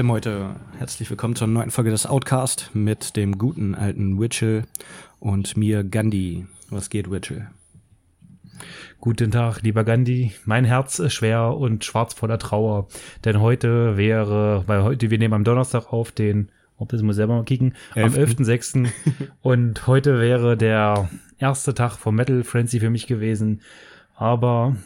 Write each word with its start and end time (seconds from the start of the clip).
liebe 0.00 0.14
Metal-Meute, 0.14 0.56
herzlich 0.78 1.10
willkommen 1.10 1.36
zur 1.36 1.46
neuen 1.46 1.70
Folge 1.70 1.90
des 1.90 2.06
Outcast 2.06 2.70
mit 2.72 3.16
dem 3.16 3.36
guten 3.36 3.74
alten 3.74 4.18
Witchell 4.18 4.64
und 5.18 5.58
mir 5.58 5.84
Gandhi. 5.84 6.46
Was 6.70 6.88
geht, 6.88 7.10
Witchell? 7.10 7.50
Guten 8.98 9.30
Tag, 9.30 9.60
lieber 9.60 9.84
Gandhi. 9.84 10.32
Mein 10.46 10.64
Herz 10.64 11.00
ist 11.00 11.12
schwer 11.12 11.54
und 11.54 11.84
schwarz 11.84 12.14
voller 12.14 12.38
Trauer, 12.38 12.88
denn 13.26 13.42
heute 13.42 13.98
wäre, 13.98 14.64
weil 14.66 14.84
heute, 14.84 15.10
wir 15.10 15.18
nehmen 15.18 15.34
am 15.34 15.44
Donnerstag 15.44 15.92
auf, 15.92 16.12
den, 16.12 16.50
ob 16.78 16.88
das 16.88 17.02
muss 17.02 17.16
selber 17.16 17.34
mal 17.34 17.44
kicken, 17.44 17.74
am 17.94 18.14
11.06. 18.14 18.88
und 19.42 19.86
heute 19.86 20.18
wäre 20.18 20.56
der 20.56 21.10
erste 21.36 21.74
Tag 21.74 21.98
vom 21.98 22.14
Metal 22.14 22.42
Frenzy 22.42 22.80
für 22.80 22.88
mich 22.88 23.06
gewesen, 23.06 23.60
aber 24.14 24.76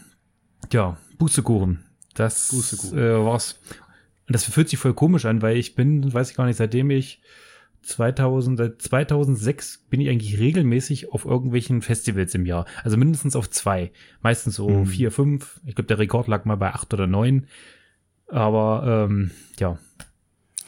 ja, 0.73 0.97
Bußekuchen. 1.19 1.85
Das. 2.15 2.93
Äh, 2.93 3.25
war's. 3.25 3.61
Und 4.27 4.33
das 4.35 4.45
fühlt 4.45 4.69
sich 4.69 4.79
voll 4.79 4.95
komisch 4.95 5.25
an, 5.27 5.43
weil 5.43 5.57
ich 5.57 5.75
bin, 5.75 6.13
weiß 6.13 6.31
ich 6.31 6.37
gar 6.37 6.47
nicht, 6.47 6.57
seitdem 6.57 6.91
ich 6.91 7.21
2000, 7.83 8.57
seit 8.59 8.81
2006 8.83 9.85
bin 9.91 10.01
ich 10.01 10.09
eigentlich 10.09 10.39
regelmäßig 10.39 11.13
auf 11.13 11.25
irgendwelchen 11.27 11.83
Festivals 11.83 12.35
im 12.35 12.47
Jahr. 12.47 12.65
Also 12.83 12.97
mindestens 12.97 13.37
auf 13.37 13.51
zwei. 13.51 13.93
Meistens 14.23 14.55
so 14.57 14.69
Mhm. 14.71 14.87
vier, 14.87 15.11
fünf. 15.11 15.61
Ich 15.67 15.75
glaube, 15.75 15.89
der 15.89 15.99
Rekord 15.99 16.27
lag 16.27 16.45
mal 16.47 16.57
bei 16.57 16.73
acht 16.73 16.93
oder 16.95 17.07
neun. 17.07 17.47
Aber 18.29 19.07
ähm, 19.11 19.31
ja, 19.59 19.79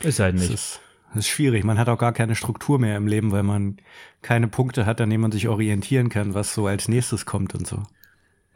ist 0.03 0.21
halt 0.21 0.35
Das 0.35 0.43
nicht. 0.43 0.53
ist, 0.55 0.81
das 1.15 1.21
ist 1.21 1.29
schwierig. 1.29 1.65
Man 1.65 1.79
hat 1.79 1.89
auch 1.89 1.99
gar 1.99 2.13
keine 2.13 2.35
Struktur 2.35 2.79
mehr 2.79 2.97
im 2.99 3.07
Leben, 3.07 3.33
weil 3.33 3.43
man 3.43 3.79
keine 4.21 4.49
Punkte 4.49 4.85
hat, 4.85 5.01
an 5.01 5.09
denen 5.09 5.23
man 5.23 5.33
sich 5.33 5.49
orientieren 5.49 6.11
kann, 6.11 6.35
was 6.35 6.53
so 6.53 6.67
als 6.67 6.89
nächstes 6.89 7.25
kommt 7.25 7.55
und 7.55 7.67
so. 7.67 7.83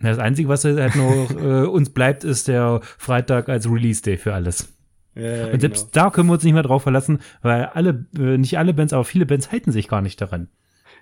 Das 0.02 0.18
Einzige, 0.18 0.48
was 0.48 0.64
halt 0.64 0.96
noch 0.96 1.30
äh, 1.36 1.64
uns 1.66 1.90
bleibt, 1.90 2.24
ist 2.24 2.48
der 2.48 2.80
Freitag 2.98 3.48
als 3.48 3.66
Release 3.70 4.02
Day 4.02 4.18
für 4.18 4.34
alles. 4.34 4.68
Ja, 5.14 5.48
Und 5.48 5.60
selbst 5.60 5.88
da 5.96 6.10
können 6.10 6.28
wir 6.28 6.34
uns 6.34 6.44
nicht 6.44 6.52
mehr 6.54 6.62
drauf 6.62 6.82
verlassen, 6.84 7.20
weil 7.42 7.64
alle, 7.66 8.06
äh, 8.16 8.38
nicht 8.38 8.58
alle 8.58 8.74
Bands, 8.74 8.92
aber 8.92 9.04
viele 9.04 9.26
Bands 9.26 9.50
halten 9.50 9.72
sich 9.72 9.88
gar 9.88 10.02
nicht 10.02 10.20
daran. 10.20 10.48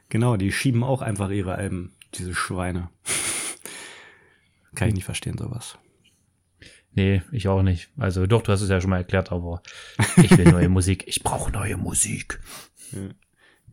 Genau, 0.08 0.36
die 0.36 0.52
schieben 0.52 0.82
auch 0.82 1.02
einfach 1.02 1.30
ihre 1.30 1.54
Alben, 1.54 1.92
diese 2.14 2.34
Schweine. 2.34 2.88
Kann 4.74 4.88
ich 4.88 4.94
nicht 4.94 5.04
verstehen, 5.04 5.36
sowas. 5.36 5.78
Nee, 6.94 7.22
ich 7.30 7.48
auch 7.48 7.62
nicht. 7.62 7.90
Also 7.96 8.26
doch, 8.26 8.42
du 8.42 8.50
hast 8.52 8.62
es 8.62 8.70
ja 8.70 8.80
schon 8.80 8.90
mal 8.90 8.96
erklärt, 8.96 9.30
aber 9.30 9.62
ich 10.16 10.36
will 10.36 10.50
neue 10.50 10.68
Musik. 10.70 11.04
Ich 11.06 11.22
brauche 11.22 11.52
neue 11.52 11.76
Musik. 11.76 12.40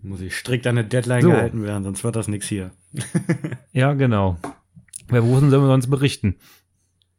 Muss 0.01 0.21
ich 0.21 0.35
strikt 0.35 0.67
an 0.67 0.77
eine 0.77 0.87
Deadline 0.87 1.21
So. 1.21 1.29
gehalten 1.29 1.63
werden, 1.63 1.83
sonst 1.83 2.03
wird 2.03 2.15
das 2.15 2.27
nix 2.27 2.47
hier. 2.47 2.71
Ja, 3.71 3.93
genau. 3.93 4.37
Weil 5.07 5.23
wo 5.23 5.39
sollen 5.39 5.51
wir 5.51 5.67
sonst 5.67 5.87
berichten? 5.89 6.35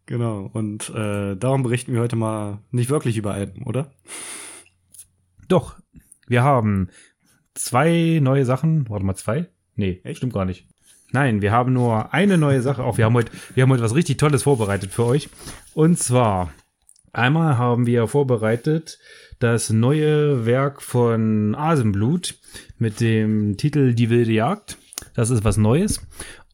Genau, 0.07 0.49
und 0.53 0.89
äh, 0.91 1.35
darum 1.37 1.65
berichten 1.65 1.93
wir 1.93 2.01
heute 2.01 2.15
mal 2.15 2.61
nicht 2.71 2.91
wirklich 2.91 3.17
über 3.17 3.35
Alben, 3.35 3.65
oder? 3.65 3.91
Doch, 5.49 5.77
wir 6.29 6.45
haben 6.45 6.89
zwei 7.55 8.21
neue 8.23 8.45
Sachen. 8.45 8.89
Warte 8.89 9.05
mal, 9.05 9.17
zwei? 9.17 9.49
Nee, 9.75 10.01
Echt? 10.05 10.19
stimmt 10.19 10.33
gar 10.33 10.45
nicht. 10.45 10.67
Nein, 11.13 11.43
wir 11.43 11.53
haben 11.53 11.73
nur 11.73 12.15
eine 12.15 12.39
neue 12.39 12.63
Sache. 12.63 12.85
Auch 12.85 12.99
wir 12.99 13.05
haben 13.05 13.15
heute, 13.15 13.33
wir 13.55 13.63
haben 13.63 13.71
heute 13.71 13.83
was 13.83 13.95
richtig 13.95 14.19
Tolles 14.19 14.45
vorbereitet 14.45 14.93
für 14.93 15.05
euch. 15.05 15.29
Und 15.75 15.99
zwar, 15.99 16.53
einmal 17.13 17.59
haben 17.59 17.87
wir 17.87 18.07
vorbereitet 18.07 18.99
das 19.39 19.71
neue 19.71 20.47
Werk 20.47 20.83
von 20.83 21.55
Asenblut 21.55 22.39
mit 22.79 23.01
dem 23.01 23.57
Titel 23.57 23.93
Die 23.95 24.11
wilde 24.11 24.33
Jagd. 24.33 24.79
Das 25.15 25.31
ist 25.31 25.45
was 25.45 25.57
Neues. 25.57 26.07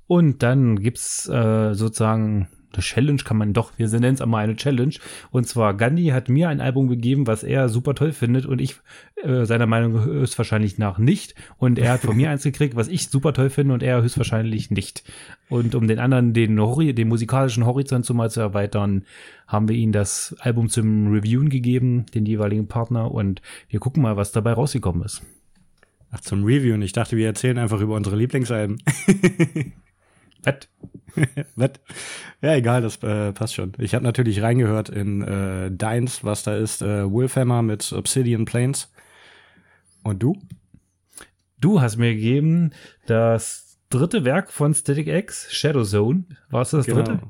Und 0.07 0.43
dann 0.43 0.81
gibt's 0.81 1.29
äh, 1.29 1.75
sozusagen 1.75 2.49
eine 2.75 2.83
Challenge, 2.83 3.23
kann 3.23 3.37
man 3.37 3.53
doch, 3.53 3.73
wir 3.77 3.89
nennen 3.89 4.15
es 4.15 4.21
einmal 4.21 4.45
eine 4.45 4.57
Challenge. 4.57 4.95
Und 5.31 5.47
zwar, 5.47 5.75
Gandhi 5.75 6.09
hat 6.09 6.29
mir 6.29 6.49
ein 6.49 6.61
Album 6.61 6.89
gegeben, 6.89 7.27
was 7.27 7.43
er 7.43 7.69
super 7.69 7.95
toll 7.95 8.13
findet 8.13 8.47
und 8.47 8.61
ich 8.61 8.77
äh, 9.23 9.45
seiner 9.45 9.67
Meinung 9.67 10.05
höchstwahrscheinlich 10.05 10.79
nach 10.79 10.99
nicht. 10.99 11.35
Und 11.59 11.79
er 11.79 11.93
hat 11.93 12.01
von 12.01 12.17
mir 12.17 12.31
eins 12.31 12.43
gekriegt, 12.43 12.77
was 12.77 12.89
ich 12.89 13.09
super 13.09 13.33
toll 13.33 13.51
finde 13.51 13.75
und 13.75 13.83
er 13.83 14.03
höchstwahrscheinlich 14.03 14.71
nicht. 14.71 15.05
Und 15.49 15.75
um 15.75 15.87
den 15.87 15.99
anderen 15.99 16.33
den, 16.33 16.61
Hori 16.61 16.95
den 16.95 17.09
musikalischen 17.09 17.67
Horizont 17.67 18.05
so 18.05 18.15
mal 18.15 18.31
zu 18.31 18.41
erweitern, 18.41 19.05
haben 19.47 19.69
wir 19.69 19.77
ihm 19.77 19.93
das 19.93 20.35
Album 20.41 20.69
zum 20.69 21.13
Reviewen 21.13 21.51
gegeben, 21.51 22.07
den 22.15 22.27
jeweiligen 22.27 22.69
Partner. 22.69 23.11
Und 23.11 23.43
wir 23.69 23.81
gucken 23.81 24.03
mal, 24.03 24.17
was 24.17 24.33
dabei 24.33 24.53
rausgekommen 24.53 25.05
ist. 25.05 25.23
Ach, 26.11 26.21
zum 26.21 26.45
Review. 26.45 26.75
Und 26.75 26.83
ich 26.83 26.93
dachte, 26.93 27.17
wir 27.17 27.27
erzählen 27.27 27.59
einfach 27.59 27.81
über 27.81 27.97
unsere 27.97 28.17
Lieblingsalben. 28.17 28.83
Was? 30.45 30.55
Was? 31.57 31.71
Ja, 32.41 32.55
egal, 32.55 32.83
das 32.83 33.03
äh, 33.03 33.33
passt 33.33 33.55
schon. 33.55 33.73
Ich 33.79 33.95
habe 33.95 34.05
natürlich 34.05 34.43
reingehört 34.43 34.89
in 34.89 35.23
äh, 35.23 35.71
Deins, 35.71 36.25
was 36.25 36.43
da 36.43 36.57
ist, 36.57 36.83
äh, 36.83 37.11
Wolfhammer 37.11 37.63
mit 37.63 37.93
Obsidian 37.93 38.45
Plains. 38.45 38.91
Und 40.03 40.23
du? 40.23 40.37
Du 41.61 41.81
hast 41.81 41.97
mir 41.97 42.15
gegeben 42.15 42.73
das 43.07 43.79
dritte 43.91 44.25
Werk 44.25 44.51
von 44.51 44.75
Static 44.75 45.07
X, 45.07 45.53
Shadow 45.53 45.85
Zone. 45.85 46.25
War 46.51 46.63
es 46.63 46.71
das 46.71 46.87
dritte? 46.87 47.21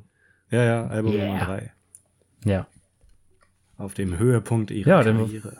Ja, 0.50 0.62
ja, 0.64 0.86
Album 0.86 1.12
Yeah. 1.12 1.26
Nummer 1.26 1.44
drei. 1.44 1.72
Ja. 2.44 2.66
Auf 3.76 3.94
dem 3.94 4.18
Höhepunkt 4.18 4.70
ihrer 4.70 4.88
Ja, 4.88 5.02
dann- 5.02 5.18
Karriere. 5.18 5.56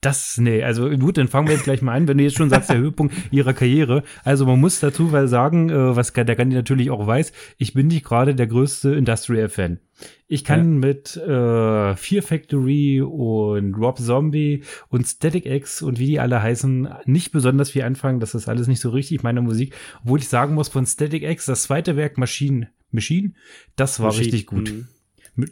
Das, 0.00 0.38
nee, 0.38 0.62
also 0.62 0.88
gut, 0.88 1.18
dann 1.18 1.28
fangen 1.28 1.48
wir 1.48 1.54
jetzt 1.54 1.64
gleich 1.64 1.82
mal 1.82 1.94
an, 1.94 2.08
wenn 2.08 2.16
du 2.16 2.24
jetzt 2.24 2.38
schon 2.38 2.48
sagst, 2.48 2.70
der 2.70 2.78
Höhepunkt 2.78 3.14
ihrer 3.30 3.52
Karriere. 3.52 4.02
Also 4.24 4.46
man 4.46 4.58
muss 4.58 4.80
dazu 4.80 5.10
sagen, 5.26 5.68
äh, 5.68 5.94
was 5.94 6.14
der 6.14 6.24
Gandhi 6.24 6.56
natürlich 6.56 6.90
auch 6.90 7.06
weiß, 7.06 7.32
ich 7.58 7.74
bin 7.74 7.88
nicht 7.88 8.04
gerade 8.04 8.34
der 8.34 8.46
größte 8.46 8.94
Industrial-Fan. 8.94 9.78
Ich 10.26 10.44
kann 10.44 10.78
mit 10.78 11.16
äh, 11.16 11.96
Fear 11.96 12.22
Factory 12.22 13.02
und 13.02 13.74
Rob 13.74 13.98
Zombie 13.98 14.62
und 14.88 15.06
Static 15.06 15.44
X 15.44 15.82
und 15.82 15.98
wie 15.98 16.06
die 16.06 16.20
alle 16.20 16.42
heißen, 16.42 16.88
nicht 17.04 17.32
besonders 17.32 17.70
viel 17.70 17.82
anfangen. 17.82 18.20
Das 18.20 18.34
ist 18.34 18.48
alles 18.48 18.68
nicht 18.68 18.80
so 18.80 18.90
richtig 18.90 19.22
meine 19.22 19.42
Musik. 19.42 19.74
Obwohl 20.02 20.20
ich 20.20 20.28
sagen 20.28 20.54
muss, 20.54 20.68
von 20.68 20.86
Static 20.86 21.24
X, 21.24 21.44
das 21.44 21.64
zweite 21.64 21.96
Werk 21.96 22.16
Machine, 22.16 22.68
Machine, 22.90 23.32
das 23.76 24.00
war 24.00 24.06
Maschinen. 24.06 24.24
richtig 24.24 24.46
gut. 24.46 24.72
Mhm. 24.72 24.88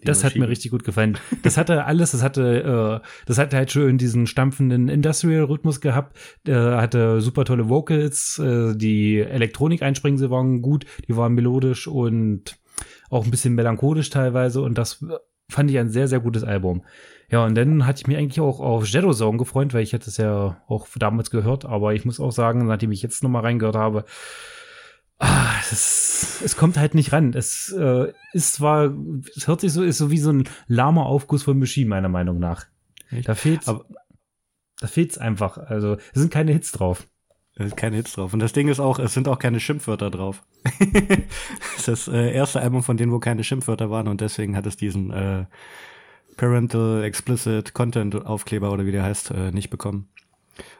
Das 0.04 0.24
hat 0.24 0.36
mir 0.36 0.48
richtig 0.48 0.70
gut 0.70 0.84
gefallen. 0.84 1.18
Das 1.42 1.56
hatte 1.56 1.84
alles, 1.84 2.12
das 2.12 2.22
hatte, 2.22 3.02
äh, 3.02 3.08
das 3.26 3.38
hatte 3.38 3.56
halt 3.56 3.70
schön 3.70 3.98
diesen 3.98 4.26
stampfenden 4.26 4.88
Industrial-Rhythmus 4.88 5.80
gehabt. 5.80 6.16
Äh, 6.46 6.52
hatte 6.52 7.20
super 7.20 7.44
tolle 7.44 7.68
Vocals, 7.68 8.38
äh, 8.38 8.74
die 8.76 9.20
Elektronik-Einsprengse 9.20 10.30
waren 10.30 10.62
gut, 10.62 10.84
die 11.06 11.16
waren 11.16 11.34
melodisch 11.34 11.86
und 11.86 12.58
auch 13.10 13.24
ein 13.24 13.30
bisschen 13.30 13.54
melancholisch 13.54 14.10
teilweise 14.10 14.62
und 14.62 14.76
das 14.76 15.04
fand 15.50 15.70
ich 15.70 15.78
ein 15.78 15.90
sehr, 15.90 16.08
sehr 16.08 16.20
gutes 16.20 16.44
Album. 16.44 16.82
Ja, 17.30 17.44
und 17.44 17.54
dann 17.54 17.86
hatte 17.86 18.00
ich 18.00 18.06
mich 18.06 18.16
eigentlich 18.16 18.40
auch 18.40 18.60
auf 18.60 18.86
Shadow 18.86 19.12
Zone 19.12 19.38
gefreut, 19.38 19.74
weil 19.74 19.82
ich 19.82 19.92
hatte 19.92 20.08
es 20.08 20.16
ja 20.16 20.62
auch 20.66 20.86
damals 20.96 21.30
gehört, 21.30 21.64
aber 21.64 21.94
ich 21.94 22.04
muss 22.04 22.20
auch 22.20 22.32
sagen, 22.32 22.66
nachdem 22.66 22.92
ich 22.92 23.02
jetzt 23.02 23.22
nochmal 23.22 23.42
reingehört 23.42 23.76
habe, 23.76 24.04
ah, 25.18 25.54
es, 25.70 26.40
es 26.44 26.56
kommt 26.56 26.76
halt 26.78 26.94
nicht 26.94 27.12
ran. 27.12 27.32
Es 27.34 27.72
äh, 27.72 28.12
ist 28.32 28.54
zwar, 28.54 28.92
es 29.36 29.46
hört 29.48 29.60
sich 29.60 29.72
so, 29.72 29.82
ist 29.82 29.98
so 29.98 30.10
wie 30.10 30.18
so 30.18 30.30
ein 30.32 30.44
lahmer 30.66 31.06
Aufguss 31.06 31.42
von 31.42 31.58
Machine, 31.58 31.88
meiner 31.88 32.08
Meinung 32.08 32.38
nach. 32.38 32.66
Echt? 33.10 33.28
Da 33.28 33.34
fehlt's, 33.34 33.68
Aber- 33.68 33.84
da 34.80 34.86
fehlt's 34.86 35.18
einfach. 35.18 35.58
Also, 35.58 35.94
es 35.96 36.20
sind 36.20 36.30
keine 36.32 36.52
Hits 36.52 36.72
drauf. 36.72 37.06
Da 37.56 37.64
ist 37.64 37.76
keine 37.76 37.96
Hits 37.96 38.12
drauf. 38.12 38.32
Und 38.32 38.38
das 38.40 38.52
Ding 38.52 38.68
ist 38.68 38.78
auch, 38.78 39.00
es 39.00 39.14
sind 39.14 39.26
auch 39.26 39.40
keine 39.40 39.58
Schimpfwörter 39.58 40.10
drauf. 40.10 40.44
das 40.80 41.78
ist 41.78 41.88
das 41.88 42.08
äh, 42.08 42.32
erste 42.32 42.60
Album 42.60 42.82
von 42.84 42.96
denen, 42.96 43.10
wo 43.10 43.18
keine 43.18 43.42
Schimpfwörter 43.42 43.90
waren 43.90 44.06
und 44.06 44.20
deswegen 44.20 44.56
hat 44.56 44.66
es 44.66 44.76
diesen 44.76 45.10
äh, 45.10 45.46
Parental 46.36 47.02
Explicit 47.02 47.74
Content 47.74 48.14
Aufkleber 48.14 48.70
oder 48.70 48.86
wie 48.86 48.92
der 48.92 49.02
heißt, 49.02 49.32
äh, 49.32 49.50
nicht 49.50 49.70
bekommen. 49.70 50.08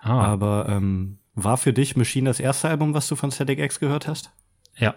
Ah, 0.03 0.23
Aber 0.23 0.67
ähm, 0.69 1.19
war 1.45 1.57
für 1.57 1.73
dich 1.73 1.97
Machine 1.97 2.31
das 2.31 2.41
erste 2.41 2.69
Album, 2.69 2.95
was 2.95 3.09
du 3.09 3.17
von 3.17 3.31
Static 3.31 3.59
X 3.59 3.81
gehört 3.81 4.07
hast? 4.09 4.31
ja. 4.77 4.95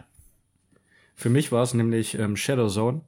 Für 1.15 1.29
mich 1.29 1.51
war 1.51 1.61
es 1.61 1.75
nämlich 1.75 2.17
ähm, 2.17 2.35
Shadow 2.35 2.67
Zone. 2.67 3.01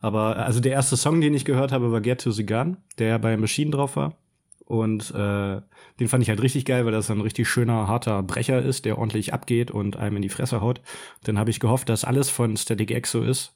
Aber 0.00 0.36
äh, 0.36 0.40
also 0.40 0.60
der 0.60 0.72
erste 0.72 0.96
Song, 0.96 1.20
den 1.20 1.34
ich 1.34 1.44
gehört 1.44 1.70
habe, 1.70 1.92
war 1.92 2.00
Get 2.00 2.20
to 2.22 2.30
the 2.32 2.44
Gun, 2.44 2.78
der 2.98 3.18
bei 3.18 3.36
Machine 3.36 3.70
drauf 3.70 3.94
war. 3.96 4.16
Und 4.64 5.10
äh, 5.10 5.60
den 5.98 6.08
fand 6.08 6.22
ich 6.22 6.28
halt 6.28 6.42
richtig 6.42 6.64
geil, 6.64 6.84
weil 6.84 6.92
das 6.92 7.10
ein 7.10 7.20
richtig 7.20 7.48
schöner, 7.48 7.86
harter 7.86 8.22
Brecher 8.22 8.60
ist, 8.62 8.84
der 8.84 8.98
ordentlich 8.98 9.32
abgeht 9.32 9.70
und 9.70 9.96
einem 9.96 10.16
in 10.16 10.22
die 10.22 10.28
Fresse 10.28 10.60
haut. 10.60 10.80
Dann 11.24 11.38
habe 11.38 11.50
ich 11.50 11.60
gehofft, 11.60 11.88
dass 11.88 12.04
alles 12.04 12.30
von 12.30 12.56
Static 12.56 12.90
X 12.90 13.12
so 13.12 13.22
ist. 13.22 13.54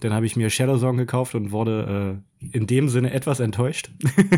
Dann 0.00 0.12
habe 0.12 0.26
ich 0.26 0.36
mir 0.36 0.48
Shadow 0.50 0.78
Song 0.78 0.96
gekauft 0.96 1.34
und 1.34 1.50
wurde 1.50 2.22
äh, 2.42 2.56
in 2.56 2.66
dem 2.66 2.88
Sinne 2.88 3.12
etwas 3.12 3.40
enttäuscht, 3.40 3.90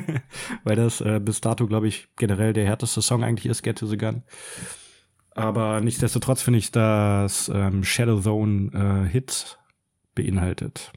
weil 0.64 0.76
das 0.76 1.00
äh, 1.02 1.20
bis 1.22 1.40
dato, 1.40 1.66
glaube 1.66 1.86
ich, 1.88 2.08
generell 2.16 2.52
der 2.54 2.64
härteste 2.66 3.02
Song 3.02 3.22
eigentlich 3.22 3.46
ist, 3.46 3.62
Get 3.62 3.78
to 3.78 3.86
the 3.86 3.98
Gun. 3.98 4.22
Aber 5.32 5.80
nichtsdestotrotz 5.80 6.42
finde 6.42 6.58
ich, 6.58 6.70
dass 6.72 7.50
ähm, 7.54 7.84
Shadow 7.84 8.20
Zone 8.20 9.04
äh, 9.06 9.08
Hits 9.08 9.58
beinhaltet. 10.14 10.92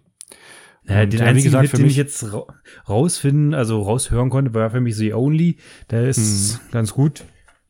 Ja, 0.88 1.02
Und, 1.04 1.14
den 1.14 1.20
äh, 1.22 1.24
wie 1.24 1.28
einzigen 1.28 1.46
gesagt, 1.52 1.70
Hit, 1.72 1.80
den 1.80 1.86
ich 1.88 1.96
jetzt 1.96 2.34
ra 2.34 2.44
rausfinden, 2.90 3.54
also 3.54 3.82
raushören 3.82 4.30
konnte, 4.30 4.54
war 4.54 4.70
für 4.70 4.82
mich 4.82 4.96
The 4.96 5.14
Only. 5.14 5.58
Der 5.92 6.08
ist 6.08 6.54
Mhm. 6.64 6.72
ganz 6.72 6.94
gut. 6.94 7.24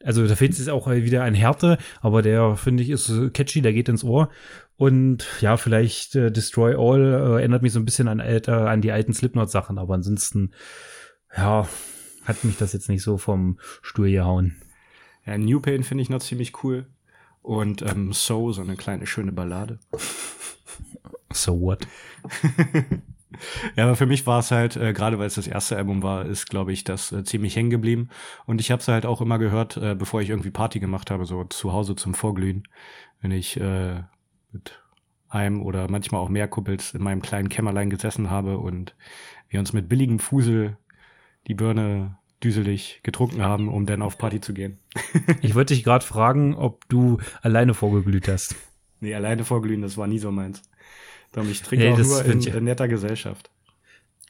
Also 0.04 0.28
da 0.28 0.36
fehlt 0.36 0.52
es 0.52 0.68
auch 0.68 0.90
wieder 0.90 1.24
an 1.24 1.34
Härte, 1.34 1.78
aber 2.02 2.22
der 2.22 2.58
finde 2.58 2.84
ich 2.84 2.90
ist 2.90 3.10
catchy, 3.34 3.62
der 3.62 3.72
geht 3.72 3.88
ins 3.88 4.04
Ohr. 4.04 4.30
Und 4.76 5.26
ja, 5.40 5.58
vielleicht 5.58 6.16
äh, 6.16 6.32
Destroy 6.32 6.76
All 6.76 7.02
äh, 7.02 7.40
erinnert 7.40 7.62
mich 7.62 7.74
so 7.74 7.80
ein 7.80 7.86
bisschen 7.86 8.08
an, 8.08 8.20
alter, 8.20 8.70
an 8.70 8.82
die 8.82 8.92
alten 8.92 9.14
Slipknot-Sachen, 9.14 9.78
aber 9.78 9.94
ansonsten 9.94 10.52
ja, 11.36 11.68
hat 12.26 12.44
mich 12.44 12.58
das 12.58 12.74
jetzt 12.74 12.90
nicht 12.90 13.04
so 13.04 13.18
vom 13.18 13.60
Stuhl 13.82 14.12
gehauen. 14.12 14.56
Ja, 15.26 15.38
New 15.38 15.60
Pain 15.60 15.84
finde 15.84 16.02
ich 16.02 16.10
noch 16.10 16.22
ziemlich 16.22 16.64
cool. 16.64 16.88
Und 17.42 17.82
ähm, 17.82 18.14
So, 18.14 18.52
so 18.52 18.62
eine 18.62 18.76
kleine 18.76 19.06
schöne 19.06 19.32
Ballade. 19.32 19.80
So 21.36 21.60
what? 21.60 21.88
ja, 23.76 23.86
aber 23.86 23.96
für 23.96 24.06
mich 24.06 24.28
war 24.28 24.38
es 24.38 24.52
halt, 24.52 24.76
äh, 24.76 24.94
gerade 24.94 25.18
weil 25.18 25.26
es 25.26 25.34
das 25.34 25.48
erste 25.48 25.76
Album 25.76 26.04
war, 26.04 26.28
ist, 26.28 26.48
glaube 26.48 26.72
ich, 26.72 26.84
das 26.84 27.12
äh, 27.12 27.24
ziemlich 27.24 27.56
hängen 27.56 27.72
geblieben. 27.72 28.10
Und 28.46 28.62
ich 28.62 28.70
habe 28.70 28.80
es 28.80 28.88
halt 28.88 29.08
auch 29.08 29.20
immer 29.20 29.40
gehört, 29.40 29.78
äh, 29.78 29.96
bevor 29.96 30.22
ich 30.22 30.30
irgendwie 30.30 30.52
Party 30.52 30.80
gemacht 30.80 31.10
habe, 31.10 31.26
so 31.26 31.44
zu 31.46 31.74
Hause 31.74 31.96
zum 31.96 32.14
Vorglühen, 32.14 32.68
wenn 33.22 33.32
ich 33.32 33.60
äh, 33.60 34.04
mit 34.54 34.80
einem 35.30 35.64
oder 35.64 35.90
manchmal 35.90 36.22
auch 36.22 36.30
mehr 36.30 36.48
Kumpels 36.48 36.94
in 36.94 37.04
meinem 37.04 37.22
kleinen 37.22 37.50
Kämmerlein 37.50 37.90
gesessen 37.90 38.30
habe 38.30 38.60
und 38.60 38.96
wir 39.50 39.60
uns 39.60 39.74
mit 39.74 39.90
billigem 39.90 40.20
Fusel 40.20 40.78
die 41.48 41.56
Birne 41.56 42.18
düselig 42.44 43.00
getrunken 43.04 43.42
haben, 43.42 43.70
um 43.70 43.86
dann 43.86 44.02
auf 44.02 44.18
Party 44.18 44.42
zu 44.42 44.54
gehen. 44.54 44.78
ich 45.42 45.56
wollte 45.56 45.74
dich 45.74 45.84
gerade 45.84 46.06
fragen, 46.06 46.56
ob 46.56 46.88
du 46.90 47.20
alleine 47.42 47.74
vorgeglüht 47.74 48.28
hast. 48.28 48.56
Nee, 49.00 49.16
alleine 49.16 49.44
vorglühen, 49.44 49.82
das 49.82 49.98
war 49.98 50.08
nie 50.08 50.18
so 50.18 50.32
meins. 50.32 50.62
Darum, 51.34 51.52
ich 51.52 51.62
trinke 51.62 51.84
nee, 51.84 51.92
auch 51.92 51.98
nur 51.98 52.24
in, 52.24 52.40
in, 52.42 52.64
netter 52.64 52.88
Gesellschaft. 52.88 53.52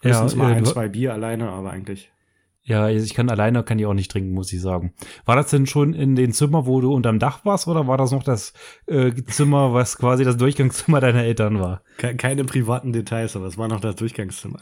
Höchstens 0.01 0.31
ja, 0.31 0.37
mal 0.39 0.53
ein, 0.55 0.65
zwei 0.65 0.87
Bier 0.87 1.13
alleine, 1.13 1.51
aber 1.51 1.69
eigentlich. 1.69 2.11
Ja, 2.65 2.87
ich 2.87 3.13
kann 3.13 3.29
alleine, 3.29 3.63
kann 3.63 3.77
ich 3.77 3.85
auch 3.85 3.93
nicht 3.93 4.09
trinken, 4.09 4.33
muss 4.33 4.53
ich 4.53 4.61
sagen. 4.61 4.93
War 5.25 5.35
das 5.35 5.49
denn 5.49 5.65
schon 5.65 5.93
in 5.93 6.15
den 6.15 6.31
Zimmer, 6.31 6.65
wo 6.65 6.79
du 6.79 6.93
unterm 6.93 7.19
Dach 7.19 7.43
warst, 7.43 7.67
oder 7.67 7.87
war 7.87 7.97
das 7.97 8.11
noch 8.11 8.23
das 8.23 8.53
äh, 8.87 9.11
Zimmer, 9.27 9.73
was 9.73 9.97
quasi 9.97 10.23
das 10.23 10.37
Durchgangszimmer 10.37 11.01
deiner 11.01 11.23
Eltern 11.23 11.59
war? 11.59 11.81
Keine 11.97 12.45
privaten 12.45 12.93
Details, 12.93 13.35
aber 13.35 13.47
es 13.47 13.57
war 13.57 13.67
noch 13.67 13.81
das 13.81 13.97
Durchgangszimmer. 13.97 14.59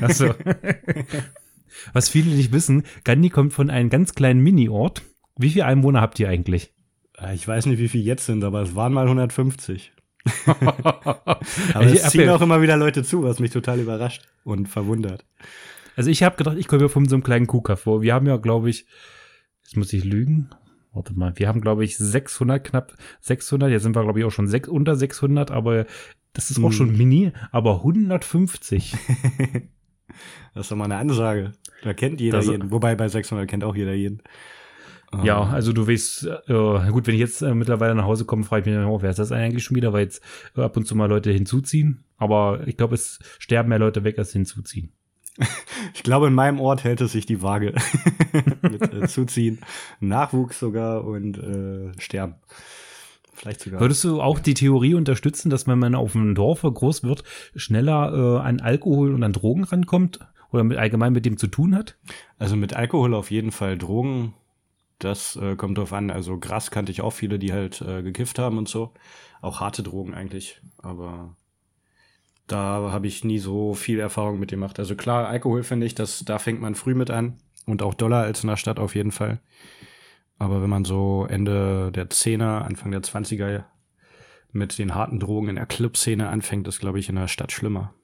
Ach 0.00 0.10
so. 0.10 0.34
Was 1.92 2.08
viele 2.08 2.34
nicht 2.34 2.52
wissen, 2.52 2.84
Gandhi 3.04 3.30
kommt 3.30 3.54
von 3.54 3.70
einem 3.70 3.88
ganz 3.88 4.14
kleinen 4.14 4.40
Mini-Ort. 4.40 5.02
Wie 5.36 5.50
viele 5.50 5.64
Einwohner 5.64 6.02
habt 6.02 6.20
ihr 6.20 6.28
eigentlich? 6.28 6.74
Äh, 7.18 7.34
ich 7.34 7.46
weiß 7.46 7.66
nicht, 7.66 7.78
wie 7.78 7.88
viele 7.88 8.04
jetzt 8.04 8.26
sind, 8.26 8.44
aber 8.44 8.62
es 8.62 8.74
waren 8.74 8.92
mal 8.92 9.04
150. 9.04 9.92
aber 10.46 11.86
es 11.86 12.10
ziehen 12.10 12.28
auch 12.28 12.40
immer 12.40 12.62
wieder 12.62 12.76
Leute 12.76 13.02
zu, 13.02 13.24
was 13.24 13.40
mich 13.40 13.50
total 13.50 13.80
überrascht 13.80 14.22
und 14.44 14.68
verwundert. 14.68 15.24
Also 15.96 16.10
ich 16.10 16.22
habe 16.22 16.36
gedacht, 16.36 16.56
ich 16.58 16.68
komme 16.68 16.82
ja 16.82 16.88
von 16.88 17.08
so 17.08 17.16
einem 17.16 17.22
kleinen 17.22 17.46
Kuhkaff 17.46 17.80
vor. 17.80 18.02
Wir 18.02 18.14
haben 18.14 18.26
ja, 18.26 18.36
glaube 18.36 18.70
ich, 18.70 18.86
jetzt 19.62 19.76
muss 19.76 19.92
ich 19.92 20.04
lügen. 20.04 20.50
Warte 20.92 21.14
mal, 21.14 21.32
wir 21.36 21.48
haben, 21.48 21.60
glaube 21.60 21.84
ich, 21.84 21.96
600, 21.96 22.62
knapp 22.62 22.94
600. 23.20 23.70
Jetzt 23.70 23.82
sind 23.82 23.96
wir, 23.96 24.02
glaube 24.02 24.18
ich, 24.18 24.24
auch 24.24 24.30
schon 24.30 24.48
sech, 24.48 24.68
unter 24.68 24.94
600, 24.94 25.50
aber 25.50 25.86
das 26.34 26.50
ist 26.50 26.58
auch 26.58 26.64
hm. 26.64 26.72
schon 26.72 26.96
mini, 26.96 27.32
aber 27.50 27.76
150. 27.76 28.94
das 30.54 30.64
ist 30.64 30.70
doch 30.70 30.76
mal 30.76 30.84
eine 30.84 30.96
Ansage. 30.96 31.52
Da 31.82 31.94
kennt 31.94 32.20
jeder 32.20 32.38
das, 32.38 32.46
jeden. 32.46 32.70
Wobei 32.70 32.94
bei 32.94 33.08
600 33.08 33.48
kennt 33.48 33.64
auch 33.64 33.74
jeder 33.74 33.94
jeden. 33.94 34.22
Ja, 35.22 35.42
ähm. 35.42 35.50
also 35.50 35.72
du 35.72 35.86
weißt, 35.86 36.26
äh, 36.46 36.90
gut, 36.90 37.06
wenn 37.06 37.14
ich 37.14 37.20
jetzt 37.20 37.42
äh, 37.42 37.54
mittlerweile 37.54 37.94
nach 37.94 38.04
Hause 38.04 38.24
komme, 38.24 38.44
frage 38.44 38.70
ich 38.70 38.76
mich, 38.76 38.86
oh, 38.86 39.02
wer 39.02 39.10
ist 39.10 39.18
das 39.18 39.32
eigentlich 39.32 39.64
schon 39.64 39.76
wieder, 39.76 39.92
weil 39.92 40.04
jetzt 40.04 40.22
äh, 40.56 40.62
ab 40.62 40.76
und 40.76 40.86
zu 40.86 40.94
mal 40.94 41.06
Leute 41.06 41.30
hinzuziehen. 41.30 42.04
Aber 42.16 42.66
ich 42.66 42.76
glaube, 42.76 42.94
es 42.94 43.18
sterben 43.38 43.68
mehr 43.68 43.78
Leute 43.78 44.04
weg, 44.04 44.18
als 44.18 44.32
hinzuziehen. 44.32 44.92
ich 45.94 46.02
glaube, 46.02 46.26
in 46.26 46.34
meinem 46.34 46.60
Ort 46.60 46.84
hält 46.84 47.00
es 47.00 47.12
sich 47.12 47.26
die 47.26 47.42
Waage. 47.42 47.74
Mit 48.62 48.92
äh, 48.92 49.06
Zuziehen, 49.08 49.60
Nachwuchs 50.00 50.58
sogar 50.58 51.04
und 51.04 51.38
äh, 51.38 51.92
Sterben. 52.00 52.34
Vielleicht 53.32 53.60
sogar. 53.60 53.80
Würdest 53.80 54.04
du 54.04 54.20
auch 54.20 54.38
die 54.38 54.54
Theorie 54.54 54.94
unterstützen, 54.94 55.50
dass 55.50 55.66
wenn 55.66 55.78
man 55.78 55.94
auf 55.94 56.12
dem 56.12 56.34
Dorf 56.34 56.62
groß 56.62 57.02
wird, 57.02 57.24
schneller 57.56 58.12
äh, 58.12 58.46
an 58.46 58.60
Alkohol 58.60 59.14
und 59.14 59.22
an 59.22 59.32
Drogen 59.32 59.64
rankommt? 59.64 60.20
Oder 60.52 60.64
mit, 60.64 60.76
allgemein 60.76 61.14
mit 61.14 61.24
dem 61.24 61.38
zu 61.38 61.46
tun 61.46 61.74
hat? 61.74 61.96
Also 62.38 62.56
mit 62.56 62.74
Alkohol 62.74 63.14
auf 63.14 63.30
jeden 63.30 63.52
Fall. 63.52 63.78
Drogen, 63.78 64.34
das 64.98 65.34
äh, 65.36 65.56
kommt 65.56 65.78
drauf 65.78 65.94
an. 65.94 66.10
Also 66.10 66.38
Gras 66.38 66.70
kannte 66.70 66.92
ich 66.92 67.00
auch 67.00 67.12
viele, 67.12 67.38
die 67.38 67.54
halt 67.54 67.80
äh, 67.80 68.02
gekifft 68.02 68.38
haben 68.38 68.58
und 68.58 68.68
so. 68.68 68.92
Auch 69.40 69.60
harte 69.60 69.82
Drogen 69.82 70.12
eigentlich. 70.12 70.60
Aber 70.76 71.36
da 72.46 72.90
habe 72.92 73.06
ich 73.06 73.24
nie 73.24 73.38
so 73.38 73.74
viel 73.74 73.98
Erfahrung 73.98 74.38
mit 74.38 74.50
gemacht. 74.50 74.78
Also 74.78 74.94
klar, 74.96 75.28
Alkohol 75.28 75.62
finde 75.62 75.86
ich, 75.86 75.94
das, 75.94 76.24
da 76.24 76.38
fängt 76.38 76.60
man 76.60 76.74
früh 76.74 76.94
mit 76.94 77.10
an. 77.10 77.38
Und 77.66 77.82
auch 77.82 77.94
Dollar 77.94 78.24
als 78.24 78.42
in 78.42 78.48
der 78.48 78.56
Stadt 78.56 78.78
auf 78.78 78.94
jeden 78.94 79.12
Fall. 79.12 79.40
Aber 80.38 80.60
wenn 80.62 80.70
man 80.70 80.84
so 80.84 81.26
Ende 81.28 81.92
der 81.92 82.10
Zehner, 82.10 82.64
Anfang 82.64 82.90
der 82.90 83.02
Zwanziger 83.02 83.66
mit 84.50 84.78
den 84.78 84.94
harten 84.94 85.20
Drogen 85.20 85.48
in 85.48 85.54
der 85.56 85.66
Clubszene 85.66 86.28
anfängt, 86.28 86.66
ist, 86.66 86.80
glaube 86.80 86.98
ich, 86.98 87.08
in 87.08 87.14
der 87.14 87.28
Stadt 87.28 87.52
schlimmer. 87.52 87.94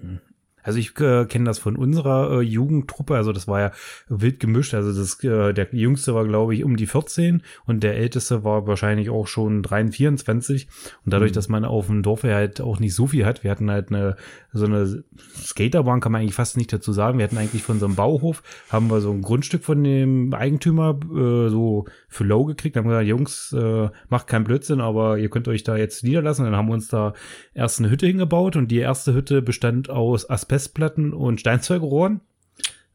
Hm. 0.00 0.20
Also 0.66 0.78
ich 0.78 0.98
äh, 1.00 1.24
kenne 1.26 1.46
das 1.46 1.58
von 1.58 1.76
unserer 1.76 2.40
äh, 2.40 2.42
Jugendtruppe, 2.42 3.16
also 3.16 3.32
das 3.32 3.48
war 3.48 3.60
ja 3.60 3.72
wild 4.08 4.40
gemischt. 4.40 4.74
Also 4.74 4.92
das, 4.92 5.22
äh, 5.24 5.52
der 5.52 5.68
jüngste 5.72 6.14
war, 6.14 6.26
glaube 6.26 6.54
ich, 6.54 6.64
um 6.64 6.76
die 6.76 6.86
14 6.86 7.42
und 7.64 7.82
der 7.82 7.96
älteste 7.96 8.44
war 8.44 8.66
wahrscheinlich 8.66 9.10
auch 9.10 9.26
schon 9.26 9.62
23, 9.62 9.96
24. 9.96 10.68
Und 11.04 11.12
dadurch, 11.12 11.32
mhm. 11.32 11.34
dass 11.34 11.48
man 11.48 11.64
auf 11.64 11.86
dem 11.86 12.02
Dorf 12.02 12.22
halt 12.22 12.60
auch 12.60 12.78
nicht 12.80 12.94
so 12.94 13.06
viel 13.06 13.24
hat, 13.24 13.44
wir 13.44 13.50
hatten 13.50 13.70
halt 13.70 13.90
eine 13.90 14.16
so 14.52 14.64
eine 14.64 15.04
Skaterbahn, 15.36 16.00
kann 16.00 16.12
man 16.12 16.22
eigentlich 16.22 16.34
fast 16.34 16.56
nicht 16.56 16.72
dazu 16.72 16.92
sagen. 16.92 17.18
Wir 17.18 17.24
hatten 17.24 17.36
eigentlich 17.36 17.62
von 17.62 17.78
so 17.78 17.84
einem 17.84 17.94
Bauhof, 17.94 18.42
haben 18.70 18.90
wir 18.90 19.02
so 19.02 19.10
ein 19.10 19.20
Grundstück 19.20 19.64
von 19.64 19.84
dem 19.84 20.32
Eigentümer 20.32 20.98
äh, 21.04 21.50
so 21.50 21.84
für 22.08 22.24
low 22.24 22.44
gekriegt. 22.44 22.76
Haben 22.76 22.88
gesagt, 22.88 23.06
Jungs, 23.06 23.52
äh, 23.52 23.88
macht 24.08 24.28
keinen 24.28 24.44
Blödsinn, 24.44 24.80
aber 24.80 25.18
ihr 25.18 25.28
könnt 25.28 25.46
euch 25.48 25.62
da 25.62 25.76
jetzt 25.76 26.04
niederlassen. 26.04 26.46
Dann 26.46 26.56
haben 26.56 26.68
wir 26.68 26.74
uns 26.74 26.88
da 26.88 27.12
erst 27.52 27.80
eine 27.80 27.90
Hütte 27.90 28.06
hingebaut 28.06 28.56
und 28.56 28.68
die 28.70 28.78
erste 28.78 29.12
Hütte 29.12 29.42
bestand 29.42 29.90
aus 29.90 30.28
Asbest 30.28 30.55
Festplatten 30.56 31.12
und 31.12 31.38
Steinzeugrohren. 31.38 32.22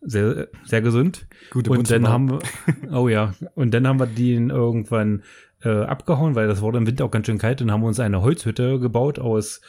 Sehr, 0.02 0.48
sehr 0.66 0.82
gesund. 0.82 1.28
Gute 1.52 1.70
und 1.70 1.92
dann 1.92 2.08
haben 2.08 2.32
wir, 2.32 2.40
oh 2.92 3.08
ja, 3.08 3.36
und 3.54 3.72
dann 3.72 3.88
haben 3.88 4.00
wir 4.00 4.08
den 4.08 4.50
irgendwann 4.50 5.22
äh, 5.64 5.70
abgehauen, 5.70 6.34
weil 6.34 6.48
das 6.48 6.62
wurde 6.62 6.80
im 6.80 6.88
Winter 6.88 7.06
auch 7.06 7.12
ganz 7.12 7.28
schön 7.28 7.38
kalt. 7.38 7.62
Dann 7.62 7.72
haben 7.72 7.82
wir 7.82 7.88
uns 7.88 8.00
eine 8.00 8.24
Holzhütte 8.24 8.80
gebaut 8.80 9.20
aus 9.20 9.62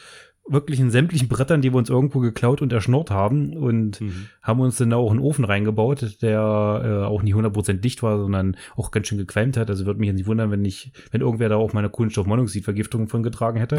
wirklichen 0.47 0.89
sämtlichen 0.89 1.29
Brettern, 1.29 1.61
die 1.61 1.71
wir 1.71 1.77
uns 1.77 1.89
irgendwo 1.89 2.19
geklaut 2.19 2.63
und 2.63 2.73
erschnurrt 2.73 3.11
haben 3.11 3.55
und 3.55 4.01
mhm. 4.01 4.27
haben 4.41 4.59
uns 4.59 4.77
dann 4.77 4.91
auch 4.91 5.11
einen 5.11 5.19
Ofen 5.19 5.45
reingebaut, 5.45 6.17
der 6.21 6.81
äh, 6.83 7.05
auch 7.05 7.21
nicht 7.21 7.35
100% 7.35 7.73
dicht 7.73 8.01
war, 8.01 8.17
sondern 8.17 8.57
auch 8.75 8.89
ganz 8.89 9.07
schön 9.07 9.19
gequalmt 9.19 9.55
hat. 9.55 9.69
Also 9.69 9.85
würde 9.85 9.99
mich 9.99 10.11
nicht 10.11 10.25
wundern, 10.25 10.49
wenn 10.49 10.65
ich, 10.65 10.91
wenn 11.11 11.21
irgendwer 11.21 11.47
da 11.47 11.57
auch 11.57 11.73
meine 11.73 11.89
Kohlenstoffmonoxidvergiftung 11.89 13.07
von 13.07 13.21
getragen 13.21 13.59
hätte. 13.59 13.77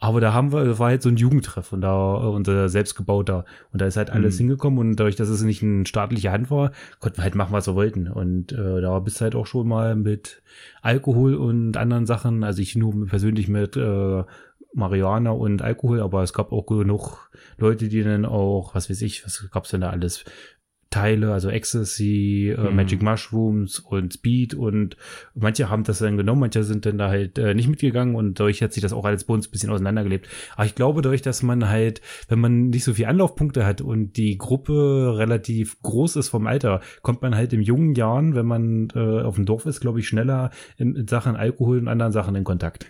Aber 0.00 0.20
da 0.20 0.34
haben 0.34 0.52
wir, 0.52 0.64
das 0.64 0.78
war 0.78 0.88
halt 0.88 1.02
so 1.02 1.08
ein 1.08 1.16
Jugendtreff 1.16 1.72
und 1.72 1.80
da 1.80 2.14
unser 2.16 2.68
selbstgebauter. 2.68 3.44
Und 3.72 3.80
da 3.80 3.86
ist 3.86 3.96
halt 3.96 4.10
alles 4.10 4.34
mhm. 4.34 4.38
hingekommen 4.38 4.78
und 4.78 4.96
dadurch, 4.96 5.16
dass 5.16 5.28
es 5.28 5.42
nicht 5.42 5.62
eine 5.62 5.86
staatliche 5.86 6.30
Hand 6.30 6.50
war, 6.50 6.72
konnten 7.00 7.18
wir 7.18 7.24
halt 7.24 7.34
machen, 7.36 7.52
was 7.52 7.66
wir 7.66 7.74
wollten. 7.74 8.08
Und 8.08 8.52
äh, 8.52 8.80
da 8.80 8.98
bist 8.98 9.20
halt 9.20 9.34
auch 9.34 9.46
schon 9.46 9.68
mal 9.68 9.96
mit 9.96 10.42
Alkohol 10.82 11.34
und 11.34 11.76
anderen 11.76 12.06
Sachen, 12.06 12.44
also 12.44 12.60
ich 12.60 12.76
nur 12.76 13.06
persönlich 13.06 13.48
mit 13.48 13.76
äh, 13.76 14.24
Marihuana 14.74 15.30
und 15.30 15.62
Alkohol, 15.62 16.00
aber 16.00 16.22
es 16.22 16.32
gab 16.32 16.52
auch 16.52 16.66
genug 16.66 17.30
Leute, 17.56 17.88
die 17.88 18.02
dann 18.02 18.24
auch, 18.24 18.74
was 18.74 18.90
weiß 18.90 19.00
ich, 19.02 19.24
was 19.24 19.48
gab's 19.52 19.70
denn 19.70 19.82
da 19.82 19.90
alles? 19.90 20.24
Teile, 20.94 21.32
also 21.32 21.50
Ecstasy, 21.50 22.54
äh, 22.56 22.70
mhm. 22.70 22.76
Magic 22.76 23.02
Mushrooms 23.02 23.80
und 23.80 24.12
Speed 24.12 24.54
und 24.54 24.96
manche 25.34 25.68
haben 25.68 25.82
das 25.82 25.98
dann 25.98 26.16
genommen, 26.16 26.42
manche 26.42 26.62
sind 26.62 26.86
dann 26.86 26.98
da 26.98 27.08
halt 27.08 27.36
äh, 27.36 27.52
nicht 27.52 27.66
mitgegangen 27.66 28.14
und 28.14 28.38
dadurch 28.38 28.62
hat 28.62 28.72
sich 28.72 28.80
das 28.80 28.92
auch 28.92 29.04
alles 29.04 29.24
bei 29.24 29.34
uns 29.34 29.48
ein 29.48 29.50
bisschen 29.50 29.70
auseinandergelebt. 29.70 30.28
Aber 30.54 30.66
ich 30.66 30.76
glaube, 30.76 31.02
dadurch, 31.02 31.22
dass 31.22 31.42
man 31.42 31.68
halt, 31.68 32.00
wenn 32.28 32.38
man 32.38 32.68
nicht 32.68 32.84
so 32.84 32.94
viel 32.94 33.06
Anlaufpunkte 33.06 33.66
hat 33.66 33.80
und 33.80 34.16
die 34.16 34.38
Gruppe 34.38 35.14
relativ 35.18 35.82
groß 35.82 36.14
ist 36.14 36.28
vom 36.28 36.46
Alter, 36.46 36.80
kommt 37.02 37.22
man 37.22 37.34
halt 37.34 37.52
in 37.52 37.62
jungen 37.62 37.96
Jahren, 37.96 38.36
wenn 38.36 38.46
man 38.46 38.88
äh, 38.94 39.22
auf 39.22 39.34
dem 39.34 39.46
Dorf 39.46 39.66
ist, 39.66 39.80
glaube 39.80 39.98
ich, 39.98 40.06
schneller 40.06 40.50
in, 40.76 40.94
in 40.94 41.08
Sachen 41.08 41.34
Alkohol 41.34 41.78
und 41.78 41.88
anderen 41.88 42.12
Sachen 42.12 42.36
in 42.36 42.44
Kontakt. 42.44 42.86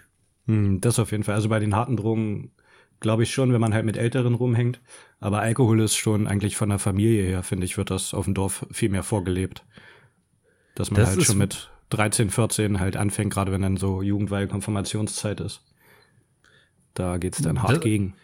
Hm, 0.47 0.83
das 0.83 0.99
auf 0.99 1.11
jeden 1.11 1.23
Fall. 1.23 1.37
Also 1.37 1.49
bei 1.49 1.59
den 1.59 1.75
harten 1.75 1.97
Drogen 1.97 2.51
glaube 3.05 3.23
ich 3.23 3.33
schon, 3.33 3.53
wenn 3.53 3.61
man 3.61 3.75
halt 3.75 3.85
mit 3.85 3.99
Älteren 3.99 4.35
rumhängt. 4.35 4.81
Aber 5.21 5.41
Alkohol 5.41 5.81
ist 5.81 5.95
schon 5.95 6.27
eigentlich 6.27 6.57
von 6.57 6.71
der 6.71 6.79
Familie 6.79 7.23
her, 7.23 7.43
finde 7.43 7.67
ich, 7.67 7.77
wird 7.77 7.91
das 7.91 8.15
auf 8.15 8.25
dem 8.25 8.33
Dorf 8.33 8.67
viel 8.73 8.89
mehr 8.89 9.03
vorgelebt. 9.03 9.63
Dass 10.75 10.91
man 10.91 11.03
das 11.03 11.11
halt 11.11 11.23
schon 11.23 11.39
mit 11.39 11.71
13, 11.91 12.31
14 12.31 12.81
halt 12.81 12.97
anfängt, 12.97 13.33
gerade 13.33 13.53
wenn 13.53 13.61
dann 13.61 13.77
so 13.77 14.01
Jugendweihe 14.01 14.49
Konfirmationszeit 14.49 15.41
ist. 15.41 15.63
Da 16.95 17.19
geht's 17.19 17.43
dann 17.43 17.63
hart 17.63 17.77
das, 17.77 17.81
gegen. 17.81 18.15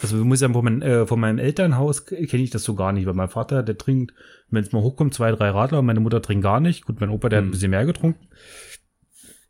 Also 0.00 0.16
muss 0.24 0.40
ja 0.40 0.48
von, 0.48 0.64
mein, 0.64 0.82
äh, 0.82 1.06
von 1.06 1.20
meinem 1.20 1.38
Elternhaus 1.38 2.06
kenne 2.06 2.42
ich 2.42 2.50
das 2.50 2.64
so 2.64 2.74
gar 2.74 2.92
nicht, 2.92 3.06
weil 3.06 3.14
mein 3.14 3.28
Vater, 3.28 3.62
der 3.62 3.76
trinkt, 3.76 4.14
wenn 4.50 4.64
es 4.64 4.72
mal 4.72 4.82
hochkommt, 4.82 5.12
zwei, 5.12 5.30
drei 5.30 5.50
Radler, 5.50 5.82
meine 5.82 6.00
Mutter 6.00 6.22
trinkt 6.22 6.42
gar 6.42 6.60
nicht. 6.60 6.86
Gut, 6.86 7.00
mein 7.00 7.10
Opa, 7.10 7.28
der 7.28 7.40
hm. 7.40 7.44
hat 7.44 7.48
ein 7.48 7.52
bisschen 7.52 7.70
mehr 7.70 7.84
getrunken. 7.84 8.26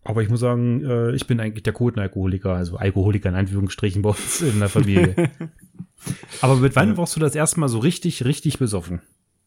Aber 0.06 0.22
ich 0.22 0.28
muss 0.28 0.40
sagen, 0.40 0.84
äh, 0.84 1.12
ich 1.16 1.26
bin 1.26 1.40
eigentlich 1.40 1.64
der 1.64 1.72
Quotenalkoholiker, 1.72 2.54
also 2.54 2.76
Alkoholiker 2.76 3.28
in 3.28 3.34
Anführungsstrichen 3.34 4.02
bei 4.02 4.10
uns 4.10 4.40
in 4.40 4.60
der 4.60 4.68
Familie. 4.68 5.30
Aber 6.40 6.56
mit 6.56 6.76
wann 6.76 6.96
warst 6.96 7.16
du 7.16 7.20
das 7.20 7.34
erste 7.34 7.58
Mal 7.58 7.68
so 7.68 7.80
richtig, 7.80 8.25
richtig 8.25 8.58
besoffen? 8.58 9.02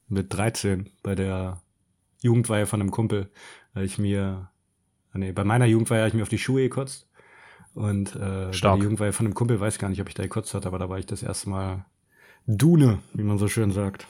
Mit 0.09 0.33
13 0.33 0.89
bei 1.01 1.15
der 1.15 1.61
Jugendweihe 2.21 2.65
von 2.65 2.81
einem 2.81 2.91
Kumpel, 2.91 3.29
weil 3.73 3.85
ich 3.85 3.97
mir, 3.97 4.49
nee, 5.13 5.31
bei 5.31 5.45
meiner 5.45 5.65
Jugendweihe 5.65 5.99
habe 5.99 6.09
ich 6.09 6.13
mir 6.13 6.23
auf 6.23 6.29
die 6.29 6.37
Schuhe 6.37 6.63
gekotzt. 6.63 7.07
Und 7.73 8.15
äh, 8.17 8.51
Stark. 8.51 8.73
bei 8.73 8.77
der 8.79 8.83
Jugendweihe 8.83 9.13
von 9.13 9.27
einem 9.27 9.35
Kumpel 9.35 9.61
weiß 9.61 9.79
gar 9.79 9.87
nicht, 9.87 10.01
ob 10.01 10.09
ich 10.09 10.15
da 10.15 10.23
gekotzt 10.23 10.53
hatte, 10.53 10.67
aber 10.67 10.79
da 10.79 10.89
war 10.89 10.99
ich 10.99 11.05
das 11.05 11.23
erste 11.23 11.49
Mal 11.49 11.85
Dune, 12.47 12.99
wie 13.13 13.23
man 13.23 13.37
so 13.37 13.47
schön 13.47 13.71
sagt. 13.71 14.07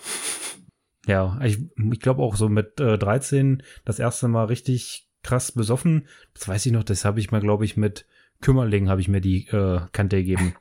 Ja, 1.06 1.40
ich, 1.44 1.60
ich 1.92 2.00
glaube 2.00 2.24
auch 2.24 2.36
so 2.36 2.50
mit 2.50 2.80
äh, 2.80 2.98
13 2.98 3.62
das 3.86 4.00
erste 4.00 4.28
Mal 4.28 4.46
richtig 4.46 5.09
krass 5.24 5.52
besoffen. 5.52 6.08
Das 6.34 6.48
weiß 6.48 6.66
ich 6.66 6.72
noch, 6.72 6.84
das 6.84 7.06
habe 7.06 7.20
ich 7.20 7.32
mal, 7.32 7.42
glaube 7.42 7.66
ich, 7.66 7.78
mit 7.78 8.06
Kümmerling 8.42 8.90
habe 8.90 9.02
ich 9.02 9.08
mir 9.08 9.22
die 9.22 9.48
äh, 9.48 9.82
Kante 9.92 10.18
gegeben. 10.18 10.56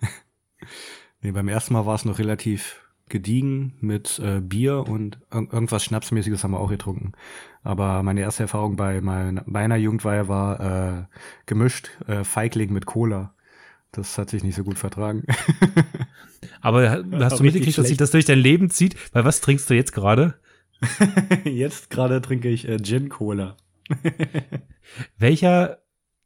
nee, 1.23 1.31
beim 1.31 1.49
ersten 1.49 1.75
Mal 1.75 1.87
war 1.87 1.95
es 1.95 2.05
noch 2.05 2.19
relativ 2.19 2.83
gediegen 3.09 3.75
mit 3.81 4.19
äh, 4.19 4.41
Bier 4.41 4.87
und 4.87 5.19
irgendwas 5.31 5.85
Schnapsmäßiges 5.85 6.45
haben 6.45 6.51
wir 6.53 6.61
auch 6.61 6.71
getrunken. 6.71 7.13
Aber 7.63 8.03
meine 8.03 8.21
erste 8.21 8.45
Erfahrung 8.45 8.77
bei 8.77 9.01
meiner, 9.01 9.43
meiner 9.47 9.77
Jugendweihe 9.77 10.29
war 10.29 10.61
äh, 10.61 11.05
gemischt 11.47 11.91
äh, 12.07 12.25
Feigling 12.25 12.73
mit 12.73 12.87
Cola. 12.87 13.35
Das 13.93 14.19
hat 14.19 14.31
sich 14.31 14.45
nicht 14.45 14.55
so 14.55 14.65
gut 14.65 14.79
vertragen. 14.79 15.25
Aber 16.61 17.05
hast 17.13 17.39
du 17.39 17.45
mitgekriegt, 17.45 17.79
dass 17.79 17.89
sich 17.89 17.97
das 17.97 18.11
durch 18.11 18.27
dein 18.27 18.39
Leben 18.39 18.71
zieht? 18.71 18.97
Weil 19.15 19.25
was 19.25 19.41
trinkst 19.41 19.69
du 19.71 19.75
jetzt 19.75 19.93
gerade? 19.93 20.35
jetzt 21.45 21.91
gerade 21.91 22.21
trinke 22.21 22.49
ich 22.49 22.69
äh, 22.69 22.77
Gin 22.79 23.09
Cola. 23.09 23.57
Welcher 25.19 25.79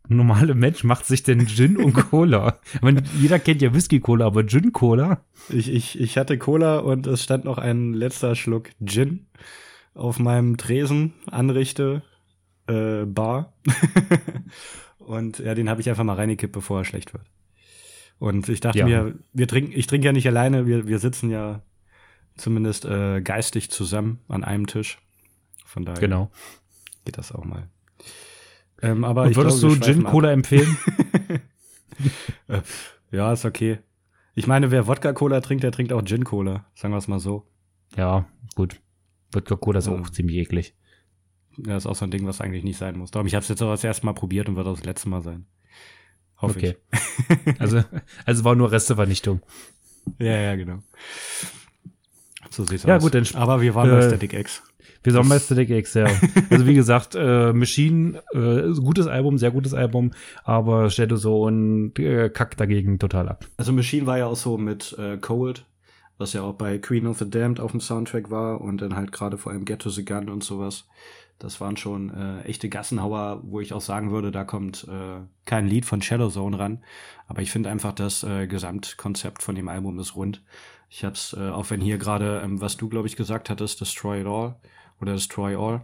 normale 0.09 0.55
Mensch 0.55 0.85
macht 0.85 1.07
sich 1.07 1.23
denn 1.23 1.47
Gin 1.47 1.77
und 1.77 1.95
Cola? 1.95 2.59
meine, 2.81 3.03
jeder 3.19 3.39
kennt 3.39 3.63
ja 3.63 3.75
Whisky 3.75 4.01
Cola, 4.01 4.27
aber 4.27 4.47
Gin 4.47 4.73
Cola? 4.73 5.25
Ich, 5.49 5.69
ich, 5.73 6.01
ich 6.01 6.19
hatte 6.19 6.39
Cola 6.39 6.79
und 6.79 7.07
es 7.07 7.23
stand 7.23 7.45
noch 7.45 7.59
ein 7.59 7.95
letzter 7.95 8.35
Schluck 8.35 8.71
Gin 8.85 9.27
auf 9.95 10.19
meinem 10.19 10.57
Tresen, 10.57 11.13
Anrichte, 11.31 12.03
äh, 12.67 13.05
Bar. 13.05 13.53
und 14.99 15.39
ja, 15.39 15.55
den 15.55 15.69
habe 15.69 15.81
ich 15.81 15.89
einfach 15.89 16.05
mal 16.05 16.15
reingekippt, 16.15 16.53
bevor 16.53 16.81
er 16.81 16.85
schlecht 16.85 17.13
wird. 17.13 17.25
Und 18.19 18.49
ich 18.49 18.61
dachte 18.61 18.79
ja. 18.79 18.87
mir, 18.87 19.15
wir 19.33 19.49
trinken, 19.49 19.73
ich 19.75 19.87
trinke 19.87 20.07
ja 20.07 20.13
nicht 20.13 20.27
alleine, 20.29 20.67
wir, 20.67 20.87
wir 20.87 20.99
sitzen 20.99 21.31
ja 21.31 21.63
zumindest 22.37 22.85
äh, 22.85 23.21
geistig 23.21 23.71
zusammen 23.71 24.21
an 24.29 24.45
einem 24.45 24.67
Tisch. 24.67 24.99
Von 25.65 25.85
daher 25.85 26.01
genau. 26.01 26.31
Geht 27.05 27.19
das 27.19 27.33
auch 27.33 27.45
mal. 27.45 27.69
Ähm, 28.81 29.05
aber 29.05 29.23
Und 29.23 29.37
würdest 29.37 29.61
glaube, 29.61 29.77
du 29.77 29.85
Gin 29.85 30.05
Cola 30.05 30.29
ab. 30.29 30.35
empfehlen? 30.35 30.77
Äh, 32.49 32.63
ja, 33.13 33.33
ist 33.33 33.45
okay. 33.45 33.79
Ich 34.35 34.47
meine, 34.47 34.71
wer 34.71 34.89
Wodka 34.89 35.13
Cola 35.13 35.41
trinkt, 35.41 35.63
der 35.63 35.71
trinkt 35.71 35.93
auch 35.93 36.03
Gin 36.03 36.25
Cola. 36.25 36.65
Sagen 36.75 36.93
wir 36.93 36.99
es 36.99 37.07
mal 37.07 37.21
so. 37.21 37.47
Ja, 37.97 38.27
gut. 38.57 38.81
Wodka 39.31 39.57
Cola 39.57 39.79
ist 39.79 39.87
ja. 39.87 39.93
auch 39.93 40.11
ziemlich 40.11 40.39
eklig. 40.39 40.75
Ja, 41.59 41.77
ist 41.77 41.87
auch 41.87 41.95
so 41.95 42.07
ein 42.07 42.11
Ding, 42.11 42.27
was 42.27 42.41
eigentlich 42.41 42.65
nicht 42.65 42.79
sein 42.79 42.97
muss. 42.97 43.11
Darum, 43.11 43.27
ich 43.27 43.35
habe 43.35 43.43
es 43.43 43.49
jetzt 43.49 43.63
auch 43.63 43.71
das 43.71 43.85
erste 43.85 44.07
Mal 44.07 44.15
probiert 44.15 44.49
und 44.49 44.57
wird 44.57 44.67
auch 44.67 44.75
das 44.75 44.85
letzte 44.85 45.11
Mal 45.11 45.21
sein. 45.21 45.47
Hoffe 46.39 46.59
okay. 46.59 46.77
ich. 46.91 47.61
also, 47.61 47.85
also 48.25 48.45
war 48.45 48.57
nur 48.57 48.73
Restevernichtung. 48.73 49.43
Ja, 50.19 50.37
ja, 50.37 50.57
genau. 50.57 50.83
So 52.51 52.65
sieht's 52.65 52.83
ja, 52.85 52.97
aus. 52.97 53.03
Gut, 53.03 53.15
dann, 53.15 53.27
Aber 53.35 53.61
wir 53.61 53.75
waren 53.75 53.91
äh, 53.91 53.93
bei 53.93 54.03
Static 54.03 54.33
X. 54.33 54.63
Wir 55.03 55.15
waren 55.15 55.29
bei 55.29 55.39
Static 55.39 55.71
X, 55.71 55.95
ja. 55.95 56.07
Also 56.51 56.67
wie 56.67 56.75
gesagt, 56.75 57.15
äh, 57.15 57.53
Machine, 57.53 58.23
äh, 58.33 58.73
gutes 58.81 59.07
Album, 59.07 59.37
sehr 59.39 59.51
gutes 59.51 59.75
Album, 59.75 60.13
aber 60.45 60.91
Shadow 60.91 61.17
Zone 61.17 61.91
äh, 61.99 62.29
kackt 62.31 62.61
dagegen 62.61 62.99
total 62.99 63.29
ab. 63.29 63.47
Also 63.57 63.73
Machine 63.73 64.07
war 64.07 64.19
ja 64.19 64.27
auch 64.27 64.37
so 64.37 64.59
mit 64.59 64.97
äh, 64.99 65.17
Cold, 65.17 65.67
was 66.19 66.35
ja 66.35 66.43
auch 66.43 66.55
bei 66.55 66.79
Queen 66.79 67.07
of 67.07 67.19
the 67.19 67.29
Damned 67.29 67.59
auf 67.59 67.73
dem 67.73 67.81
Soundtrack 67.81 68.31
war 68.31 68.61
und 68.61 68.81
dann 68.81 68.95
halt 68.95 69.11
gerade 69.11 69.39
vor 69.39 69.53
allem 69.53 69.65
Get 69.65 69.81
to 69.81 69.91
the 69.91 70.05
Gun 70.05 70.29
und 70.29 70.45
sowas. 70.45 70.87
Das 71.41 71.61
waren 71.61 71.77
schon 71.77 72.11
äh, 72.15 72.43
echte 72.43 72.69
Gassenhauer, 72.69 73.41
wo 73.43 73.59
ich 73.59 73.73
auch 73.73 73.81
sagen 73.81 74.13
würde, 74.13 74.31
da 74.31 74.45
kommt 74.45 74.87
äh, 74.89 75.23
kein 75.45 75.67
Lied 75.67 75.85
von 75.85 76.01
Shadow 76.01 76.29
Zone 76.29 76.57
ran. 76.57 76.85
Aber 77.27 77.43
ich 77.43 77.51
finde 77.51 77.69
einfach, 77.71 77.93
das 77.93 78.23
äh, 78.23 78.47
Gesamtkonzept 78.47 79.43
von 79.43 79.57
dem 79.57 79.67
Album 79.67 79.99
ist 79.99 80.15
rund. 80.15 80.45
Ich 80.89 81.05
hab's, 81.05 81.35
äh, 81.37 81.49
auch 81.49 81.71
wenn 81.71 81.81
hier 81.81 81.99
gerade, 81.99 82.43
ähm, 82.45 82.61
was 82.61 82.77
du, 82.77 82.89
glaube 82.89 83.09
ich, 83.09 83.17
gesagt 83.17 83.51
hattest, 83.51 83.81
Destroy 83.81 84.21
It 84.21 84.27
All 84.29 84.55
oder 85.03 85.15
Destroy 85.15 85.57
All. 85.57 85.83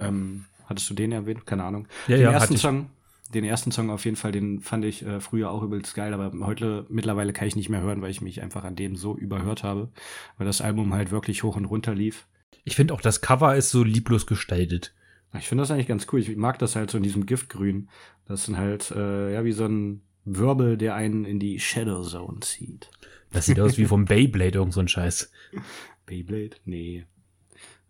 Ähm, 0.00 0.46
hattest 0.66 0.90
du 0.90 0.94
den 0.94 1.12
erwähnt? 1.12 1.46
Keine 1.46 1.64
Ahnung. 1.64 1.86
Ja, 2.08 2.16
den 2.16 2.24
ja, 2.24 2.32
ersten 2.32 2.56
Song, 2.56 2.90
den 3.32 3.44
ersten 3.44 3.70
Song 3.70 3.90
auf 3.90 4.04
jeden 4.04 4.16
Fall, 4.16 4.32
den 4.32 4.60
fand 4.60 4.84
ich 4.84 5.04
äh, 5.04 5.20
früher 5.20 5.50
auch 5.50 5.62
übelst 5.62 5.94
geil, 5.94 6.14
aber 6.14 6.32
heute 6.46 6.86
mittlerweile 6.88 7.32
kann 7.32 7.48
ich 7.48 7.56
nicht 7.56 7.68
mehr 7.68 7.82
hören, 7.82 8.02
weil 8.02 8.10
ich 8.10 8.20
mich 8.20 8.42
einfach 8.42 8.64
an 8.64 8.76
dem 8.76 8.96
so 8.96 9.16
überhört 9.16 9.62
habe, 9.62 9.90
weil 10.38 10.46
das 10.46 10.60
Album 10.60 10.92
halt 10.92 11.10
wirklich 11.10 11.42
hoch 11.42 11.56
und 11.56 11.66
runter 11.66 11.94
lief. 11.94 12.26
Ich 12.64 12.74
finde 12.74 12.94
auch 12.94 13.00
das 13.00 13.20
Cover 13.20 13.54
ist 13.54 13.70
so 13.70 13.84
lieblos 13.84 14.26
gestaltet. 14.26 14.94
Ich 15.38 15.48
finde 15.48 15.62
das 15.62 15.70
eigentlich 15.70 15.88
ganz 15.88 16.06
cool. 16.12 16.20
Ich 16.20 16.34
mag 16.36 16.58
das 16.58 16.76
halt 16.76 16.90
so 16.90 16.96
in 16.96 17.04
diesem 17.04 17.26
Giftgrün. 17.26 17.88
Das 18.26 18.44
sind 18.44 18.56
halt, 18.56 18.90
äh, 18.90 19.34
ja, 19.34 19.44
wie 19.44 19.52
so 19.52 19.66
ein 19.66 20.02
Wirbel, 20.24 20.76
der 20.76 20.94
einen 20.94 21.24
in 21.24 21.38
die 21.38 21.60
Shadow 21.60 22.02
Zone 22.02 22.40
zieht. 22.40 22.90
Das 23.32 23.46
sieht 23.46 23.60
aus 23.60 23.76
wie 23.76 23.84
vom 23.84 24.04
Beyblade, 24.06 24.58
irgend 24.58 24.72
so 24.72 24.80
ein 24.80 24.88
Scheiß. 24.88 25.30
Beyblade? 26.06 26.56
Nee. 26.64 27.04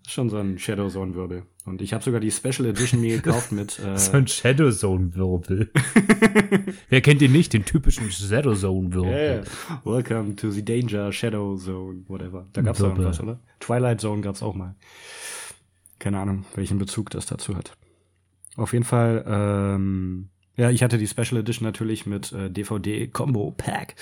Das 0.07 0.13
ist 0.13 0.15
schon 0.15 0.31
so 0.31 0.37
ein 0.37 0.57
Shadow 0.57 0.89
Zone 0.89 1.17
Wirbel. 1.17 1.43
Und 1.65 1.83
ich 1.83 1.93
habe 1.93 2.05
sogar 2.05 2.21
die 2.21 2.31
Special 2.31 2.65
Edition 2.67 3.01
mir 3.01 3.17
gekauft 3.17 3.51
mit. 3.51 3.77
Äh 3.85 3.99
so 3.99 4.13
ein 4.13 4.29
Shadow 4.29 4.71
Zone 4.71 5.17
Wirbel. 5.17 5.69
Wer 6.89 7.01
kennt 7.01 7.21
den 7.21 7.33
nicht? 7.33 7.53
Den 7.53 7.65
typischen 7.65 8.13
Shadow 8.13 8.55
Zone 8.55 8.95
Wirbel. 8.95 9.11
Yeah. 9.11 9.45
Welcome 9.83 10.37
to 10.37 10.53
the 10.53 10.65
Danger 10.65 11.11
Shadow 11.11 11.57
Zone, 11.57 12.05
whatever. 12.07 12.47
Da 12.53 12.63
gab's 12.63 12.79
doch 12.79 12.91
irgendwas, 12.91 13.19
oder? 13.19 13.41
Twilight 13.59 14.01
Zone 14.01 14.23
gab's 14.23 14.45
auch 14.45 14.55
mal. 14.55 14.77
Keine 15.99 16.21
Ahnung, 16.21 16.45
welchen 16.55 16.79
Bezug 16.79 17.11
das 17.11 17.27
dazu 17.27 17.57
hat. 17.57 17.77
Auf 18.55 18.75
jeden 18.75 18.85
Fall, 18.85 19.25
ähm, 19.27 20.29
ja, 20.57 20.71
ich 20.71 20.83
hatte 20.83 20.99
die 20.99 21.07
Special 21.07 21.41
Edition 21.41 21.67
natürlich 21.67 22.07
mit 22.07 22.33
äh, 22.33 22.51
DVD 22.51 23.09
Combo 23.09 23.53
Pack, 23.57 23.95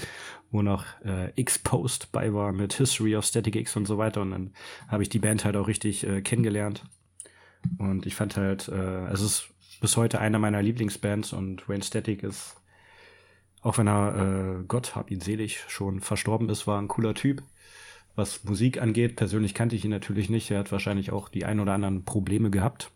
wo 0.51 0.63
noch 0.63 0.85
äh, 1.05 1.33
X-Post 1.35 2.13
bei 2.13 2.33
war 2.33 2.53
mit 2.53 2.75
History 2.75 3.17
of 3.17 3.25
Static 3.25 3.57
X 3.57 3.77
und 3.77 3.87
so 3.87 3.99
weiter. 3.99 4.23
Und 4.23 4.31
dann 4.31 4.53
habe 4.89 5.03
ich 5.03 5.09
die 5.09 5.19
Band 5.19 5.45
halt 5.45 5.57
auch 5.57 5.69
richtig 5.69 6.07
äh, 6.07 6.23
kennengelernt. 6.23 6.85
Und 7.79 8.07
ich 8.07 8.15
fand 8.15 8.37
halt, 8.37 8.69
äh, 8.69 9.07
es 9.07 9.21
ist 9.21 9.49
bis 9.81 9.97
heute 9.97 10.21
einer 10.21 10.39
meiner 10.39 10.63
Lieblingsbands 10.63 11.33
und 11.33 11.69
Wayne 11.69 11.83
Static 11.83 12.23
ist, 12.23 12.57
auch 13.63 13.79
wenn 13.79 13.89
er, 13.89 14.61
äh, 14.61 14.65
Gott 14.69 14.95
hab 14.95 15.11
ihn 15.11 15.21
selig, 15.21 15.65
schon 15.69 16.01
verstorben 16.01 16.49
ist, 16.51 16.67
war 16.67 16.81
ein 16.81 16.89
cooler 16.89 17.15
Typ 17.15 17.43
was 18.17 18.45
Musik 18.45 18.81
angeht. 18.81 19.17
Persönlich 19.17 19.55
kannte 19.55 19.77
ich 19.77 19.85
ihn 19.85 19.91
natürlich 19.91 20.31
nicht. 20.31 20.51
Er 20.51 20.61
hat 20.61 20.73
wahrscheinlich 20.73 21.13
auch 21.13 21.29
die 21.29 21.45
ein 21.45 21.61
oder 21.61 21.73
anderen 21.73 22.05
Probleme 22.05 22.51
gehabt. 22.51 22.91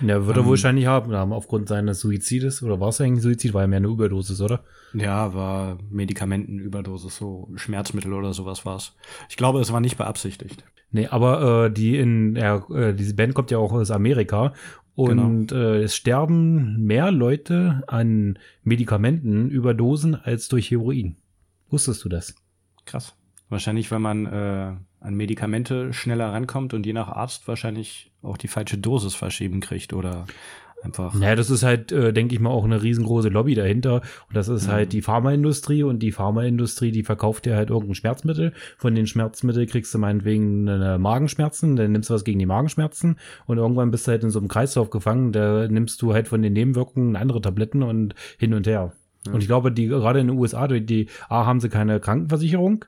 Ja, 0.00 0.26
wird 0.26 0.36
er 0.36 0.42
ähm, 0.42 0.48
wahrscheinlich 0.48 0.86
haben, 0.86 1.12
aufgrund 1.32 1.68
seines 1.68 2.00
Suizides. 2.00 2.62
Oder 2.62 2.80
war 2.80 2.88
es 2.88 3.00
eigentlich 3.00 3.22
Suizid? 3.22 3.54
War 3.54 3.62
ja 3.62 3.66
mehr 3.66 3.78
eine 3.78 3.88
Überdosis, 3.88 4.40
oder? 4.40 4.64
Ja, 4.92 5.34
war 5.34 5.78
Medikamentenüberdosis, 5.90 7.16
so 7.16 7.48
Schmerzmittel 7.56 8.12
oder 8.12 8.32
sowas 8.32 8.64
war 8.66 8.76
es. 8.76 8.94
Ich 9.28 9.36
glaube, 9.36 9.60
es 9.60 9.72
war 9.72 9.80
nicht 9.80 9.96
beabsichtigt. 9.96 10.64
Nee, 10.90 11.06
aber 11.06 11.66
äh, 11.66 11.70
die 11.70 11.98
in, 11.98 12.34
ja, 12.36 12.64
äh, 12.70 12.94
diese 12.94 13.14
Band 13.14 13.34
kommt 13.34 13.50
ja 13.50 13.58
auch 13.58 13.72
aus 13.72 13.90
Amerika 13.90 14.54
und 14.94 15.48
genau. 15.48 15.62
äh, 15.62 15.82
es 15.82 15.94
sterben 15.94 16.82
mehr 16.84 17.12
Leute 17.12 17.82
an 17.86 18.38
Medikamentenüberdosen 18.64 20.16
als 20.16 20.48
durch 20.48 20.70
Heroin. 20.70 21.16
Wusstest 21.68 22.04
du 22.04 22.08
das? 22.08 22.34
Krass. 22.84 23.16
Wahrscheinlich, 23.48 23.90
wenn 23.90 24.02
man 24.02 24.26
äh, 24.26 24.72
an 25.00 25.14
Medikamente 25.14 25.92
schneller 25.92 26.32
rankommt 26.32 26.74
und 26.74 26.86
je 26.86 26.92
nach 26.92 27.08
Arzt 27.08 27.48
wahrscheinlich 27.48 28.12
auch 28.22 28.36
die 28.36 28.48
falsche 28.48 28.78
Dosis 28.78 29.14
verschieben 29.14 29.60
kriegt 29.60 29.92
oder 29.92 30.26
einfach. 30.82 31.14
Naja, 31.14 31.36
das 31.36 31.50
ist 31.50 31.62
halt, 31.62 31.92
äh, 31.92 32.12
denke 32.12 32.34
ich 32.34 32.40
mal, 32.40 32.50
auch 32.50 32.64
eine 32.64 32.82
riesengroße 32.82 33.28
Lobby 33.28 33.54
dahinter. 33.54 34.02
Und 34.28 34.36
das 34.36 34.48
ist 34.48 34.66
mhm. 34.66 34.72
halt 34.72 34.92
die 34.92 35.02
Pharmaindustrie 35.02 35.82
und 35.82 36.00
die 36.00 36.12
Pharmaindustrie, 36.12 36.90
die 36.90 37.02
verkauft 37.02 37.46
dir 37.46 37.56
halt 37.56 37.70
irgendein 37.70 37.94
Schmerzmittel. 37.94 38.52
Von 38.78 38.94
den 38.94 39.06
Schmerzmitteln 39.06 39.66
kriegst 39.66 39.92
du 39.94 39.98
meinetwegen 39.98 40.68
eine 40.68 40.98
Magenschmerzen, 40.98 41.76
dann 41.76 41.92
nimmst 41.92 42.10
du 42.10 42.14
was 42.14 42.24
gegen 42.24 42.38
die 42.38 42.46
Magenschmerzen 42.46 43.16
und 43.46 43.58
irgendwann 43.58 43.90
bist 43.90 44.06
du 44.06 44.12
halt 44.12 44.24
in 44.24 44.30
so 44.30 44.38
einem 44.38 44.48
Kreislauf 44.48 44.90
gefangen, 44.90 45.32
da 45.32 45.68
nimmst 45.68 46.00
du 46.02 46.12
halt 46.12 46.28
von 46.28 46.42
den 46.42 46.52
Nebenwirkungen 46.52 47.16
andere 47.16 47.40
Tabletten 47.40 47.82
und 47.82 48.14
hin 48.38 48.54
und 48.54 48.66
her. 48.66 48.92
Ja. 49.26 49.32
Und 49.32 49.40
ich 49.40 49.46
glaube, 49.46 49.70
die 49.70 49.86
gerade 49.86 50.20
in 50.20 50.28
den 50.28 50.38
USA, 50.38 50.66
die, 50.66 50.84
die 50.84 51.08
A 51.28 51.44
haben 51.44 51.60
sie 51.60 51.68
keine 51.68 52.00
Krankenversicherung 52.00 52.86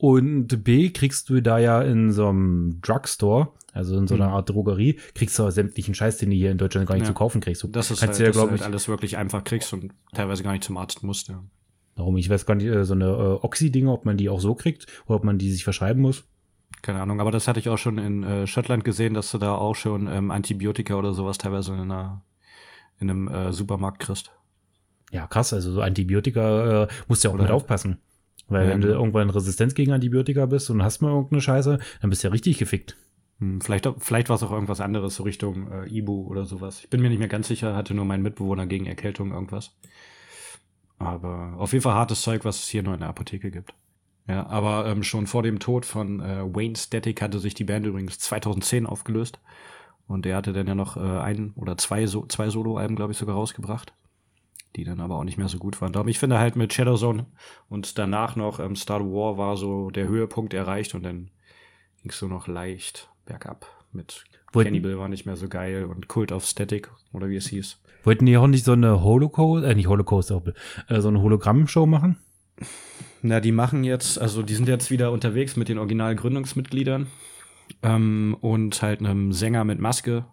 und 0.00 0.64
B, 0.64 0.88
kriegst 0.88 1.28
du 1.28 1.42
da 1.42 1.58
ja 1.58 1.82
in 1.82 2.10
so 2.10 2.26
einem 2.26 2.80
Drugstore, 2.80 3.48
also 3.74 3.98
in 3.98 4.06
so 4.06 4.14
einer 4.14 4.28
mhm. 4.28 4.34
Art 4.34 4.48
Drogerie, 4.48 4.98
kriegst 5.14 5.38
du 5.38 5.50
sämtlichen 5.50 5.94
Scheiß, 5.94 6.16
den 6.16 6.30
du 6.30 6.36
hier 6.36 6.50
in 6.50 6.56
Deutschland 6.56 6.88
gar 6.88 6.94
nicht 6.94 7.02
ja. 7.02 7.08
zu 7.08 7.14
kaufen 7.14 7.42
kriegst. 7.42 7.62
Du 7.62 7.68
das 7.68 7.90
ist 7.90 8.00
halt, 8.00 8.18
ja, 8.18 8.26
dass 8.28 8.36
du 8.36 8.50
halt 8.50 8.62
alles 8.62 8.88
wirklich 8.88 9.18
einfach 9.18 9.44
kriegst 9.44 9.74
und 9.74 9.92
teilweise 10.14 10.42
gar 10.42 10.52
nicht 10.52 10.64
zum 10.64 10.78
Arzt 10.78 11.02
musst, 11.02 11.28
ja. 11.28 11.44
Warum? 11.96 12.16
Ich 12.16 12.30
weiß 12.30 12.46
gar 12.46 12.54
nicht, 12.54 12.66
äh, 12.66 12.84
so 12.84 12.94
eine 12.94 13.08
äh, 13.08 13.44
Oxy-Dinge, 13.44 13.92
ob 13.92 14.06
man 14.06 14.16
die 14.16 14.30
auch 14.30 14.40
so 14.40 14.54
kriegt 14.54 14.86
oder 15.04 15.16
ob 15.16 15.24
man 15.24 15.36
die 15.36 15.50
sich 15.50 15.64
verschreiben 15.64 16.00
muss. 16.00 16.24
Keine 16.80 17.02
Ahnung, 17.02 17.20
aber 17.20 17.30
das 17.30 17.46
hatte 17.46 17.60
ich 17.60 17.68
auch 17.68 17.76
schon 17.76 17.98
in 17.98 18.22
äh, 18.22 18.46
Schottland 18.46 18.84
gesehen, 18.84 19.12
dass 19.12 19.30
du 19.30 19.36
da 19.36 19.54
auch 19.54 19.74
schon 19.74 20.06
ähm, 20.06 20.30
Antibiotika 20.30 20.94
oder 20.94 21.12
sowas 21.12 21.36
teilweise 21.36 21.74
in, 21.74 21.80
einer, 21.80 22.22
in 23.00 23.10
einem 23.10 23.28
äh, 23.28 23.52
Supermarkt 23.52 23.98
kriegst. 23.98 24.32
Ja, 25.12 25.26
krass, 25.26 25.52
also 25.52 25.72
so 25.72 25.82
Antibiotika 25.82 26.84
äh, 26.84 26.88
musst 27.06 27.22
du 27.22 27.28
ja 27.28 27.32
auch 27.32 27.34
oder 27.34 27.42
mit 27.44 27.52
aufpassen. 27.52 27.98
Weil 28.50 28.64
ja, 28.64 28.70
wenn 28.70 28.80
du 28.80 28.88
genau. 28.88 29.00
irgendwann 29.00 29.30
Resistenz 29.30 29.74
gegen 29.74 29.92
Antibiotika 29.92 30.44
bist 30.46 30.68
und 30.70 30.82
hast 30.82 31.00
mal 31.00 31.10
irgendeine 31.10 31.40
Scheiße, 31.40 31.78
dann 32.00 32.10
bist 32.10 32.22
du 32.22 32.28
ja 32.28 32.32
richtig 32.32 32.58
gefickt. 32.58 32.96
Hm, 33.38 33.60
vielleicht, 33.60 33.88
vielleicht 33.98 34.28
war 34.28 34.36
es 34.36 34.42
auch 34.42 34.50
irgendwas 34.52 34.80
anderes, 34.80 35.16
so 35.16 35.22
Richtung 35.22 35.70
äh, 35.72 35.88
Ibu 35.88 36.26
oder 36.26 36.44
sowas. 36.44 36.80
Ich 36.82 36.90
bin 36.90 37.00
mir 37.00 37.08
nicht 37.08 37.20
mehr 37.20 37.28
ganz 37.28 37.48
sicher, 37.48 37.74
hatte 37.74 37.94
nur 37.94 38.04
mein 38.04 38.22
Mitbewohner 38.22 38.66
gegen 38.66 38.86
Erkältung 38.86 39.32
irgendwas. 39.32 39.74
Aber 40.98 41.54
auf 41.56 41.72
jeden 41.72 41.82
Fall 41.82 41.94
hartes 41.94 42.20
Zeug, 42.20 42.44
was 42.44 42.58
es 42.58 42.68
hier 42.68 42.82
nur 42.82 42.92
in 42.94 43.00
der 43.00 43.08
Apotheke 43.08 43.50
gibt. 43.50 43.72
Ja, 44.28 44.46
aber 44.46 44.86
ähm, 44.86 45.02
schon 45.02 45.26
vor 45.26 45.42
dem 45.42 45.58
Tod 45.58 45.86
von 45.86 46.20
äh, 46.20 46.42
Wayne 46.44 46.76
Static 46.76 47.22
hatte 47.22 47.38
sich 47.38 47.54
die 47.54 47.64
Band 47.64 47.86
übrigens 47.86 48.18
2010 48.18 48.86
aufgelöst. 48.86 49.40
Und 50.06 50.26
er 50.26 50.36
hatte 50.36 50.52
dann 50.52 50.66
ja 50.66 50.74
noch 50.74 50.96
äh, 50.96 51.00
ein 51.00 51.52
oder 51.56 51.78
zwei, 51.78 52.06
so 52.06 52.26
zwei 52.26 52.50
Solo-Alben, 52.50 52.96
glaube 52.96 53.12
ich, 53.12 53.18
sogar 53.18 53.36
rausgebracht. 53.36 53.94
Die 54.76 54.84
dann 54.84 55.00
aber 55.00 55.16
auch 55.16 55.24
nicht 55.24 55.36
mehr 55.38 55.48
so 55.48 55.58
gut 55.58 55.80
waren. 55.80 55.92
Darum, 55.92 56.08
ich 56.08 56.18
finde 56.18 56.38
halt 56.38 56.54
mit 56.54 56.72
Shadowzone 56.72 57.26
und 57.68 57.98
danach 57.98 58.36
noch 58.36 58.60
ähm, 58.60 58.76
Star 58.76 59.00
War 59.00 59.36
war 59.36 59.56
so 59.56 59.90
der 59.90 60.06
Höhepunkt 60.06 60.54
erreicht 60.54 60.94
und 60.94 61.02
dann 61.02 61.30
ging 62.02 62.10
es 62.10 62.18
so 62.18 62.28
noch 62.28 62.46
leicht 62.46 63.10
bergab 63.26 63.66
mit 63.92 64.24
Wollten- 64.52 64.68
Cannibal 64.68 64.98
war 64.98 65.08
nicht 65.08 65.26
mehr 65.26 65.36
so 65.36 65.48
geil 65.48 65.84
und 65.84 66.08
Cult 66.08 66.30
of 66.32 66.44
Static 66.44 66.90
oder 67.12 67.28
wie 67.28 67.36
es 67.36 67.48
hieß. 67.48 67.80
Wollten 68.04 68.26
die 68.26 68.36
auch 68.36 68.46
nicht 68.46 68.64
so 68.64 68.72
eine 68.72 69.02
Holocaust, 69.02 69.64
äh, 69.64 69.74
nicht 69.74 69.88
Holocaust, 69.88 70.30
äh, 70.30 71.00
so 71.00 71.08
eine 71.08 71.20
Hologrammshow 71.20 71.86
machen? 71.86 72.18
Na, 73.22 73.40
die 73.40 73.52
machen 73.52 73.84
jetzt, 73.84 74.18
also 74.20 74.42
die 74.42 74.54
sind 74.54 74.68
jetzt 74.68 74.90
wieder 74.90 75.12
unterwegs 75.12 75.56
mit 75.56 75.68
den 75.68 75.78
Original-Gründungsmitgliedern 75.78 77.08
ähm, 77.82 78.36
und 78.40 78.80
halt 78.82 79.00
einem 79.00 79.32
Sänger 79.32 79.64
mit 79.64 79.78
Maske 79.80 80.24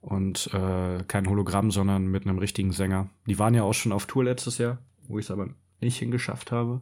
und 0.00 0.52
äh, 0.54 1.04
kein 1.06 1.28
Hologramm, 1.28 1.70
sondern 1.70 2.06
mit 2.06 2.26
einem 2.26 2.38
richtigen 2.38 2.72
Sänger. 2.72 3.08
Die 3.26 3.38
waren 3.38 3.54
ja 3.54 3.62
auch 3.62 3.74
schon 3.74 3.92
auf 3.92 4.06
Tour 4.06 4.24
letztes 4.24 4.58
Jahr, 4.58 4.78
wo 5.08 5.18
ich 5.18 5.26
es 5.26 5.30
aber 5.30 5.48
nicht 5.80 5.98
hingeschafft 5.98 6.52
habe. 6.52 6.80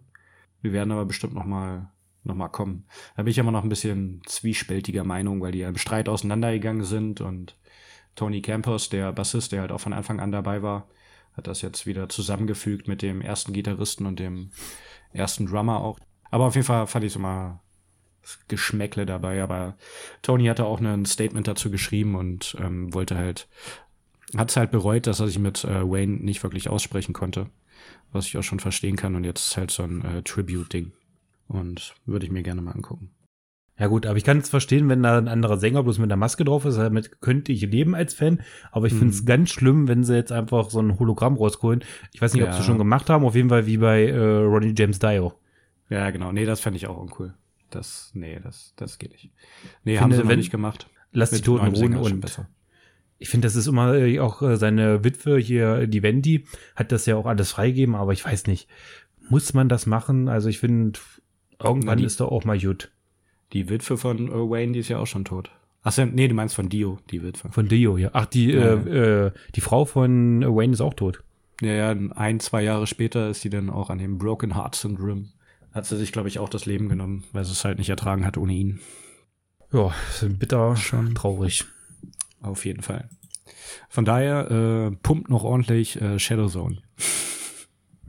Wir 0.61 0.73
werden 0.73 0.93
aber 0.93 1.05
bestimmt 1.05 1.35
noch 1.35 1.45
mal, 1.45 1.91
noch 2.25 2.35
mal 2.35 2.49
kommen. 2.49 2.85
Da 3.17 3.23
bin 3.23 3.31
ich 3.31 3.39
immer 3.39 3.53
noch 3.53 3.63
ein 3.63 3.69
bisschen 3.69 4.23
zwiespältiger 4.27 5.05
Meinung, 5.05 5.41
weil 5.41 5.53
die 5.53 5.61
ja 5.61 5.69
im 5.69 5.79
Streit 5.79 6.09
auseinandergegangen 6.09 6.85
sind 6.85 7.21
und 7.21 7.57
Tony 8.15 8.43
Campos, 8.43 8.89
der 8.89 9.13
Bassist, 9.13 9.53
der 9.53 9.61
halt 9.61 9.73
auch 9.73 9.81
von 9.81 9.93
Anfang 9.93 10.19
an 10.19 10.33
dabei 10.33 10.63
war, 10.63 10.89
hat 11.35 11.47
das 11.47 11.63
jetzt 11.63 11.87
wieder 11.87 12.09
zusammengefügt 12.09 12.89
mit 12.89 13.01
dem 13.03 13.21
ersten 13.21 13.53
Gitarristen 13.53 14.07
und 14.07 14.19
dem 14.19 14.51
ersten 15.13 15.47
Drummer 15.47 15.81
auch. 15.81 15.99
Aber 16.31 16.47
auf 16.47 16.57
jeden 16.57 16.67
Fall 16.67 16.87
fand 16.89 17.05
ich 17.05 17.17
mal 17.17 17.61
das 17.61 17.68
Geschmäckle 18.49 19.07
dabei. 19.07 19.43
Aber 19.43 19.77
Tony 20.23 20.47
hatte 20.47 20.65
auch 20.65 20.81
ein 20.81 21.07
Statement 21.07 21.47
dazu 21.49 21.71
geschrieben 21.71 22.15
und 22.15 22.57
ähm, 22.61 22.93
wollte 22.95 23.17
halt, 23.17 23.49
hat 24.37 24.51
es 24.51 24.57
halt 24.57 24.71
bereut, 24.71 25.07
dass 25.07 25.21
er 25.21 25.27
sich 25.29 25.39
mit 25.39 25.65
äh, 25.65 25.83
Wayne 25.89 26.17
nicht 26.23 26.43
wirklich 26.43 26.69
aussprechen 26.69 27.13
konnte. 27.13 27.47
Was 28.13 28.27
ich 28.27 28.37
auch 28.39 28.43
schon 28.43 28.61
verstehen 28.61 28.97
kann. 28.97 29.15
Und 29.15 29.25
jetzt 29.25 29.49
ist 29.49 29.57
halt 29.57 29.71
so 29.71 29.83
ein 29.83 30.05
äh, 30.05 30.23
Tribute-Ding. 30.23 30.93
Und 31.47 31.95
würde 32.07 32.27
ich 32.27 32.33
mir 32.33 32.43
gerne 32.43 32.61
mal 32.61 32.73
angucken. 32.73 33.11
Ja 33.79 33.87
gut, 33.87 34.07
aber 34.07 34.17
ich 34.17 34.25
kann 34.25 34.39
es 34.39 34.49
verstehen, 34.51 34.89
wenn 34.89 35.05
da 35.05 35.19
ein 35.19 35.29
anderer 35.29 35.57
Sänger 35.57 35.85
bloß 35.85 35.99
mit 35.99 36.11
der 36.11 36.17
Maske 36.17 36.45
drauf 36.45 36.65
ist. 36.65 36.77
Damit 36.79 37.21
könnte 37.21 37.53
ich 37.53 37.63
leben 37.63 37.95
als 37.95 38.13
Fan. 38.13 38.41
Aber 38.73 38.87
ich 38.87 38.93
finde 38.93 39.15
es 39.15 39.23
Mhm. 39.23 39.27
ganz 39.27 39.51
schlimm, 39.51 39.87
wenn 39.89 40.03
sie 40.05 40.17
jetzt 40.17 40.33
einfach 40.33 40.69
so 40.71 40.81
ein 40.81 40.99
Hologramm 40.99 41.37
rausholen. 41.37 41.85
Ich 42.13 42.21
weiß 42.21 42.35
nicht, 42.35 42.43
ob 42.43 42.49
Ja. 42.49 42.57
sie 42.57 42.65
schon 42.65 42.77
gemacht 42.79 43.09
haben. 43.09 43.25
Auf 43.25 43.37
jeden 43.37 43.49
Fall 43.51 43.67
wie 43.67 43.77
bei 43.77 44.07
äh, 44.09 44.19
Ronnie 44.19 44.75
James 44.77 44.99
Dio. 44.99 45.35
Ja, 45.91 46.11
genau. 46.11 46.33
Nee, 46.33 46.45
das 46.45 46.61
fände 46.61 46.77
ich 46.77 46.87
auch 46.89 46.97
uncool. 46.99 47.35
Das, 47.71 48.11
nee, 48.15 48.39
das, 48.43 48.73
das 48.77 48.99
geht 48.99 49.13
nicht. 49.13 49.31
Nee, 49.85 49.93
Finde, 49.93 50.01
haben 50.01 50.13
sie 50.13 50.19
noch 50.23 50.29
wenn- 50.29 50.39
nicht 50.39 50.51
gemacht. 50.51 50.89
Lass 51.13 51.31
die 51.31 51.41
Toten 51.41 51.67
ruhen 51.75 51.95
und 51.97 52.21
besser. 52.21 52.49
ich 53.19 53.29
finde, 53.31 53.47
das 53.47 53.57
ist 53.57 53.67
immer 53.67 53.95
äh, 53.95 54.21
auch 54.21 54.43
äh, 54.43 54.57
seine 54.57 55.05
Witwe 55.05 55.39
hier, 55.39 55.87
die 55.87 56.03
Wendy, 56.03 56.45
hat 56.77 56.93
das 56.93 57.07
ja 57.07 57.17
auch 57.17 57.27
alles 57.27 57.51
freigegeben, 57.53 57.95
aber 57.95 58.13
ich 58.13 58.25
weiß 58.25 58.47
nicht, 58.47 58.69
muss 59.31 59.55
man 59.55 59.69
das 59.69 59.87
machen? 59.87 60.29
Also 60.29 60.49
ich 60.49 60.59
finde, 60.59 60.99
irgendwann 61.63 61.99
die- 61.99 62.05
ist 62.05 62.21
doch 62.21 62.31
auch 62.31 62.45
mal 62.45 62.59
gut. 62.59 62.91
Die 63.55 63.69
Witwe 63.71 63.97
von 63.97 64.29
äh, 64.29 64.33
Wayne, 64.33 64.73
die 64.73 64.81
ist 64.81 64.89
ja 64.89 64.99
auch 64.99 65.07
schon 65.07 65.25
tot. 65.25 65.51
Ach 65.83 65.93
so, 65.93 66.05
nee, 66.05 66.29
du 66.29 66.35
meinst 66.35 66.55
von 66.55 66.69
Dio, 66.69 66.99
die 67.11 67.23
Witwe. 67.23 67.51
Von 67.51 67.69
Dio, 67.69 67.97
ja. 67.97 68.11
Ach, 68.13 68.27
die, 68.27 68.51
Ja. 68.53 68.75
äh, 68.75 69.33
die 69.55 69.61
Frau 69.63 69.85
von 69.87 70.43
Wayne 70.43 70.73
ist 70.75 70.81
auch 70.83 70.93
tot. 70.95 71.23
Ja, 71.63 71.73
ja, 71.73 71.91
ein, 72.17 72.41
zwei 72.41 72.63
Jahre 72.63 72.87
später 72.87 73.31
ist 73.31 73.41
sie 73.41 73.51
dann 73.51 73.71
auch 73.71 73.89
an 73.89 73.99
dem 73.99 74.19
Broken 74.19 74.55
Heart 74.55 74.75
Syndrome. 74.75 75.29
Hat 75.73 75.87
sie 75.87 75.97
sich, 75.97 76.13
glaube 76.13 76.29
ich, 76.29 76.39
auch 76.39 76.49
das 76.49 76.67
Leben 76.67 76.89
genommen, 76.89 77.25
weil 77.33 77.45
sie 77.45 77.53
es 77.53 77.65
halt 77.65 77.79
nicht 77.79 77.91
ertragen 77.91 78.25
hat 78.25 78.37
ohne 78.37 78.53
ihn. 78.53 78.81
Ja, 79.73 79.93
bitter, 80.39 80.77
Schon. 80.77 81.15
traurig. 81.15 81.65
Auf 82.41 82.65
jeden 82.65 82.83
Fall. 82.83 83.09
Von 83.89 84.05
daher 84.05 84.51
äh, 84.51 84.97
pumpt 85.03 85.29
noch 85.29 85.45
ordentlich 85.45 86.01
äh, 86.01 86.19
Shadowzone. 86.19 86.79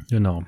Genau. 0.10 0.44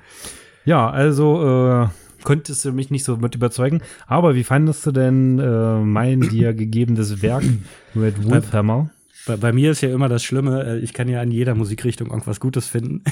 Ja, 0.64 0.90
also 0.90 1.84
äh, 1.84 1.88
konntest 2.22 2.64
du 2.64 2.72
mich 2.72 2.90
nicht 2.90 3.04
so 3.04 3.16
mit 3.16 3.34
überzeugen. 3.34 3.82
Aber 4.06 4.34
wie 4.34 4.44
fandest 4.44 4.86
du 4.86 4.92
denn 4.92 5.38
äh, 5.38 5.80
mein 5.80 6.20
dir 6.20 6.54
gegebenes 6.54 7.22
Werk 7.22 7.44
mit 7.94 8.24
Wolfhammer? 8.24 8.90
Bei, 9.26 9.36
bei 9.36 9.52
mir 9.52 9.70
ist 9.70 9.82
ja 9.82 9.90
immer 9.90 10.08
das 10.08 10.24
Schlimme, 10.24 10.64
äh, 10.64 10.78
ich 10.78 10.92
kann 10.92 11.08
ja 11.08 11.20
an 11.20 11.30
jeder 11.30 11.54
Musikrichtung 11.54 12.08
irgendwas 12.08 12.40
Gutes 12.40 12.66
finden. 12.66 13.02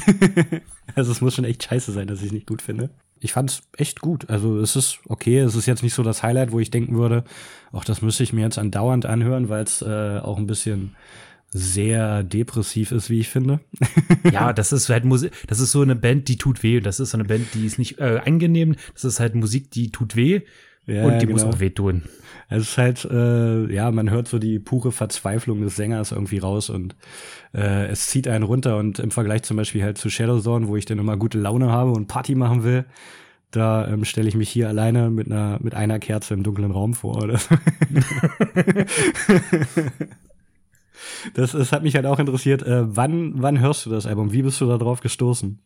also 0.94 1.12
es 1.12 1.20
muss 1.20 1.34
schon 1.34 1.44
echt 1.44 1.62
scheiße 1.64 1.92
sein, 1.92 2.06
dass 2.06 2.20
ich 2.20 2.26
es 2.26 2.32
nicht 2.32 2.46
gut 2.46 2.62
finde. 2.62 2.90
Ich 3.20 3.32
fand 3.32 3.50
es 3.50 3.62
echt 3.76 4.00
gut. 4.00 4.28
Also 4.30 4.58
es 4.58 4.76
ist 4.76 5.00
okay, 5.06 5.38
es 5.38 5.54
ist 5.54 5.66
jetzt 5.66 5.82
nicht 5.82 5.94
so 5.94 6.02
das 6.02 6.22
Highlight, 6.22 6.52
wo 6.52 6.60
ich 6.60 6.70
denken 6.70 6.96
würde, 6.96 7.24
ach, 7.72 7.84
das 7.84 8.02
müsste 8.02 8.22
ich 8.22 8.32
mir 8.32 8.42
jetzt 8.42 8.58
andauernd 8.58 9.06
anhören, 9.06 9.48
weil 9.48 9.62
es 9.62 9.82
äh, 9.82 10.18
auch 10.18 10.38
ein 10.38 10.46
bisschen 10.46 10.96
sehr 11.52 12.22
depressiv 12.22 12.92
ist, 12.92 13.10
wie 13.10 13.20
ich 13.20 13.28
finde. 13.28 13.60
Ja, 14.32 14.52
das 14.52 14.72
ist 14.72 14.88
halt 14.88 15.04
Musik, 15.04 15.32
das 15.48 15.60
ist 15.60 15.72
so 15.72 15.82
eine 15.82 15.96
Band, 15.96 16.28
die 16.28 16.36
tut 16.36 16.62
weh. 16.62 16.80
Das 16.80 17.00
ist 17.00 17.10
so 17.10 17.16
eine 17.16 17.24
Band, 17.24 17.48
die 17.54 17.66
ist 17.66 17.78
nicht 17.78 17.98
äh, 17.98 18.20
angenehm. 18.24 18.76
Das 18.94 19.04
ist 19.04 19.18
halt 19.18 19.34
Musik, 19.34 19.70
die 19.70 19.90
tut 19.90 20.14
weh 20.14 20.42
Ja, 20.86 21.04
und 21.04 21.20
die 21.20 21.26
muss 21.26 21.42
genau. 21.42 21.54
auch 21.54 21.60
weh 21.60 21.70
Es 22.50 22.62
ist 22.62 22.78
halt, 22.78 23.04
äh, 23.04 23.72
ja, 23.72 23.90
man 23.92 24.10
hört 24.10 24.26
so 24.26 24.40
die 24.40 24.58
pure 24.58 24.90
Verzweiflung 24.90 25.60
des 25.62 25.76
Sängers 25.76 26.10
irgendwie 26.10 26.38
raus 26.38 26.68
und 26.68 26.96
äh, 27.54 27.86
es 27.86 28.08
zieht 28.08 28.26
einen 28.26 28.42
runter 28.42 28.76
und 28.76 28.98
im 28.98 29.12
Vergleich 29.12 29.44
zum 29.44 29.56
Beispiel 29.56 29.84
halt 29.84 29.98
zu 29.98 30.10
Shadowzone, 30.10 30.66
wo 30.66 30.76
ich 30.76 30.84
dann 30.84 30.98
immer 30.98 31.16
gute 31.16 31.38
Laune 31.38 31.70
habe 31.70 31.92
und 31.92 32.08
Party 32.08 32.34
machen 32.34 32.64
will, 32.64 32.86
da 33.52 33.86
ähm, 33.88 34.04
stelle 34.04 34.28
ich 34.28 34.34
mich 34.34 34.48
hier 34.48 34.68
alleine 34.68 35.10
mit 35.10 35.26
einer 35.26 35.58
mit 35.60 35.74
einer 35.74 36.00
Kerze 36.00 36.34
im 36.34 36.42
dunklen 36.42 36.72
Raum 36.72 36.94
vor. 36.94 37.22
Oder? 37.22 37.34
das, 41.34 41.52
das 41.52 41.72
hat 41.72 41.82
mich 41.82 41.94
halt 41.96 42.06
auch 42.06 42.18
interessiert. 42.18 42.62
Äh, 42.62 42.96
wann 42.96 43.34
wann 43.42 43.60
hörst 43.60 43.86
du 43.86 43.90
das 43.90 44.06
Album? 44.06 44.32
Wie 44.32 44.42
bist 44.42 44.60
du 44.60 44.66
da 44.66 44.76
drauf 44.78 45.00
gestoßen? 45.00 45.60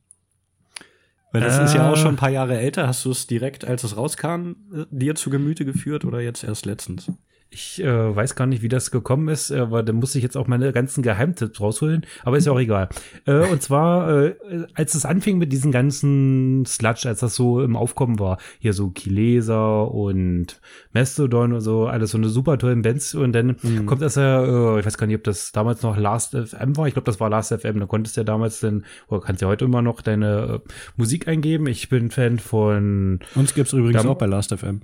Weil 1.35 1.41
das 1.43 1.59
ist 1.59 1.75
ja 1.75 1.91
auch 1.91 1.95
Äh. 1.95 1.97
schon 1.97 2.15
ein 2.15 2.17
paar 2.17 2.31
Jahre 2.31 2.57
älter. 2.61 2.87
Hast 2.87 3.05
du 3.05 3.11
es 3.11 3.27
direkt, 3.27 3.65
als 3.65 3.83
es 3.83 3.97
rauskam, 3.97 4.53
äh, 4.73 4.85
dir 4.93 5.17
zu 5.17 5.31
Gemüte 5.31 5.65
geführt 5.65 6.05
oder 6.05 6.21
jetzt 6.21 6.45
erst 6.45 6.65
letztens? 6.65 7.11
Ich 7.55 7.81
äh, 7.83 8.17
weiß 8.17 8.35
gar 8.35 8.47
nicht, 8.47 8.63
wie 8.63 8.69
das 8.69 8.91
gekommen 8.91 9.29
ist, 9.29 9.53
aber 9.53 9.83
da 9.85 9.93
muss 9.93 10.15
ich 10.17 10.23
jetzt 10.25 10.37
auch 10.37 10.49
meine 10.49 10.73
ganzen 10.73 11.03
Geheimtipps 11.03 11.61
rausholen, 11.61 12.05
aber 12.25 12.37
ist 12.37 12.47
ja 12.47 12.53
auch 12.53 12.59
egal. 12.59 12.89
Äh, 13.27 13.47
und 13.49 13.63
zwar, 13.63 14.25
äh, 14.25 14.35
als 14.75 14.95
es 14.97 15.05
anfing 15.07 15.39
mit 15.39 15.53
diesen 15.53 15.71
ganzen 15.71 16.65
Sludge, 16.67 17.09
als 17.09 17.21
das 17.21 17.37
so 17.37 17.63
im 17.63 17.77
Aufkommen 17.77 18.19
war, 18.19 18.39
hier 18.59 18.73
so 18.73 18.91
Kilesa 18.91 19.83
und 19.83 20.61
Mastodon 20.93 21.53
und 21.53 21.61
so, 21.61 21.87
alles 21.87 22.11
so 22.11 22.19
eine 22.19 22.29
super 22.29 22.59
tollen 22.59 22.83
Bands 22.83 23.15
und 23.15 23.33
dann 23.33 23.57
Mhm. 23.63 23.87
kommt 23.87 24.03
das 24.03 24.17
ja, 24.17 24.43
äh, 24.77 24.81
ich 24.81 24.87
weiß 24.87 24.99
gar 24.99 25.07
nicht, 25.07 25.17
ob 25.17 25.25
das 25.25 25.53
damals 25.53 25.83
noch 25.83 25.97
Last 25.97 26.33
FM 26.37 26.77
war, 26.77 26.89
ich 26.89 26.95
glaube, 26.95 27.07
das 27.07 27.21
war 27.21 27.31
Last 27.31 27.53
FM, 27.53 27.79
da 27.79 27.87
konntest 27.87 28.17
du 28.17 28.21
ja 28.23 28.25
damals 28.25 28.61
dann, 28.61 28.85
oder 29.09 29.21
kannst 29.21 29.43
ja 29.43 29.49
heute 29.49 29.65
immer 29.65 29.81
noch 29.83 30.03
deine 30.03 30.61
äh, 30.65 30.69
Musik 30.97 31.29
eingeben. 31.29 31.67
Ich 31.69 31.89
bin 31.89 32.11
Fan 32.11 32.39
von 32.41 33.21
Uns 33.37 33.55
gibt's 33.55 33.73
übrigens 33.73 34.05
auch 34.05 34.17
bei 34.19 34.27
Last.fm. 34.27 34.81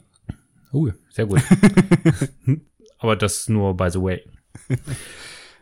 Oh, 0.73 0.89
sehr 1.11 1.27
gut. 1.27 1.43
Aber 2.99 3.17
das 3.17 3.49
nur 3.49 3.77
by 3.77 3.91
the 3.91 4.01
way. 4.01 4.25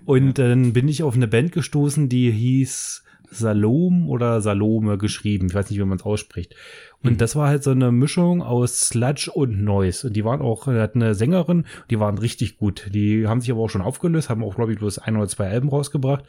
Und 0.05 0.39
dann 0.39 0.73
bin 0.73 0.89
ich 0.89 1.03
auf 1.03 1.15
eine 1.15 1.29
Band 1.29 1.53
gestoßen, 1.53 2.09
die 2.09 2.31
hieß 2.31 3.03
Salom 3.31 4.09
oder 4.09 4.41
Salome 4.41 4.97
geschrieben. 4.97 5.49
Ich 5.49 5.55
weiß 5.55 5.71
nicht, 5.71 5.79
wie 5.79 5.85
man 5.85 5.99
es 5.99 6.05
ausspricht. 6.05 6.55
Und 7.03 7.21
das 7.21 7.37
war 7.37 7.49
halt 7.49 7.63
so 7.63 7.71
eine 7.71 7.93
Mischung 7.93 8.43
aus 8.43 8.81
Sludge 8.81 9.31
und 9.33 9.63
Noise. 9.63 10.09
Und 10.09 10.15
die 10.15 10.25
waren 10.25 10.41
auch, 10.41 10.67
hatten 10.67 11.03
eine 11.03 11.15
Sängerin, 11.15 11.67
die 11.91 12.01
waren 12.01 12.19
richtig 12.19 12.57
gut. 12.57 12.89
Die 12.93 13.27
haben 13.27 13.41
sich 13.41 13.51
aber 13.51 13.61
auch 13.61 13.71
schon 13.71 13.83
aufgelöst, 13.83 14.31
haben 14.31 14.43
auch, 14.43 14.57
glaube 14.57 14.73
ich, 14.73 14.79
bloß 14.79 14.99
ein 14.99 15.17
oder 15.17 15.29
zwei 15.29 15.49
Alben 15.49 15.69
rausgebracht. 15.69 16.25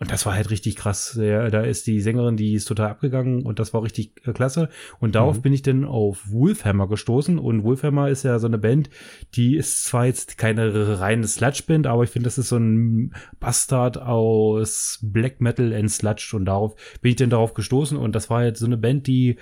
Und 0.00 0.12
das 0.12 0.24
war 0.26 0.34
halt 0.34 0.50
richtig 0.50 0.76
krass. 0.76 1.16
Der, 1.18 1.50
da 1.50 1.62
ist 1.62 1.88
die 1.88 2.00
Sängerin, 2.00 2.36
die 2.36 2.54
ist 2.54 2.66
total 2.66 2.90
abgegangen 2.90 3.42
und 3.42 3.58
das 3.58 3.74
war 3.74 3.82
richtig 3.82 4.12
äh, 4.24 4.32
klasse. 4.32 4.68
Und 5.00 5.16
darauf 5.16 5.42
bin 5.42 5.52
ich 5.52 5.62
dann 5.62 5.84
auf 5.84 6.30
Wolfhammer 6.30 6.86
gestoßen. 6.86 7.36
Und 7.36 7.64
Wolfhammer 7.64 8.08
ist 8.08 8.22
ja 8.22 8.38
so 8.38 8.46
eine 8.46 8.58
Band, 8.58 8.90
die 9.34 9.56
ist 9.56 9.84
zwar 9.84 10.06
jetzt 10.06 10.38
keine 10.38 11.00
reine 11.00 11.26
Sludge-Band, 11.26 11.88
aber 11.88 12.04
ich 12.04 12.10
finde, 12.10 12.28
das 12.28 12.38
ist 12.38 12.50
so 12.50 12.58
ein 12.58 13.12
Bastard 13.40 14.00
aus 14.00 15.00
Black 15.02 15.40
Metal 15.40 15.72
and 15.72 15.90
Sludge. 15.90 16.30
Und 16.34 16.44
darauf 16.44 16.76
bin 17.00 17.10
ich 17.10 17.16
dann 17.16 17.30
darauf 17.30 17.54
gestoßen. 17.54 17.98
Und 17.98 18.14
das 18.14 18.30
war 18.30 18.44
jetzt 18.44 18.60
so 18.60 18.66
eine 18.66 18.76
Band, 18.76 19.08
die 19.08 19.36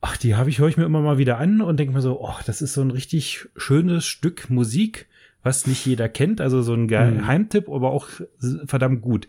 Ach, 0.00 0.16
die 0.16 0.36
habe 0.36 0.48
ich, 0.48 0.60
höre 0.60 0.68
ich 0.68 0.76
mir 0.76 0.84
immer 0.84 1.00
mal 1.00 1.18
wieder 1.18 1.38
an 1.38 1.60
und 1.60 1.78
denke 1.78 1.92
mir 1.92 2.00
so, 2.00 2.20
oh, 2.20 2.36
das 2.46 2.62
ist 2.62 2.74
so 2.74 2.82
ein 2.82 2.92
richtig 2.92 3.48
schönes 3.56 4.06
Stück 4.06 4.48
Musik, 4.48 5.08
was 5.42 5.66
nicht 5.66 5.84
jeder 5.86 6.08
kennt. 6.08 6.40
Also 6.40 6.62
so 6.62 6.74
ein 6.74 6.88
Geheimtipp, 6.88 7.68
aber 7.68 7.90
auch 7.92 8.08
verdammt 8.66 9.02
gut. 9.02 9.28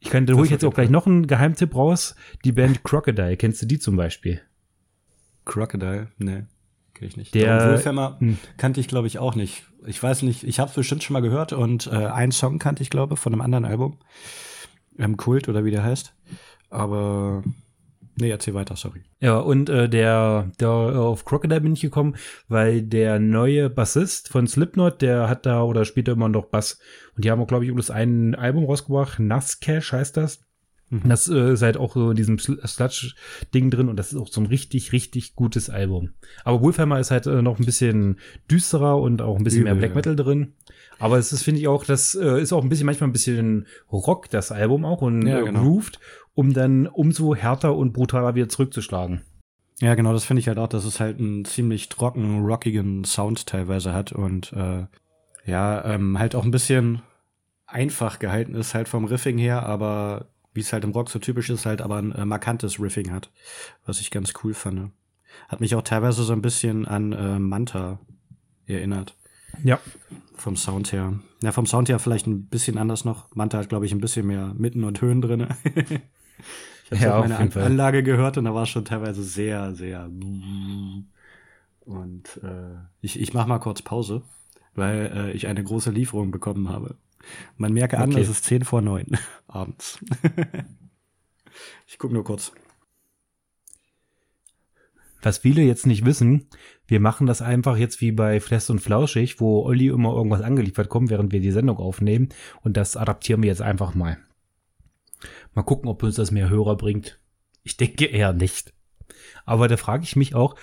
Ich 0.00 0.08
kann, 0.10 0.24
da 0.26 0.32
hole 0.34 0.44
ich 0.46 0.50
jetzt 0.50 0.64
auch 0.64 0.72
gleich 0.74 0.88
noch 0.90 1.06
einen 1.06 1.26
Geheimtipp 1.26 1.74
raus. 1.74 2.14
Die 2.44 2.52
Band 2.52 2.82
Crocodile, 2.84 3.36
kennst 3.36 3.60
du 3.62 3.66
die 3.66 3.78
zum 3.78 3.96
Beispiel? 3.96 4.40
Crocodile? 5.44 6.08
Nee, 6.18 6.44
kenn 6.94 7.08
ich 7.08 7.16
nicht. 7.16 7.34
Der- 7.34 7.68
Wolfhammer 7.70 8.16
Hm. 8.20 8.38
kannte 8.56 8.80
ich, 8.80 8.88
glaube 8.88 9.06
ich, 9.08 9.18
auch 9.18 9.34
nicht. 9.34 9.64
Ich 9.86 10.02
weiß 10.02 10.22
nicht, 10.22 10.44
ich 10.44 10.58
habe 10.60 10.68
es 10.70 10.74
bestimmt 10.76 11.02
schon 11.02 11.14
mal 11.14 11.20
gehört 11.20 11.52
und 11.52 11.86
äh, 11.86 11.90
einen 11.90 12.32
Song 12.32 12.58
kannte 12.58 12.82
ich, 12.82 12.90
glaube 12.90 13.16
von 13.16 13.32
einem 13.32 13.40
anderen 13.42 13.64
Album. 13.64 13.98
Ähm, 14.98 15.16
Kult 15.16 15.48
oder 15.48 15.64
wie 15.64 15.70
der 15.70 15.82
heißt. 15.84 16.14
Aber 16.68 17.42
Nee, 18.20 18.30
erzähl 18.30 18.54
weiter, 18.54 18.76
sorry. 18.76 19.02
Ja, 19.20 19.38
und 19.38 19.70
äh, 19.70 19.88
der, 19.88 20.52
der 20.60 20.68
auf 20.68 21.24
Crocodile 21.24 21.62
bin 21.62 21.72
ich 21.72 21.80
gekommen, 21.80 22.16
weil 22.48 22.82
der 22.82 23.18
neue 23.18 23.70
Bassist 23.70 24.28
von 24.28 24.46
Slipknot, 24.46 25.00
der 25.00 25.28
hat 25.28 25.46
da 25.46 25.62
oder 25.62 25.84
spielt 25.84 26.08
da 26.08 26.12
immer 26.12 26.28
noch 26.28 26.46
Bass. 26.46 26.78
Und 27.16 27.24
die 27.24 27.30
haben 27.30 27.40
auch, 27.40 27.46
glaube 27.46 27.64
ich, 27.64 27.72
bloß 27.72 27.90
ein 27.90 28.34
Album 28.34 28.64
rausgebracht, 28.66 29.18
Nass 29.20 29.60
Cash 29.60 29.92
heißt 29.92 30.16
das. 30.16 30.40
Mhm. 30.90 31.08
Das 31.08 31.28
äh, 31.28 31.52
ist 31.52 31.62
halt 31.62 31.76
auch 31.76 31.94
so 31.94 32.10
in 32.10 32.16
diesem 32.16 32.38
Sludge-Ding 32.38 33.70
drin 33.70 33.88
und 33.88 33.96
das 33.96 34.12
ist 34.12 34.18
auch 34.18 34.28
so 34.28 34.40
ein 34.40 34.46
richtig, 34.46 34.92
richtig 34.92 35.34
gutes 35.36 35.70
Album. 35.70 36.10
Aber 36.44 36.60
Wolfhammer 36.60 36.98
ist 36.98 37.12
halt 37.12 37.26
äh, 37.26 37.42
noch 37.42 37.58
ein 37.58 37.64
bisschen 37.64 38.18
düsterer 38.50 39.00
und 39.00 39.22
auch 39.22 39.36
ein 39.36 39.44
bisschen 39.44 39.62
Übel, 39.62 39.74
mehr 39.74 39.80
Black 39.80 39.94
Metal 39.94 40.16
ja. 40.18 40.22
drin. 40.22 40.54
Aber 40.98 41.16
es 41.16 41.32
ist, 41.32 41.44
finde 41.44 41.60
ich 41.60 41.68
auch, 41.68 41.84
das 41.84 42.14
äh, 42.14 42.42
ist 42.42 42.52
auch 42.52 42.62
ein 42.62 42.68
bisschen, 42.68 42.86
manchmal 42.86 43.08
ein 43.08 43.12
bisschen 43.12 43.66
Rock, 43.90 44.28
das 44.30 44.50
Album 44.52 44.84
auch 44.84 45.00
und 45.00 45.26
ja, 45.26 45.40
äh, 45.40 45.44
genau. 45.44 45.62
grooved, 45.62 46.00
um 46.34 46.52
dann 46.52 46.86
umso 46.86 47.34
härter 47.34 47.76
und 47.76 47.92
brutaler 47.92 48.34
wieder 48.34 48.48
zurückzuschlagen. 48.48 49.22
Ja, 49.80 49.94
genau, 49.94 50.12
das 50.12 50.24
finde 50.24 50.40
ich 50.40 50.48
halt 50.48 50.58
auch, 50.58 50.68
dass 50.68 50.84
es 50.84 51.00
halt 51.00 51.18
einen 51.18 51.44
ziemlich 51.44 51.88
trocken, 51.88 52.44
rockigen 52.44 53.04
Sound 53.04 53.46
teilweise 53.46 53.94
hat 53.94 54.12
und 54.12 54.52
äh, 54.52 54.86
ja, 55.46 55.84
ähm, 55.84 56.18
halt 56.18 56.34
auch 56.34 56.44
ein 56.44 56.50
bisschen 56.50 57.02
einfach 57.66 58.18
gehalten 58.18 58.54
ist 58.54 58.74
halt 58.74 58.88
vom 58.88 59.04
Riffing 59.04 59.38
her, 59.38 59.64
aber 59.64 60.26
wie 60.52 60.60
es 60.60 60.72
halt 60.72 60.84
im 60.84 60.90
Rock 60.90 61.08
so 61.08 61.18
typisch 61.18 61.48
ist, 61.50 61.66
halt 61.66 61.80
aber 61.80 61.96
ein 61.96 62.12
äh, 62.12 62.24
markantes 62.24 62.80
Riffing 62.80 63.10
hat, 63.10 63.30
was 63.86 64.00
ich 64.00 64.10
ganz 64.10 64.32
cool 64.42 64.54
fand. 64.54 64.90
Hat 65.48 65.60
mich 65.60 65.74
auch 65.74 65.82
teilweise 65.82 66.24
so 66.24 66.32
ein 66.32 66.42
bisschen 66.42 66.86
an 66.86 67.12
äh, 67.12 67.38
Manta 67.38 68.00
erinnert. 68.66 69.16
Ja. 69.62 69.78
Vom 70.34 70.56
Sound 70.56 70.92
her. 70.92 71.14
Ja, 71.42 71.52
vom 71.52 71.66
Sound 71.66 71.88
her 71.88 71.98
vielleicht 71.98 72.26
ein 72.26 72.46
bisschen 72.46 72.78
anders 72.78 73.04
noch. 73.04 73.34
Manta 73.34 73.58
hat, 73.58 73.68
glaube 73.68 73.86
ich, 73.86 73.92
ein 73.92 74.00
bisschen 74.00 74.26
mehr 74.26 74.54
Mitten 74.56 74.84
und 74.84 75.00
Höhen 75.00 75.20
drin. 75.20 75.46
ich 76.90 77.00
habe 77.02 77.04
ja, 77.04 77.20
meine 77.20 77.38
An 77.38 77.50
Fall. 77.50 77.64
Anlage 77.64 78.02
gehört 78.02 78.38
und 78.38 78.44
da 78.44 78.54
war 78.54 78.66
schon 78.66 78.84
teilweise 78.84 79.22
sehr, 79.22 79.74
sehr. 79.74 80.10
Und 81.80 82.40
äh, 82.42 82.76
ich, 83.00 83.20
ich 83.20 83.32
mache 83.32 83.48
mal 83.48 83.58
kurz 83.58 83.82
Pause, 83.82 84.22
weil 84.74 85.12
äh, 85.14 85.32
ich 85.32 85.46
eine 85.46 85.62
große 85.62 85.90
Lieferung 85.90 86.30
bekommen 86.30 86.68
habe. 86.68 86.96
Man 87.56 87.72
merke 87.72 87.96
okay. 87.96 88.04
an, 88.04 88.16
es 88.16 88.28
ist 88.28 88.44
10 88.44 88.64
vor 88.64 88.82
9 88.82 89.06
abends. 89.46 89.98
ich 91.86 91.98
gucke 91.98 92.14
nur 92.14 92.24
kurz. 92.24 92.52
Was 95.22 95.38
viele 95.38 95.62
jetzt 95.62 95.86
nicht 95.86 96.06
wissen, 96.06 96.46
wir 96.86 96.98
machen 96.98 97.26
das 97.26 97.42
einfach 97.42 97.76
jetzt 97.76 98.00
wie 98.00 98.10
bei 98.10 98.40
Flest 98.40 98.70
und 98.70 98.80
Flauschig, 98.80 99.38
wo 99.38 99.62
Olli 99.64 99.88
immer 99.88 100.14
irgendwas 100.14 100.40
angeliefert 100.40 100.88
kommt, 100.88 101.10
während 101.10 101.30
wir 101.30 101.40
die 101.40 101.50
Sendung 101.50 101.76
aufnehmen. 101.76 102.30
Und 102.62 102.76
das 102.76 102.96
adaptieren 102.96 103.42
wir 103.42 103.48
jetzt 103.48 103.62
einfach 103.62 103.94
mal. 103.94 104.18
Mal 105.54 105.62
gucken, 105.62 105.88
ob 105.88 106.02
uns 106.02 106.16
das 106.16 106.30
mehr 106.30 106.48
Hörer 106.48 106.76
bringt. 106.76 107.20
Ich 107.62 107.76
denke 107.76 108.06
eher 108.06 108.32
nicht. 108.32 108.72
Aber 109.44 109.68
da 109.68 109.76
frage 109.76 110.04
ich 110.04 110.16
mich 110.16 110.34
auch, 110.34 110.56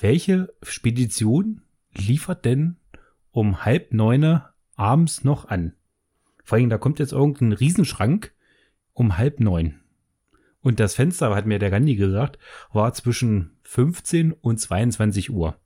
welche 0.00 0.52
Spedition 0.62 1.62
liefert 1.94 2.44
denn 2.44 2.76
um 3.30 3.64
halb 3.64 3.92
neune 3.92 4.48
abends 4.76 5.24
noch 5.24 5.46
an? 5.46 5.74
Vor 6.44 6.56
allem, 6.56 6.70
da 6.70 6.78
kommt 6.78 6.98
jetzt 6.98 7.12
irgendein 7.12 7.52
Riesenschrank 7.52 8.32
um 8.94 9.16
halb 9.18 9.40
neun. 9.40 9.80
Und 10.60 10.80
das 10.80 10.94
Fenster, 10.94 11.34
hat 11.34 11.46
mir 11.46 11.58
der 11.58 11.70
Gandhi 11.70 11.94
gesagt, 11.94 12.38
war 12.72 12.92
zwischen 12.92 13.56
15 13.62 14.32
und 14.32 14.58
22 14.58 15.30
Uhr. 15.30 15.58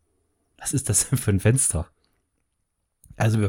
Was 0.58 0.72
ist 0.72 0.88
das 0.88 1.08
denn 1.08 1.18
für 1.18 1.30
ein 1.30 1.40
Fenster? 1.40 1.88
Also 3.16 3.48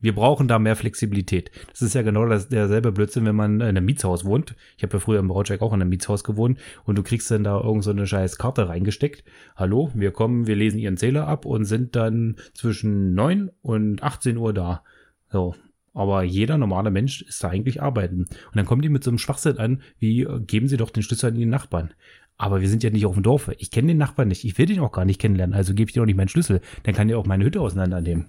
wir, 0.00 0.14
brauchen 0.14 0.48
da 0.48 0.58
mehr 0.58 0.76
Flexibilität. 0.76 1.50
Das 1.70 1.82
ist 1.82 1.94
ja 1.94 2.02
genau 2.02 2.26
das, 2.26 2.48
derselbe 2.48 2.92
Blödsinn, 2.92 3.26
wenn 3.26 3.36
man 3.36 3.60
in 3.60 3.62
einem 3.62 3.84
Mietshaus 3.84 4.24
wohnt. 4.24 4.54
Ich 4.76 4.82
habe 4.82 4.94
ja 4.94 5.00
früher 5.00 5.18
im 5.18 5.28
Braunschweig 5.28 5.62
auch 5.62 5.72
in 5.72 5.80
einem 5.80 5.90
Mietshaus 5.90 6.24
gewohnt 6.24 6.58
und 6.84 6.96
du 6.96 7.02
kriegst 7.02 7.30
dann 7.30 7.44
da 7.44 7.60
irgend 7.60 7.84
so 7.84 7.90
eine 7.90 8.06
scheiß 8.06 8.38
Karte 8.38 8.68
reingesteckt. 8.68 9.24
Hallo, 9.56 9.90
wir 9.94 10.10
kommen, 10.10 10.46
wir 10.46 10.56
lesen 10.56 10.78
ihren 10.78 10.96
Zähler 10.96 11.26
ab 11.26 11.44
und 11.44 11.64
sind 11.64 11.96
dann 11.96 12.36
zwischen 12.54 13.14
9 13.14 13.50
und 13.62 14.02
18 14.02 14.36
Uhr 14.36 14.52
da. 14.52 14.82
So, 15.30 15.54
aber 15.98 16.22
jeder 16.22 16.58
normale 16.58 16.92
Mensch 16.92 17.22
ist 17.22 17.42
da 17.42 17.48
eigentlich 17.48 17.82
arbeiten. 17.82 18.20
Und 18.20 18.56
dann 18.56 18.66
kommen 18.66 18.82
die 18.82 18.88
mit 18.88 19.02
so 19.02 19.10
einem 19.10 19.18
Schwachsinn 19.18 19.58
an, 19.58 19.82
wie 19.98 20.22
äh, 20.22 20.40
geben 20.40 20.68
Sie 20.68 20.76
doch 20.76 20.90
den 20.90 21.02
Schlüssel 21.02 21.30
an 21.30 21.36
Ihren 21.36 21.50
Nachbarn. 21.50 21.92
Aber 22.40 22.60
wir 22.60 22.68
sind 22.68 22.84
ja 22.84 22.90
nicht 22.90 23.04
auf 23.04 23.14
dem 23.14 23.24
Dorf. 23.24 23.50
Ich 23.58 23.72
kenne 23.72 23.88
den 23.88 23.98
Nachbarn 23.98 24.28
nicht. 24.28 24.44
Ich 24.44 24.56
will 24.58 24.66
den 24.66 24.78
auch 24.78 24.92
gar 24.92 25.04
nicht 25.04 25.20
kennenlernen. 25.20 25.54
Also 25.54 25.74
gebe 25.74 25.90
ich 25.90 25.94
dir 25.94 26.02
auch 26.02 26.06
nicht 26.06 26.16
meinen 26.16 26.28
Schlüssel. 26.28 26.60
Dann 26.84 26.94
kann 26.94 27.08
der 27.08 27.18
auch 27.18 27.26
meine 27.26 27.44
Hütte 27.44 27.60
auseinandernehmen. 27.60 28.26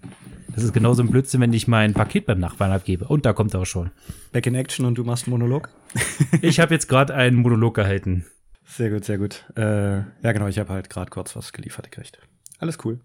Das 0.56 0.64
ist 0.64 0.74
genauso 0.74 1.04
ein 1.04 1.12
Blödsinn, 1.12 1.42
wenn 1.42 1.54
ich 1.54 1.68
mein 1.68 1.94
Paket 1.94 2.26
beim 2.26 2.40
Nachbarn 2.40 2.72
abgebe. 2.72 3.06
Und 3.06 3.28
da 3.28 3.34
kommt 3.34 3.54
er 3.54 3.62
auch 3.62 3.66
schon. 3.66 3.92
Back 4.32 4.48
in 4.48 4.56
Action 4.56 4.86
und 4.86 4.98
du 4.98 5.04
machst 5.04 5.28
einen 5.28 5.38
Monolog? 5.38 5.70
ich 6.42 6.60
habe 6.60 6.74
jetzt 6.74 6.90
gerade 6.90 7.14
einen 7.14 7.38
Monolog 7.38 7.76
gehalten. 7.76 8.26
Sehr 8.66 8.90
gut, 8.90 9.06
sehr 9.06 9.20
gut. 9.20 9.46
Äh, 9.56 9.98
ja, 9.98 10.32
genau. 10.32 10.48
Ich 10.48 10.58
habe 10.58 10.74
halt 10.74 10.90
gerade 10.90 11.12
kurz 11.12 11.36
was 11.36 11.54
geliefert 11.54 11.92
gekriegt. 11.92 12.20
Alles 12.58 12.80
cool. 12.84 13.00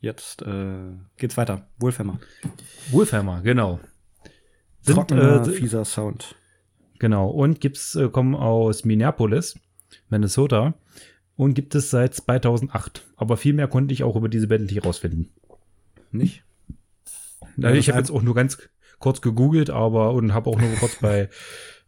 Jetzt 0.00 0.42
äh, 0.42 0.92
geht's 1.16 1.36
weiter. 1.38 1.66
Wolfhammer. 1.78 2.20
Wolfhammer, 2.90 3.40
genau. 3.40 3.80
Sind, 4.82 4.94
Trockener, 4.96 5.46
äh, 5.46 5.50
fieser 5.50 5.84
Sound. 5.86 6.36
Genau. 6.98 7.30
Und 7.30 7.60
gibt's, 7.60 7.94
äh, 7.94 8.08
kommen 8.08 8.34
aus 8.34 8.84
Minneapolis, 8.84 9.58
Minnesota. 10.10 10.74
Und 11.36 11.54
gibt 11.54 11.74
es 11.74 11.90
seit 11.90 12.14
2008. 12.14 13.06
Aber 13.16 13.36
viel 13.36 13.52
mehr 13.52 13.68
konnte 13.68 13.94
ich 13.94 14.02
auch 14.02 14.16
über 14.16 14.28
diese 14.28 14.48
Band 14.48 14.66
nicht 14.66 14.84
rausfinden. 14.84 15.28
Nicht? 16.10 16.42
Ja, 17.56 17.72
ich 17.72 17.88
habe 17.88 17.98
jetzt 17.98 18.10
auch 18.10 18.22
nur 18.22 18.34
ganz 18.34 18.58
kurz 18.98 19.20
gegoogelt, 19.20 19.70
aber 19.70 20.14
und 20.14 20.34
habe 20.34 20.50
auch 20.50 20.60
nur 20.60 20.70
kurz 20.76 20.96
bei 21.00 21.28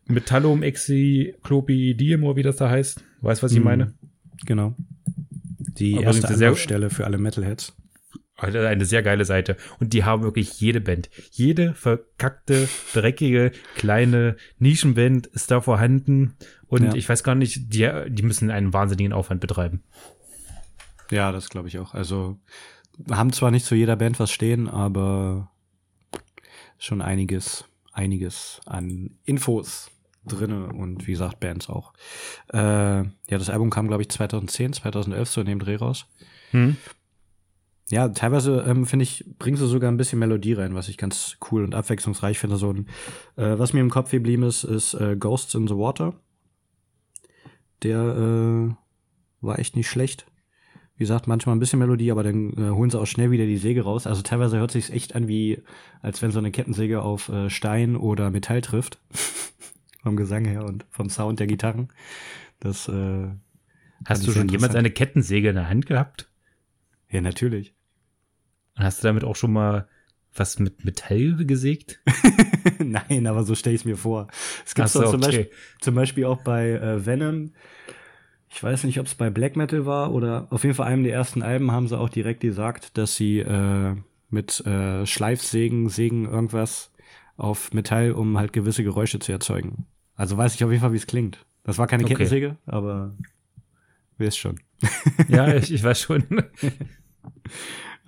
Metallum 0.06 0.62
Exiclopidiem 0.62 2.24
oder 2.24 2.36
wie 2.36 2.42
das 2.42 2.56
da 2.56 2.70
heißt. 2.70 3.02
Weißt 3.20 3.42
was 3.42 3.52
ich 3.52 3.58
mhm. 3.58 3.64
meine? 3.64 3.94
Genau. 4.46 4.74
Die 5.58 5.94
aber 5.94 6.04
erste 6.04 6.28
Anlaufstelle 6.28 6.90
für 6.90 7.04
alle 7.04 7.18
Metalheads. 7.18 7.74
Eine 8.40 8.84
sehr 8.84 9.02
geile 9.02 9.24
Seite. 9.24 9.56
Und 9.78 9.92
die 9.92 10.04
haben 10.04 10.22
wirklich 10.22 10.60
jede 10.60 10.80
Band. 10.80 11.10
Jede 11.30 11.74
verkackte, 11.74 12.68
dreckige, 12.92 13.52
kleine 13.76 14.36
Nischenband 14.58 15.26
ist 15.28 15.50
da 15.50 15.60
vorhanden. 15.60 16.36
Und 16.66 16.84
ja. 16.84 16.94
ich 16.94 17.08
weiß 17.08 17.22
gar 17.22 17.34
nicht, 17.34 17.74
die, 17.74 17.88
die 18.08 18.22
müssen 18.22 18.50
einen 18.50 18.72
wahnsinnigen 18.72 19.12
Aufwand 19.12 19.40
betreiben. 19.40 19.82
Ja, 21.10 21.32
das 21.32 21.48
glaube 21.48 21.68
ich 21.68 21.78
auch. 21.78 21.94
Also 21.94 22.38
haben 23.10 23.32
zwar 23.32 23.50
nicht 23.50 23.66
zu 23.66 23.74
jeder 23.74 23.96
Band 23.96 24.20
was 24.20 24.30
stehen, 24.30 24.68
aber 24.68 25.50
schon 26.78 27.02
einiges, 27.02 27.64
einiges 27.92 28.60
an 28.66 29.18
Infos 29.24 29.90
drinne 30.24 30.66
und 30.66 31.06
wie 31.06 31.12
gesagt 31.12 31.40
Bands 31.40 31.68
auch. 31.68 31.92
Äh, 32.52 32.58
ja, 32.58 33.04
das 33.28 33.50
Album 33.50 33.70
kam 33.70 33.88
glaube 33.88 34.02
ich 34.02 34.10
2010, 34.10 34.74
2011 34.74 35.28
so 35.28 35.40
in 35.40 35.46
dem 35.46 35.58
Dreh 35.58 35.76
raus. 35.76 36.06
Hm. 36.50 36.76
Ja, 37.90 38.08
teilweise 38.08 38.64
ähm, 38.68 38.86
finde 38.86 39.02
ich, 39.02 39.24
bringst 39.38 39.60
du 39.60 39.66
sogar 39.66 39.90
ein 39.90 39.96
bisschen 39.96 40.18
Melodie 40.18 40.52
rein, 40.52 40.74
was 40.74 40.88
ich 40.88 40.96
ganz 40.96 41.38
cool 41.50 41.64
und 41.64 41.74
abwechslungsreich 41.74 42.38
finde. 42.38 42.56
So 42.56 42.72
ein, 42.72 42.86
äh, 43.36 43.58
was 43.58 43.72
mir 43.72 43.80
im 43.80 43.90
Kopf 43.90 44.10
geblieben 44.10 44.44
ist, 44.44 44.62
ist 44.64 44.94
äh, 44.94 45.16
Ghosts 45.16 45.54
in 45.54 45.66
the 45.66 45.74
Water. 45.74 46.14
Der 47.82 47.98
äh, 47.98 48.74
war 49.40 49.58
echt 49.58 49.74
nicht 49.74 49.88
schlecht. 49.88 50.26
Wie 50.96 51.04
gesagt, 51.04 51.26
manchmal 51.26 51.56
ein 51.56 51.60
bisschen 51.60 51.78
Melodie, 51.78 52.12
aber 52.12 52.22
dann 52.22 52.52
äh, 52.52 52.70
holen 52.70 52.90
sie 52.90 53.00
auch 53.00 53.06
schnell 53.06 53.30
wieder 53.30 53.46
die 53.46 53.56
Säge 53.56 53.82
raus. 53.82 54.06
Also 54.06 54.22
teilweise 54.22 54.58
hört 54.58 54.70
sich 54.70 54.92
echt 54.92 55.16
an 55.16 55.26
wie, 55.26 55.62
als 56.00 56.22
wenn 56.22 56.30
so 56.30 56.38
eine 56.38 56.52
Kettensäge 56.52 57.02
auf 57.02 57.28
äh, 57.28 57.50
Stein 57.50 57.96
oder 57.96 58.30
Metall 58.30 58.60
trifft. 58.60 59.00
vom 60.02 60.16
Gesang 60.16 60.44
her 60.44 60.64
und 60.64 60.86
vom 60.90 61.10
Sound 61.10 61.40
der 61.40 61.46
Gitarren. 61.46 61.88
Das 62.58 62.88
äh, 62.88 63.28
Hast 64.06 64.26
du 64.26 64.32
schon 64.32 64.48
jemals 64.48 64.74
eine 64.74 64.90
Kettensäge 64.90 65.50
in 65.50 65.56
der 65.56 65.68
Hand 65.68 65.86
gehabt? 65.86 66.30
Ja, 67.10 67.20
natürlich. 67.20 67.74
Hast 68.76 69.02
du 69.02 69.08
damit 69.08 69.24
auch 69.24 69.36
schon 69.36 69.52
mal 69.52 69.88
was 70.34 70.58
mit 70.58 70.84
Metall 70.84 71.44
gesägt? 71.44 72.00
Nein, 72.78 73.26
aber 73.26 73.44
so 73.44 73.54
stelle 73.54 73.74
ich 73.74 73.82
es 73.82 73.84
mir 73.84 73.96
vor. 73.96 74.28
Es 74.64 74.74
gibt 74.74 74.88
so, 74.88 75.02
zum, 75.10 75.20
Beispiel, 75.20 75.50
zum, 75.80 75.94
Beispiel, 75.94 76.24
auch 76.24 76.42
bei 76.42 76.70
äh, 76.70 77.04
Venom. 77.04 77.52
Ich 78.48 78.62
weiß 78.62 78.84
nicht, 78.84 78.98
ob 78.98 79.06
es 79.06 79.14
bei 79.14 79.30
Black 79.30 79.56
Metal 79.56 79.86
war 79.86 80.12
oder 80.12 80.48
auf 80.50 80.64
jeden 80.64 80.74
Fall 80.74 80.86
einem 80.86 81.04
der 81.04 81.12
ersten 81.12 81.42
Alben 81.42 81.70
haben 81.70 81.88
sie 81.88 81.98
auch 81.98 82.08
direkt 82.08 82.40
gesagt, 82.40 82.98
dass 82.98 83.16
sie 83.16 83.40
äh, 83.40 83.94
mit 84.28 84.64
äh, 84.66 85.06
Schleifsägen 85.06 85.88
sägen 85.88 86.26
irgendwas 86.26 86.92
auf 87.36 87.72
Metall, 87.72 88.12
um 88.12 88.38
halt 88.38 88.52
gewisse 88.52 88.84
Geräusche 88.84 89.18
zu 89.18 89.32
erzeugen. 89.32 89.86
Also 90.14 90.36
weiß 90.36 90.54
ich 90.54 90.64
auf 90.64 90.70
jeden 90.70 90.82
Fall, 90.82 90.92
wie 90.92 90.98
es 90.98 91.06
klingt. 91.06 91.46
Das 91.64 91.78
war 91.78 91.86
keine 91.86 92.04
okay. 92.04 92.14
Kettensäge, 92.14 92.56
aber 92.66 93.16
wisst 94.18 94.38
schon. 94.38 94.60
ja, 95.28 95.54
ich, 95.54 95.72
ich 95.72 95.82
weiß 95.82 96.00
schon. 96.00 96.24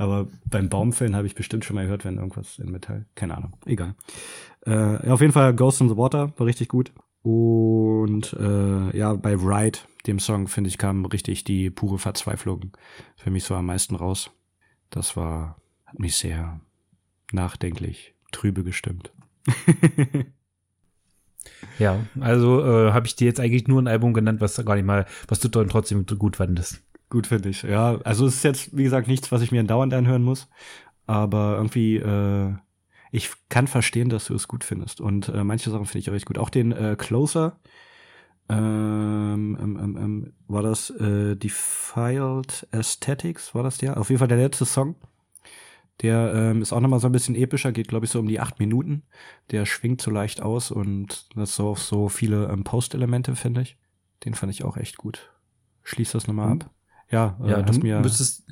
Aber 0.03 0.27
beim 0.51 0.69
Baumfällen 0.69 1.15
habe 1.15 1.29
ich 1.29 1.37
bestimmt 1.37 1.65
schon 1.65 1.77
mal 1.77 1.85
gehört, 1.85 2.05
wenn 2.05 2.17
irgendwas 2.17 2.59
in 2.59 2.73
Metall. 2.73 3.07
Keine 3.15 3.37
Ahnung. 3.37 3.53
Egal. 3.67 3.95
Äh, 4.67 5.09
auf 5.09 5.21
jeden 5.21 5.33
Fall 5.33 5.55
Ghost 5.55 5.81
in 5.81 5.89
the 5.89 5.97
Water 5.97 6.33
war 6.37 6.47
richtig 6.49 6.67
gut. 6.67 6.93
Und 7.23 8.33
äh, 8.33 8.99
ja, 8.99 9.15
bei 9.15 9.37
Ride, 9.37 9.79
dem 10.09 10.19
Song, 10.19 10.49
finde 10.49 10.67
ich, 10.67 10.77
kam 10.77 11.05
richtig 11.05 11.45
die 11.45 11.71
pure 11.71 12.01
Verzweiflung 12.01 12.77
für 13.15 13.31
mich 13.31 13.45
so 13.45 13.55
am 13.55 13.67
meisten 13.67 13.95
raus. 13.95 14.33
Das 14.91 15.17
war, 15.17 15.57
hat 15.87 16.01
mich 16.01 16.17
sehr 16.17 16.59
nachdenklich, 17.31 18.17
trübe 18.33 18.65
gestimmt. 18.65 19.13
Ja, 21.79 22.07
also 22.21 22.65
äh, 22.65 22.93
habe 22.93 23.09
ich 23.09 23.17
dir 23.17 23.25
jetzt 23.25 23.41
eigentlich 23.41 23.67
nur 23.67 23.83
ein 23.83 23.89
Album 23.89 24.15
genannt, 24.15 24.41
was 24.41 24.63
gar 24.65 24.77
nicht 24.77 24.85
mal, 24.85 25.07
was 25.27 25.41
du 25.41 25.49
dann 25.49 25.69
trotzdem 25.69 26.07
gut 26.07 26.37
fandest. 26.37 26.81
Gut, 27.13 27.27
finde 27.27 27.51
ich. 27.51 27.63
Ja, 27.63 27.99
also 28.05 28.27
es 28.27 28.37
ist 28.37 28.43
jetzt, 28.43 28.75
wie 28.75 28.85
gesagt, 28.85 29.07
nichts, 29.07 29.31
was 29.31 29.43
ich 29.43 29.53
mir 29.53 29.63
dauernd 29.65 29.93
anhören 29.93 30.23
muss. 30.23 30.49
Aber 31.07 31.57
irgendwie, 31.59 31.97
äh, 31.97 32.55
ich 33.11 33.29
kann 33.51 33.67
verstehen, 33.67 34.09
dass 34.09 34.25
du 34.25 34.35
es 34.35 34.49
gut 34.49 34.65
findest. 34.65 35.03
Und 35.03 35.29
äh, 35.29 35.45
manche 35.45 35.69
Sachen 35.69 35.85
finde 35.85 35.99
ich 35.99 36.09
auch 36.09 36.15
echt 36.15 36.25
gut. 36.25 36.39
Auch 36.39 36.49
den 36.49 36.73
äh, 36.73 36.97
Closer, 36.99 37.61
ähm, 38.49 39.59
ähm, 39.61 39.79
ähm, 39.79 39.97
ähm, 39.99 40.33
war 40.49 40.63
das 40.63 40.89
äh, 40.89 41.37
Defiled 41.37 42.67
Aesthetics, 42.71 43.55
war 43.55 43.63
das 43.63 43.77
der? 43.77 43.99
Auf 43.99 44.09
jeden 44.09 44.19
Fall 44.19 44.29
der 44.29 44.39
letzte 44.39 44.65
Song. 44.65 44.95
Der 46.01 46.33
ähm, 46.35 46.63
ist 46.63 46.73
auch 46.73 46.81
nochmal 46.81 47.01
so 47.01 47.09
ein 47.09 47.13
bisschen 47.13 47.35
epischer, 47.35 47.73
geht, 47.73 47.89
glaube 47.89 48.07
ich, 48.07 48.11
so 48.11 48.21
um 48.21 48.27
die 48.27 48.41
acht 48.41 48.59
Minuten. 48.59 49.03
Der 49.51 49.67
schwingt 49.67 50.01
so 50.01 50.11
leicht 50.11 50.41
aus 50.41 50.71
und 50.71 51.29
das 51.37 51.57
so 51.57 51.75
so 51.75 52.09
viele 52.09 52.49
ähm, 52.49 52.65
Post-Elemente, 52.65 53.37
finde 53.37 53.61
ich. 53.61 53.77
Den 54.25 54.33
fand 54.33 54.51
ich 54.51 54.65
auch 54.65 54.79
echt 54.79 54.97
gut. 54.97 55.31
Schließ 55.83 56.13
das 56.13 56.27
nochmal 56.27 56.53
ab. 56.53 56.71
Ja, 57.13 57.39
äh, 57.45 57.51
ja 57.51 57.63
du 57.63 57.79
mir 57.79 58.01
müsstest, 58.01 58.45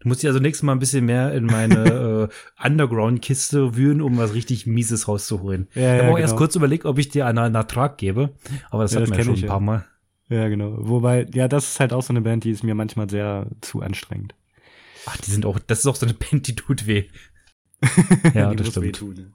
du 0.00 0.08
musst 0.08 0.22
dich 0.22 0.28
also 0.28 0.40
nächstes 0.40 0.64
Mal 0.64 0.72
ein 0.72 0.78
bisschen 0.78 1.04
mehr 1.04 1.32
in 1.32 1.44
meine 1.44 2.28
äh, 2.58 2.66
Underground-Kiste 2.66 3.76
wühlen, 3.76 4.00
um 4.00 4.18
was 4.18 4.34
richtig 4.34 4.66
Mieses 4.66 5.06
rauszuholen. 5.06 5.68
Ja, 5.74 5.82
ich 5.82 5.86
habe 5.86 5.96
ja, 5.96 6.02
auch 6.02 6.06
genau. 6.06 6.18
erst 6.18 6.36
kurz 6.36 6.56
überlegt, 6.56 6.86
ob 6.86 6.98
ich 6.98 7.10
dir 7.10 7.26
einen, 7.26 7.38
einen 7.38 7.54
Ertrag 7.54 7.98
gebe, 7.98 8.30
aber 8.70 8.82
das 8.82 8.94
ja, 8.94 9.02
hat 9.02 9.10
man 9.10 9.18
ja 9.18 9.24
schon 9.24 9.34
ich, 9.34 9.44
ein 9.44 9.48
paar 9.48 9.60
Mal. 9.60 9.84
Ja, 10.30 10.48
genau. 10.48 10.76
Wobei, 10.78 11.26
ja, 11.34 11.48
das 11.48 11.70
ist 11.70 11.80
halt 11.80 11.92
auch 11.92 12.02
so 12.02 12.12
eine 12.12 12.22
Band, 12.22 12.44
die 12.44 12.50
ist 12.50 12.64
mir 12.64 12.74
manchmal 12.74 13.10
sehr 13.10 13.46
zu 13.60 13.82
anstrengend. 13.82 14.34
Ach, 15.06 15.16
die 15.16 15.30
sind 15.30 15.44
auch, 15.44 15.58
das 15.58 15.80
ist 15.80 15.86
auch 15.86 15.96
so 15.96 16.06
eine 16.06 16.14
Band, 16.14 16.46
die 16.46 16.54
tut 16.54 16.86
weh. 16.86 17.04
ja, 18.34 18.54
das 18.54 18.68
stimmt. 18.68 18.86
Wehtun. 18.86 19.34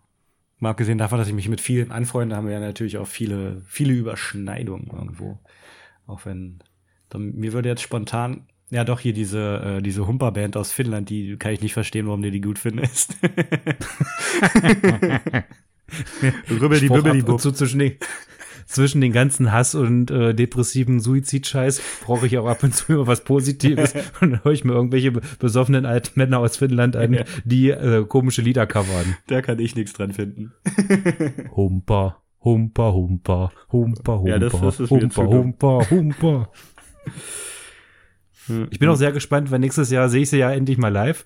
Mal 0.60 0.70
abgesehen 0.70 0.98
davon, 0.98 1.20
dass 1.20 1.28
ich 1.28 1.34
mich 1.34 1.50
mit 1.50 1.60
vielen 1.60 1.92
anfreunde, 1.92 2.36
haben 2.36 2.48
wir 2.48 2.54
ja 2.54 2.60
natürlich 2.60 2.98
auch 2.98 3.08
viele, 3.08 3.62
viele 3.66 3.94
Überschneidungen 3.94 4.88
irgendwo. 4.88 5.40
Auch 6.08 6.26
wenn, 6.26 6.60
mir 7.14 7.54
würde 7.54 7.70
jetzt 7.70 7.82
spontan, 7.82 8.48
ja 8.70 8.84
doch, 8.84 9.00
hier 9.00 9.14
diese, 9.14 9.78
äh, 9.78 9.82
diese 9.82 10.08
Humperband 10.08 10.58
aus 10.58 10.72
Finnland, 10.72 11.10
die 11.10 11.38
kann 11.38 11.54
ich 11.54 11.62
nicht 11.62 11.74
verstehen, 11.74 12.08
warum 12.08 12.22
du 12.22 12.32
die 12.32 12.42
gut 12.42 12.60
findest. 12.60 13.16
Rübbel 16.50 16.80
die 16.80 16.90
Bibbel 16.90 17.22
die 17.22 17.38
zu 17.38 17.52
zwischen 17.52 17.80
den, 17.80 17.94
zwischen 18.66 19.02
den 19.02 19.12
ganzen 19.12 19.52
Hass 19.52 19.76
und 19.76 20.10
äh, 20.10 20.34
depressiven 20.34 21.00
Suizidscheiß 21.00 21.82
brauche 22.04 22.26
ich 22.26 22.38
auch 22.38 22.48
ab 22.48 22.64
und 22.64 22.74
zu 22.74 22.94
immer 22.94 23.08
was 23.08 23.24
Positives 23.24 23.94
und 24.22 24.32
dann 24.32 24.44
höre 24.44 24.54
ich 24.54 24.64
mir 24.64 24.74
irgendwelche 24.74 25.12
besoffenen 25.12 25.86
alten 25.86 26.20
Männer 26.20 26.40
aus 26.40 26.58
Finnland 26.58 26.96
an, 26.96 27.20
die 27.44 27.70
äh, 27.70 28.06
komische 28.06 28.42
Lieder 28.42 28.66
covern. 28.66 29.16
Da 29.28 29.42
kann 29.42 29.60
ich 29.60 29.76
nichts 29.76 29.94
dran 29.94 30.12
finden. 30.12 30.54
Humper, 31.56 32.24
Humper, 32.44 32.94
Humper, 32.94 33.52
Humper, 33.72 34.22
Humper, 34.22 34.30
ja, 34.30 34.40
das, 34.40 34.60
das 34.60 34.80
ist 34.80 34.90
Humper, 34.90 35.28
Humper, 35.28 35.90
Humper. 35.90 36.50
Ich 38.70 38.80
bin 38.80 38.90
auch 38.90 38.96
sehr 38.96 39.12
gespannt, 39.12 39.52
weil 39.52 39.60
nächstes 39.60 39.90
Jahr 39.90 40.10
sehe 40.10 40.22
ich 40.22 40.30
sie 40.30 40.38
ja 40.38 40.52
endlich 40.52 40.78
mal 40.78 40.90
live. 40.90 41.26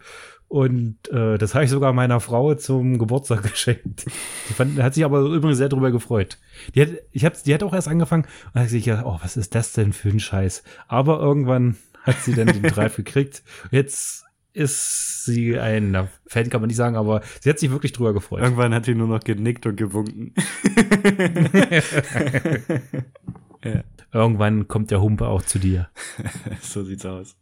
Und 0.50 0.98
äh, 1.12 1.38
das 1.38 1.54
habe 1.54 1.65
ich 1.65 1.70
sogar 1.70 1.94
meiner 1.94 2.20
Frau 2.20 2.56
zum 2.56 2.98
Geburtstag 2.98 3.44
geschenkt. 3.52 4.08
Die 4.50 4.54
fand, 4.54 4.82
hat 4.82 4.96
sich 4.96 5.06
aber 5.06 5.22
übrigens 5.22 5.60
sehr 5.60 5.70
darüber 5.70 5.92
gefreut. 5.92 6.39
Die 6.74 6.82
hat, 6.82 6.89
ich 7.12 7.24
hab, 7.24 7.42
die 7.44 7.54
hat 7.54 7.62
auch 7.62 7.74
erst 7.74 7.88
angefangen 7.88 8.26
und 8.54 8.62
hat 8.62 8.70
sich 8.70 8.86
gedacht, 8.86 9.06
oh, 9.06 9.20
was 9.22 9.38
ist 9.38 9.54
das 9.54 9.74
denn 9.74 9.94
für 9.94 10.10
ein 10.10 10.20
Scheiß? 10.20 10.63
Aber 10.88 11.20
irgendwann 11.20 11.78
hat 12.02 12.20
sie 12.22 12.34
dann 12.34 12.48
den 12.48 12.63
Drive 12.63 12.96
gekriegt. 12.96 13.44
Jetzt 13.70 14.26
ist 14.54 15.26
sie 15.26 15.60
ein 15.60 15.92
na, 15.92 16.08
Fan, 16.26 16.50
kann 16.50 16.62
man 16.62 16.70
nicht 16.70 16.78
sagen, 16.78 16.96
aber 16.96 17.22
sie 17.42 17.52
hat 17.52 17.60
sich 17.60 17.70
wirklich 17.70 17.92
drüber 17.92 18.13
gefreut. 18.13 18.42
Irgendwann 18.42 18.74
hat 18.74 18.86
sie 18.86 18.96
nur 18.96 19.08
noch 19.08 19.20
genickt 19.20 19.68
und 19.68 19.76
gewunken. 19.76 20.34
ja. 23.63 23.84
Irgendwann 24.12 24.67
kommt 24.67 24.91
der 24.91 25.02
Humpe 25.02 25.28
auch 25.28 25.41
zu 25.41 25.60
dir. 25.60 25.89
so 26.62 26.84
sieht's 26.84 27.06
aus. 27.06 27.36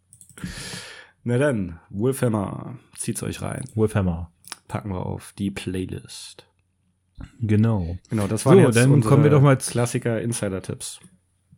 Na 1.23 1.38
dann, 1.38 1.80
Wolfhammer, 1.89 2.77
zieht's 2.97 3.23
euch 3.23 3.41
rein. 3.41 3.63
Wolfhammer. 3.75 4.32
Packen 4.67 4.91
wir 4.91 5.06
auf 5.06 5.34
die 5.38 5.51
Playlist. 5.51 6.47
Genau. 7.39 7.97
Genau, 8.10 8.27
das 8.27 8.45
waren 8.45 8.60
so, 8.60 8.65
jetzt 8.65 8.75
dann 8.75 9.01
kommen 9.01 9.23
wir 9.23 9.32
doch 9.32 9.41
mal 9.41 9.58
Klassiker 9.58 10.21
Insider-Tipps. 10.21 10.99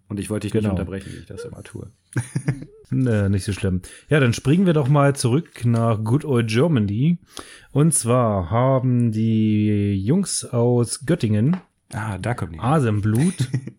Und 0.07 0.19
ich 0.19 0.29
wollte 0.29 0.45
dich 0.45 0.53
genau. 0.53 0.69
nicht 0.69 0.79
unterbrechen, 0.79 1.11
wie 1.13 1.19
ich 1.19 1.25
das 1.27 1.45
immer 1.45 1.61
tue. 1.63 1.91
ne, 2.89 3.29
nicht 3.29 3.43
so 3.43 3.53
schlimm. 3.53 3.81
Ja, 4.09 4.19
dann 4.19 4.33
springen 4.33 4.65
wir 4.65 4.73
doch 4.73 4.87
mal 4.87 5.15
zurück 5.15 5.65
nach 5.65 6.03
Good 6.03 6.25
Old 6.25 6.47
Germany. 6.49 7.19
Und 7.71 7.93
zwar 7.93 8.49
haben 8.49 9.11
die 9.11 9.93
Jungs 9.95 10.45
aus 10.45 11.05
Göttingen. 11.05 11.57
Ah, 11.93 12.17
da 12.17 12.33
kommen 12.33 12.53
die. 12.53 12.59
Asemblut. 12.59 13.49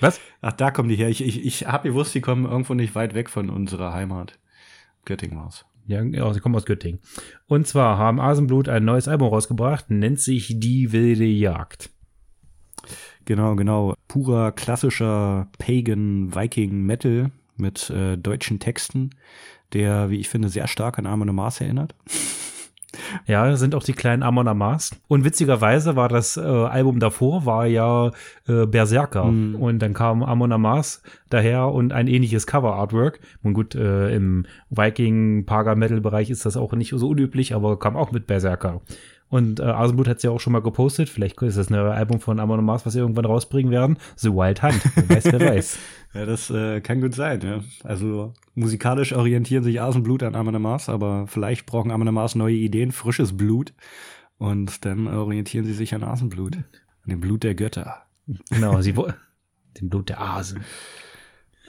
Was? 0.00 0.20
Ach, 0.40 0.52
da 0.52 0.70
kommen 0.70 0.88
die 0.88 0.96
her. 0.96 1.08
Ich, 1.08 1.22
ich, 1.22 1.44
ich 1.44 1.66
habe 1.66 1.88
gewusst, 1.88 2.14
die 2.14 2.20
kommen 2.20 2.44
irgendwo 2.44 2.74
nicht 2.74 2.94
weit 2.94 3.14
weg 3.14 3.30
von 3.30 3.50
unserer 3.50 3.92
Heimat. 3.92 4.38
Göttingen 5.04 5.38
aus. 5.38 5.64
Ja, 5.86 6.02
ja, 6.02 6.32
sie 6.32 6.40
kommen 6.40 6.54
aus 6.54 6.64
Göttingen. 6.64 7.00
Und 7.46 7.66
zwar 7.66 7.98
haben 7.98 8.20
Asenblut 8.20 8.68
ein 8.68 8.84
neues 8.84 9.08
Album 9.08 9.28
rausgebracht, 9.28 9.90
nennt 9.90 10.20
sich 10.20 10.58
Die 10.58 10.92
wilde 10.92 11.26
Jagd. 11.26 11.90
Genau, 13.26 13.54
genau. 13.56 13.94
Purer 14.08 14.52
klassischer 14.52 15.48
Pagan 15.58 16.34
Viking 16.34 16.82
Metal 16.84 17.30
mit 17.56 17.90
äh, 17.90 18.16
deutschen 18.16 18.60
Texten, 18.60 19.10
der, 19.72 20.10
wie 20.10 20.18
ich 20.18 20.28
finde, 20.28 20.48
sehr 20.48 20.66
stark 20.68 20.98
an 20.98 21.06
Amon 21.06 21.34
Mars 21.34 21.60
erinnert. 21.60 21.94
Ja, 23.26 23.56
sind 23.56 23.74
auch 23.74 23.82
die 23.82 23.92
kleinen 23.92 24.22
Amon 24.22 24.48
Amas. 24.48 24.90
Und 25.08 25.24
witzigerweise 25.24 25.96
war 25.96 26.08
das 26.08 26.36
äh, 26.36 26.40
Album 26.40 27.00
davor, 27.00 27.46
war 27.46 27.66
ja 27.66 28.10
äh, 28.48 28.66
Berserker. 28.66 29.26
Mhm. 29.26 29.56
Und 29.56 29.78
dann 29.80 29.94
kam 29.94 30.22
Amon 30.22 30.52
Amas 30.52 31.02
daher 31.30 31.68
und 31.68 31.92
ein 31.92 32.06
ähnliches 32.06 32.46
Cover-Artwork. 32.46 33.20
Und 33.42 33.54
gut, 33.54 33.74
äh, 33.74 34.14
im 34.14 34.46
Viking-Paga-Metal-Bereich 34.70 36.30
ist 36.30 36.46
das 36.46 36.56
auch 36.56 36.72
nicht 36.72 36.92
so 36.94 37.08
unüblich, 37.08 37.54
aber 37.54 37.78
kam 37.78 37.96
auch 37.96 38.12
mit 38.12 38.26
Berserker. 38.26 38.80
Und 39.28 39.58
äh, 39.58 39.64
Asenblut 39.64 40.06
hat 40.06 40.18
es 40.18 40.22
ja 40.22 40.30
auch 40.30 40.38
schon 40.38 40.52
mal 40.52 40.62
gepostet. 40.62 41.08
Vielleicht 41.08 41.40
ist 41.42 41.58
das 41.58 41.70
ein 41.70 41.74
Album 41.74 42.20
von 42.20 42.38
Amon 42.38 42.64
Mars, 42.64 42.86
was 42.86 42.92
sie 42.92 43.00
irgendwann 43.00 43.24
rausbringen 43.24 43.72
werden. 43.72 43.98
The 44.16 44.30
Wild 44.30 44.62
Hunt. 44.62 44.80
Wer 44.94 45.16
weiß, 45.16 45.24
wer 45.24 45.40
weiß. 45.54 45.78
Ja, 46.14 46.26
das 46.26 46.50
äh, 46.50 46.80
kann 46.80 47.00
gut 47.00 47.14
sein, 47.14 47.40
ja. 47.42 47.60
Also 47.82 48.34
musikalisch 48.54 49.12
orientieren 49.12 49.64
sich 49.64 49.80
Asenblut 49.80 50.22
an 50.22 50.34
Amon 50.34 50.60
Mars, 50.62 50.88
aber 50.88 51.26
vielleicht 51.26 51.66
brauchen 51.66 51.90
Amon 51.90 52.14
Mars 52.14 52.34
neue 52.34 52.54
Ideen, 52.54 52.92
frisches 52.92 53.36
Blut. 53.36 53.74
Und 54.38 54.84
dann 54.84 55.08
orientieren 55.08 55.64
sie 55.64 55.74
sich 55.74 55.94
an 55.94 56.04
Asenblut. 56.04 56.56
An 56.56 57.10
dem 57.10 57.20
Blut 57.20 57.42
der 57.42 57.54
Götter. 57.54 58.02
Genau, 58.50 58.80
sie 58.80 58.94
dem 59.80 59.88
Blut 59.88 60.08
der 60.08 60.20
Asen. 60.20 60.60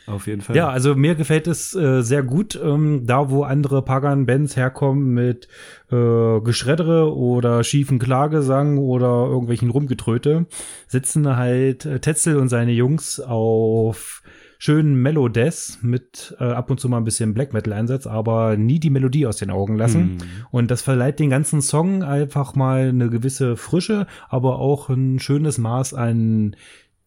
Auf 0.08 0.28
jeden 0.28 0.41
Fall. 0.41 0.56
Ja, 0.56 0.70
also 0.70 0.96
mir 0.96 1.15
gefällt 1.15 1.48
es 1.48 1.76
äh, 1.76 2.02
sehr 2.02 2.22
gut, 2.22 2.60
ähm, 2.62 3.06
da 3.06 3.30
wo 3.30 3.44
andere 3.44 3.82
Pagan-Bands 3.82 4.56
herkommen 4.56 5.13
mit 5.13 5.48
äh, 5.91 6.39
Geschreddere 6.41 7.15
oder 7.15 7.63
schiefen 7.63 7.98
Klagesang 7.98 8.78
oder 8.78 9.26
irgendwelchen 9.26 9.72
Rumgetröte, 9.72 10.46
sitzen 10.88 11.36
halt 11.36 11.86
äh, 11.86 12.00
Tetzel 12.00 12.38
und 12.38 12.50
seine 12.50 12.72
Jungs 12.72 13.20
auf 13.20 14.22
schönen 14.58 14.96
Mellow-Death 14.96 15.80
mit 15.82 16.36
äh, 16.39 16.46
ab 16.46 16.70
und 16.70 16.80
zu 16.80 16.88
mal 16.88 16.98
ein 16.98 17.04
bisschen 17.04 17.34
Black 17.34 17.54
Metal-Einsatz, 17.54 18.08
aber 18.08 18.58
nie 18.58 18.80
die 18.80 18.89
Melodie 18.89 19.28
aus 19.28 19.38
den 19.38 19.52
Augen 19.52 19.76
lassen. 19.76 20.15
Mm. 20.15 20.18
Und 20.52 20.72
das 20.72 20.82
verleiht 20.82 21.20
den 21.20 21.30
ganzen 21.30 21.62
Song 21.62 22.04
einfach 22.04 22.56
mal 22.56 22.89
eine 22.89 23.10
gewisse 23.10 23.58
Frische, 23.58 24.08
aber 24.30 24.60
auch 24.60 24.89
ein 24.89 25.20
schönes 25.20 25.58
Maß 25.58 25.94
an 25.94 26.56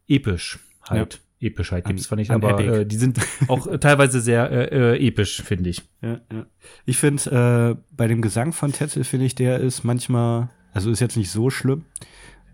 episch 0.08 0.58
halt. 0.82 1.14
Ja. 1.14 1.20
Epischheit 1.40 1.84
gibt 1.84 2.00
es 2.00 2.06
zwar 2.06 2.16
nicht, 2.16 2.30
aber 2.30 2.58
äh, 2.58 2.86
die 2.86 2.96
sind 2.96 3.18
auch 3.48 3.66
teilweise 3.78 4.20
sehr 4.20 4.50
äh, 4.50 4.96
äh, 4.96 5.06
episch, 5.06 5.42
finde 5.42 5.70
ich. 5.70 5.82
Ja, 6.02 6.20
ja. 6.32 6.46
Ich 6.84 6.98
finde, 6.98 7.76
äh, 7.78 7.82
bei 7.96 8.08
dem 8.08 8.22
Gesang 8.22 8.52
von 8.52 8.72
Tetzel 8.72 9.04
finde 9.04 9.26
ich, 9.26 9.34
der 9.34 9.60
ist 9.60 9.84
manchmal, 9.84 10.50
also 10.72 10.90
ist 10.90 11.00
jetzt 11.00 11.16
nicht 11.16 11.30
so 11.30 11.50
schlimm, 11.50 11.84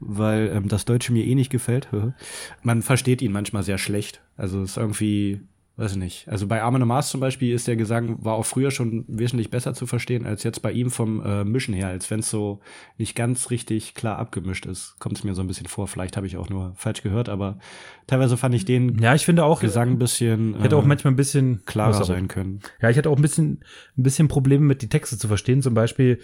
weil 0.01 0.51
ähm, 0.55 0.69
das 0.69 0.85
Deutsche 0.85 1.13
mir 1.13 1.25
eh 1.25 1.35
nicht 1.35 1.51
gefällt. 1.51 1.89
Man 2.63 2.83
versteht 2.83 3.23
ihn 3.23 3.33
manchmal 3.33 3.63
sehr 3.63 3.79
schlecht. 3.79 4.21
Also 4.37 4.63
ist 4.63 4.77
irgendwie 4.77 5.41
weiß 5.77 5.93
ich 5.93 5.99
nicht. 5.99 6.29
Also 6.29 6.47
bei 6.47 6.63
Armin 6.63 6.87
Mars 6.87 7.11
zum 7.11 7.21
Beispiel 7.21 7.53
ist 7.53 7.67
der 7.67 7.75
Gesang, 7.75 8.25
war 8.25 8.35
auch 8.35 8.47
früher 8.47 8.71
schon 8.71 9.05
wesentlich 9.09 9.51
besser 9.51 9.75
zu 9.75 9.87
verstehen, 9.87 10.25
als 10.25 10.45
jetzt 10.45 10.63
bei 10.63 10.71
ihm 10.71 10.91
vom 10.91 11.25
äh, 11.25 11.45
Mischen 11.45 11.75
her, 11.75 11.89
als 11.89 12.09
wenn 12.13 12.21
es 12.21 12.31
so 12.31 12.61
nicht 12.97 13.17
ganz 13.17 13.51
richtig 13.51 13.95
klar 13.95 14.19
abgemischt 14.19 14.67
ist. 14.67 14.97
Kommt 15.01 15.19
es 15.19 15.25
mir 15.25 15.35
so 15.35 15.43
ein 15.43 15.49
bisschen 15.49 15.67
vor. 15.67 15.89
Vielleicht 15.89 16.17
habe 16.17 16.29
ich 16.29 16.37
auch 16.37 16.49
nur 16.49 16.75
falsch 16.77 17.03
gehört, 17.03 17.29
aber 17.29 17.59
teilweise 18.07 18.37
fand 18.37 18.55
ich 18.55 18.65
den 18.65 18.99
ja, 18.99 19.17
ich 19.17 19.25
finde 19.25 19.45
auch, 19.45 19.61
Gesang 19.61 19.91
ein 19.91 19.99
bisschen. 19.99 20.55
Äh, 20.55 20.63
hätte 20.63 20.77
auch 20.77 20.85
manchmal 20.85 21.13
ein 21.13 21.17
bisschen 21.17 21.65
klarer 21.65 22.05
sein 22.05 22.29
können. 22.29 22.61
Ja, 22.81 22.91
ich 22.91 22.97
hatte 22.97 23.11
auch 23.11 23.17
ein 23.17 23.23
bisschen, 23.23 23.65
ein 23.99 24.03
bisschen 24.05 24.29
Probleme 24.29 24.65
mit 24.65 24.81
die 24.81 24.89
Texte 24.89 25.19
zu 25.19 25.27
verstehen. 25.27 25.61
Zum 25.61 25.75
Beispiel, 25.75 26.21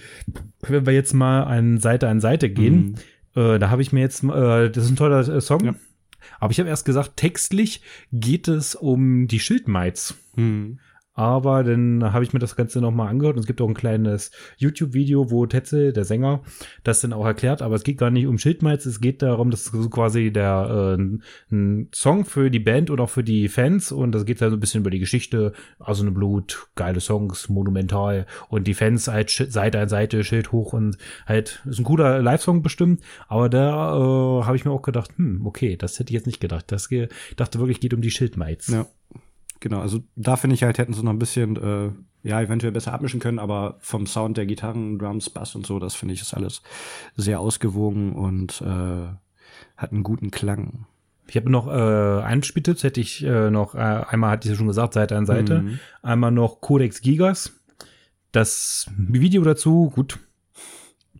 wenn 0.61 0.87
wir 0.87 0.93
jetzt 0.93 1.13
mal 1.13 1.43
an 1.43 1.79
Seite 1.79 2.09
an 2.09 2.21
Seite 2.21 2.51
gehen, 2.51 2.97
mhm. 3.35 3.43
äh, 3.43 3.59
da 3.59 3.71
habe 3.71 3.83
ich 3.83 3.93
mir 3.93 4.01
jetzt, 4.01 4.23
äh, 4.23 4.71
das 4.71 4.85
ist 4.85 4.91
ein 4.91 4.97
toller 4.97 5.29
äh, 5.29 5.41
Song. 5.41 5.65
Ja 5.65 5.75
aber 6.39 6.53
ich 6.53 6.59
habe 6.61 6.69
erst 6.69 6.85
gesagt, 6.85 7.17
textlich 7.17 7.83
geht 8.13 8.49
es 8.49 8.75
um 8.75 9.29
die 9.29 9.41
Schildmeiz. 9.41 10.15
Hm. 10.35 10.79
Aber 11.13 11.65
dann 11.65 12.13
habe 12.13 12.25
ich 12.25 12.33
mir 12.33 12.39
das 12.39 12.55
Ganze 12.55 12.81
nochmal 12.81 13.09
angehört 13.09 13.37
und 13.37 13.41
es 13.41 13.47
gibt 13.47 13.61
auch 13.61 13.69
ein 13.69 13.75
kleines 13.75 14.31
YouTube-Video, 14.59 15.31
wo 15.31 15.45
Tetzel, 15.45 15.93
der 15.93 16.05
Sänger, 16.05 16.43
das 16.85 17.01
dann 17.01 17.13
auch 17.13 17.27
erklärt. 17.27 17.63
Aber 17.63 17.75
es 17.75 17.83
geht 17.83 17.99
gar 17.99 18.11
nicht 18.11 18.27
um 18.27 18.39
Schildmalz, 18.39 18.87
es 18.87 19.01
geht 19.01 19.21
darum, 19.21 19.51
dass 19.51 19.65
so 19.65 19.89
quasi 19.91 20.33
der 20.33 20.97
äh, 20.99 21.53
ein 21.53 21.89
Song 21.93 22.25
für 22.25 22.51
die 22.51 22.61
Band 22.61 22.91
und 22.91 23.01
auch 23.01 23.11
für 23.11 23.25
die 23.25 23.49
Fans 23.49 23.91
und 23.91 24.13
das 24.13 24.25
geht 24.25 24.41
dann 24.41 24.51
so 24.51 24.57
ein 24.57 24.61
bisschen 24.61 24.83
über 24.83 24.91
die 24.91 25.01
Geschichte. 25.01 25.53
Also 25.79 26.03
eine 26.03 26.13
Blut, 26.13 26.69
geile 26.77 27.01
Songs, 27.01 27.49
monumental 27.49 28.27
und 28.49 28.67
die 28.67 28.75
Fans 28.75 29.09
halt 29.09 29.31
Seite 29.31 29.81
an 29.81 29.89
Seite, 29.89 30.23
Schild 30.23 30.53
hoch 30.53 30.73
und 30.73 30.97
halt 31.27 31.63
ist 31.67 31.81
ein 31.81 31.85
cooler 31.85 32.23
Live-Song 32.23 32.63
bestimmt. 32.63 33.03
Aber 33.27 33.49
da 33.49 33.97
äh, 33.97 34.45
habe 34.45 34.57
ich 34.57 34.65
mir 34.65 34.71
auch 34.71 34.83
gedacht, 34.83 35.11
hm, 35.17 35.45
okay, 35.45 35.77
das 35.77 35.99
hätte 35.99 36.11
ich 36.11 36.15
jetzt 36.15 36.27
nicht 36.27 36.41
gedacht. 36.41 36.71
Das 36.71 36.89
dachte 37.37 37.59
wirklich, 37.59 37.81
geht 37.81 37.95
um 37.95 38.01
die 38.01 38.11
Schildmalz. 38.11 38.69
Ja. 38.69 38.87
Genau, 39.61 39.81
also 39.81 40.01
da 40.17 40.37
finde 40.37 40.55
ich 40.55 40.63
halt, 40.63 40.79
hätten 40.79 40.95
sie 40.95 41.03
noch 41.05 41.13
ein 41.13 41.19
bisschen, 41.19 41.57
äh, 41.57 41.91
ja, 42.27 42.41
eventuell 42.41 42.73
besser 42.73 42.93
abmischen 42.93 43.21
können, 43.21 43.39
aber 43.39 43.77
vom 43.81 44.07
Sound 44.07 44.37
der 44.37 44.47
Gitarren, 44.47 44.99
Drums, 44.99 45.31
Bass 45.31 45.55
und 45.55 45.67
so, 45.67 45.79
das 45.79 45.95
finde 45.95 46.15
ich 46.15 46.23
ist 46.23 46.35
alles 46.35 46.63
sehr 47.17 47.41
ausgewogen 47.41 48.13
und 48.15 48.63
äh, 48.63 49.09
hat 49.77 49.93
einen 49.93 50.03
guten 50.03 50.31
Klang. 50.31 50.87
Ich 51.29 51.37
habe 51.37 51.51
noch 51.51 51.69
äh, 51.69 52.23
einen 52.23 52.43
Spieltipps, 52.43 52.83
hätte 52.83 53.01
ich 53.01 53.23
äh, 53.23 53.51
noch, 53.51 53.75
äh, 53.75 53.79
einmal 53.79 54.31
hatte 54.31 54.49
ich 54.49 54.53
ja 54.53 54.57
schon 54.57 54.67
gesagt, 54.67 54.95
Seite 54.95 55.17
an 55.17 55.27
Seite, 55.27 55.61
mhm. 55.61 55.79
einmal 56.03 56.33
noch 56.33 56.61
Codex 56.61 57.03
Gigas. 57.03 57.53
Das 58.33 58.91
Video 58.97 59.43
dazu, 59.43 59.91
gut, 59.95 60.19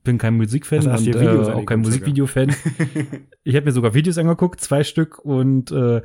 bin 0.03 0.19
kein 0.19 0.37
Musikfan 0.37 0.87
und 0.87 1.07
äh, 1.07 1.53
auch 1.53 1.67
kein 1.67 1.81
Musikvideo-Fan. 1.81 2.55
ich 3.45 3.55
habe 3.55 3.67
mir 3.67 3.73
sogar 3.73 3.95
Videos 3.95 4.19
angeguckt, 4.19 4.61
zwei 4.61 4.83
Stück 4.83 5.19
und 5.19 5.71
äh, 5.73 6.03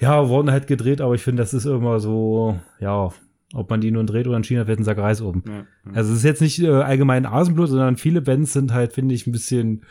ja, 0.00 0.28
wurden 0.28 0.50
halt 0.50 0.66
gedreht, 0.66 1.00
aber 1.00 1.14
ich 1.14 1.22
finde, 1.22 1.42
das 1.42 1.54
ist 1.54 1.66
immer 1.66 2.00
so, 2.00 2.58
ja, 2.80 3.10
ob 3.54 3.70
man 3.70 3.80
die 3.80 3.90
nun 3.90 4.06
dreht 4.06 4.26
oder 4.26 4.36
in 4.36 4.44
China 4.44 4.66
wird 4.66 4.80
ein 4.80 4.84
Sack 4.84 4.98
Reis 4.98 5.22
oben. 5.22 5.44
Ja, 5.46 5.52
ja. 5.54 5.66
Also 5.94 6.12
es 6.12 6.18
ist 6.18 6.24
jetzt 6.24 6.42
nicht 6.42 6.60
äh, 6.60 6.68
allgemein 6.68 7.26
Asenblut, 7.26 7.68
sondern 7.68 7.96
viele 7.96 8.20
Bands 8.20 8.52
sind 8.52 8.72
halt, 8.72 8.92
finde 8.92 9.14
ich, 9.14 9.26
ein 9.26 9.32
bisschen 9.32 9.84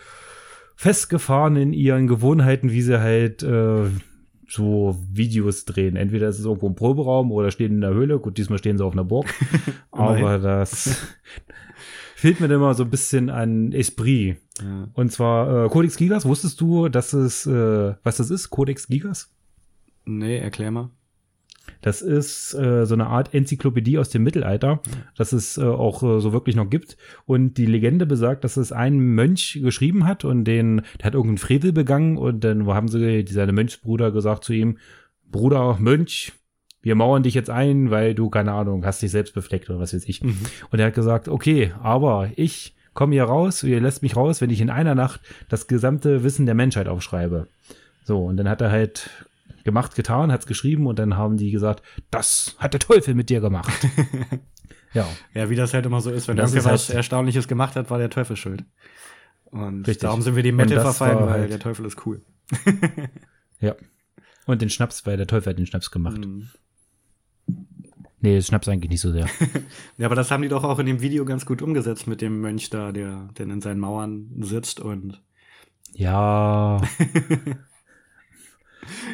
festgefahren 0.76 1.56
in 1.56 1.72
ihren 1.72 2.08
Gewohnheiten, 2.08 2.72
wie 2.72 2.82
sie 2.82 3.00
halt 3.00 3.42
äh, 3.44 3.86
so 4.50 4.98
Videos 5.12 5.66
drehen. 5.66 5.96
Entweder 5.96 6.28
ist 6.28 6.39
es 6.39 6.46
irgendwo 6.46 6.68
im 6.68 6.76
Proberaum 6.76 7.32
oder 7.32 7.52
stehen 7.52 7.74
in 7.74 7.82
der 7.82 7.94
Höhle. 7.94 8.20
Gut, 8.20 8.38
diesmal 8.38 8.60
stehen 8.60 8.78
sie 8.78 8.84
auf 8.84 8.94
einer 8.94 9.06
Burg. 9.06 9.28
aber 9.92 10.39
das 10.39 10.98
fehlt 12.16 12.39
mir 12.39 12.54
immer 12.54 12.74
so 12.74 12.84
ein 12.84 12.89
bisschen 12.89 13.30
an 13.30 13.72
Esprit. 13.72 14.38
Ja. 14.62 14.89
Und 14.94 15.12
zwar 15.12 15.66
äh, 15.66 15.70
Codex 15.70 15.96
Gigas. 15.96 16.26
Wusstest 16.26 16.60
du, 16.60 16.89
dass 16.89 17.13
es, 17.13 17.46
äh, 17.46 17.96
was 18.04 18.18
das 18.18 18.30
ist? 18.30 18.50
Codex 18.50 18.88
Gigas? 18.88 19.34
Nee, 20.06 20.38
erklär 20.38 20.72
mal. 20.72 20.89
Das 21.82 22.02
ist 22.02 22.54
äh, 22.54 22.86
so 22.86 22.94
eine 22.94 23.08
Art 23.08 23.34
Enzyklopädie 23.34 23.98
aus 23.98 24.10
dem 24.10 24.24
Mittelalter, 24.24 24.82
das 25.18 25.34
es 25.34 25.58
äh, 25.58 25.63
auch 25.63 26.04
äh, 26.04 26.20
so 26.20 26.34
wirklich 26.34 26.56
noch 26.56 26.70
gibt. 26.70 26.98
Und 27.26 27.58
die 27.58 27.66
Legende 27.66 28.06
besagt, 28.06 28.44
dass 28.44 28.58
es 28.58 28.72
ein 28.72 29.00
Mönch 29.00 29.60
geschrieben 29.62 30.06
hat 30.06 30.26
und 30.26 30.46
den, 30.46 30.82
der 31.00 31.06
hat 31.06 31.13
irgendeinen 31.13 31.38
Frevel 31.38 31.74
begangen 31.74 32.18
und 32.18 32.44
dann 32.44 32.68
haben 32.68 32.88
sie, 32.88 33.26
seine 33.28 33.54
Mönchsbruder 33.54 34.12
gesagt 34.12 34.44
zu 34.44 34.54
ihm, 34.54 34.78
Bruder, 35.30 35.78
Mönch, 35.80 36.34
wir 36.82 36.96
mauern 36.96 37.24
dich 37.24 37.34
jetzt 37.34 37.50
ein, 37.50 37.92
weil 37.92 38.13
du, 38.13 38.30
keine 38.30 38.52
Ahnung, 38.52 38.86
hast 38.86 39.02
dich 39.02 39.12
selbst 39.12 39.34
befleckt 39.34 39.70
oder 39.70 39.80
was 39.80 39.94
weiß 39.94 40.08
ich. 40.08 40.22
Mhm. 40.22 40.38
Und 40.70 40.80
er 40.80 40.88
hat 40.88 40.94
gesagt, 40.94 41.28
okay, 41.28 41.74
aber 41.82 42.30
ich 42.36 42.76
komme 42.94 43.13
hier 43.13 43.24
raus, 43.24 43.63
ihr 43.63 43.82
lässt 43.82 44.04
mich 44.04 44.16
raus, 44.16 44.42
wenn 44.42 44.50
ich 44.50 44.62
in 44.62 44.70
einer 44.70 44.96
Nacht 44.96 45.22
das 45.50 45.68
gesamte 45.68 46.24
Wissen 46.24 46.46
der 46.46 46.56
Menschheit 46.56 46.88
aufschreibe. 46.88 47.48
So, 48.04 48.26
und 48.26 48.38
dann 48.38 48.50
hat 48.50 48.62
er 48.62 48.72
halt 48.72 49.10
gemacht, 49.63 49.95
getan, 49.95 50.32
hat's 50.32 50.45
geschrieben 50.45 50.88
und 50.88 50.99
dann 50.99 51.17
haben 51.17 51.38
die 51.38 51.52
gesagt, 51.52 51.84
das 52.12 52.56
hat 52.60 52.73
der 52.73 52.80
Teufel 52.80 53.13
mit 53.15 53.30
dir 53.30 53.41
gemacht. 53.41 53.71
ja. 54.93 55.08
Ja, 55.34 55.49
wie 55.49 55.56
das 55.56 55.73
halt 55.73 55.86
immer 55.86 56.02
so 56.02 56.12
ist, 56.12 56.28
wenn 56.28 56.38
irgendwer 56.38 56.65
was 56.65 56.89
halt 56.89 56.97
Erstaunliches 56.97 57.47
gemacht 57.47 57.76
hat, 57.76 57.89
war 57.89 57.97
der 57.97 58.10
Teufel 58.10 58.36
schuld. 58.36 58.63
Und 59.45 59.88
Richtig. 59.88 60.02
darum 60.02 60.21
sind 60.21 60.36
wir 60.36 60.43
dem 60.43 60.56
Metal 60.56 60.82
verfallen, 60.82 61.19
weil 61.19 61.30
halt 61.30 61.52
der 61.52 61.60
Teufel 61.60 61.86
ist 61.86 62.06
cool. 62.06 62.21
ja. 63.60 63.76
Und 64.45 64.62
den 64.62 64.69
Schnaps, 64.69 65.06
weil 65.06 65.15
der 65.15 65.28
Teufel 65.28 65.52
hat 65.52 65.60
den 65.60 65.67
Schnaps 65.67 65.91
gemacht. 65.91 66.26
Mhm. 66.26 66.49
Nee, 68.19 68.38
das 68.38 68.47
Schnaps 68.47 68.67
eigentlich 68.67 68.89
nicht 68.89 69.02
so 69.02 69.12
sehr. 69.12 69.28
ja, 69.97 70.06
aber 70.06 70.15
das 70.15 70.32
haben 70.32 70.43
die 70.43 70.49
doch 70.49 70.63
auch 70.63 70.80
in 70.80 70.86
dem 70.86 71.02
Video 71.02 71.26
ganz 71.26 71.45
gut 71.45 71.62
umgesetzt 71.62 72.08
mit 72.08 72.21
dem 72.21 72.41
Mönch 72.41 72.69
da, 72.69 72.91
der, 72.91 73.30
der 73.38 73.47
in 73.47 73.62
seinen 73.62 73.80
Mauern 73.80 74.32
sitzt 74.39 74.80
und. 74.80 75.21
Ja. 75.93 76.82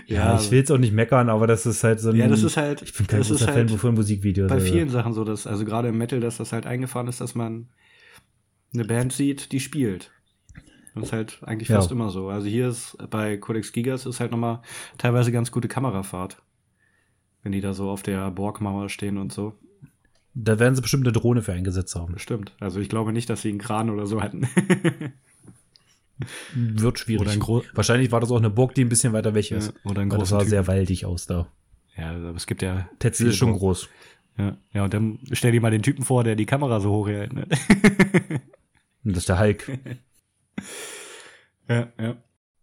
Ja, 0.05 0.33
ja, 0.33 0.39
ich 0.39 0.51
will 0.51 0.59
jetzt 0.59 0.71
auch 0.71 0.77
nicht 0.77 0.93
meckern, 0.93 1.29
aber 1.29 1.47
das 1.47 1.65
ist 1.65 1.83
halt 1.83 1.99
so 1.99 2.09
ein. 2.09 2.15
Ja, 2.15 2.27
das 2.27 2.43
ist 2.43 2.57
halt. 2.57 2.81
Ich 2.81 2.93
bin 2.93 3.07
kein 3.07 3.21
großer 3.21 3.47
Fan 3.47 3.69
halt 3.69 3.71
von 3.71 3.95
Musikvideos. 3.95 4.49
Bei 4.49 4.55
also. 4.55 4.71
vielen 4.71 4.89
Sachen 4.89 5.13
so, 5.13 5.23
dass, 5.23 5.47
also 5.47 5.65
gerade 5.65 5.89
im 5.89 5.97
Metal, 5.97 6.19
dass 6.19 6.37
das 6.37 6.51
halt 6.51 6.65
eingefahren 6.65 7.07
ist, 7.07 7.21
dass 7.21 7.35
man 7.35 7.69
eine 8.73 8.85
Band 8.85 9.13
sieht, 9.13 9.51
die 9.51 9.59
spielt. 9.59 10.11
Das 10.95 11.03
ist 11.05 11.13
halt 11.13 11.39
eigentlich 11.43 11.69
fast 11.69 11.89
ja. 11.89 11.95
immer 11.95 12.09
so. 12.09 12.29
Also 12.29 12.47
hier 12.47 12.67
ist 12.69 12.97
bei 13.09 13.37
Codex 13.37 13.71
Gigas 13.71 14.05
ist 14.05 14.19
halt 14.19 14.31
nochmal 14.31 14.61
teilweise 14.97 15.31
ganz 15.31 15.51
gute 15.51 15.67
Kamerafahrt. 15.67 16.41
Wenn 17.43 17.51
die 17.51 17.61
da 17.61 17.73
so 17.73 17.89
auf 17.89 18.03
der 18.03 18.31
Borgmauer 18.31 18.89
stehen 18.89 19.17
und 19.17 19.31
so. 19.31 19.53
Da 20.33 20.59
werden 20.59 20.75
sie 20.75 20.81
bestimmt 20.81 21.05
eine 21.05 21.13
Drohne 21.13 21.41
für 21.41 21.53
eingesetzt 21.53 21.95
haben. 21.95 22.13
Bestimmt. 22.13 22.55
Also 22.59 22.79
ich 22.79 22.89
glaube 22.89 23.13
nicht, 23.13 23.29
dass 23.29 23.41
sie 23.41 23.49
einen 23.49 23.59
Kran 23.59 23.89
oder 23.89 24.05
so 24.05 24.21
hatten. 24.21 24.47
Wird 26.53 26.99
schwierig. 26.99 27.39
Wahrscheinlich 27.73 28.11
war 28.11 28.19
das 28.19 28.31
auch 28.31 28.37
eine 28.37 28.49
Burg, 28.49 28.73
die 28.75 28.83
ein 28.83 28.89
bisschen 28.89 29.13
weiter 29.13 29.33
weg 29.33 29.51
ist. 29.51 29.73
Ja, 29.83 29.91
oder 29.91 30.01
ein 30.01 30.09
großer 30.09 30.21
Das 30.21 30.29
sah 30.29 30.39
Typ. 30.39 30.49
sehr 30.49 30.67
waldig 30.67 31.05
aus 31.05 31.27
da. 31.27 31.47
Ja, 31.97 32.11
aber 32.11 32.35
es 32.35 32.47
gibt 32.47 32.61
ja. 32.61 32.89
Tetzel 32.99 33.27
ist 33.27 33.37
schon 33.37 33.49
Burg. 33.49 33.59
groß. 33.59 33.89
Ja, 34.37 34.57
ja, 34.73 34.83
und 34.85 34.93
dann 34.93 35.19
stell 35.33 35.51
dir 35.51 35.61
mal 35.61 35.71
den 35.71 35.81
Typen 35.81 36.03
vor, 36.05 36.23
der 36.23 36.35
die 36.35 36.45
Kamera 36.45 36.79
so 36.79 36.91
hoch 36.91 37.07
hält. 37.09 37.33
Ne? 37.33 37.45
das 39.03 39.17
ist 39.17 39.29
der 39.29 39.39
Hulk. 39.39 39.79
ja, 41.67 41.87
ja. 41.99 42.17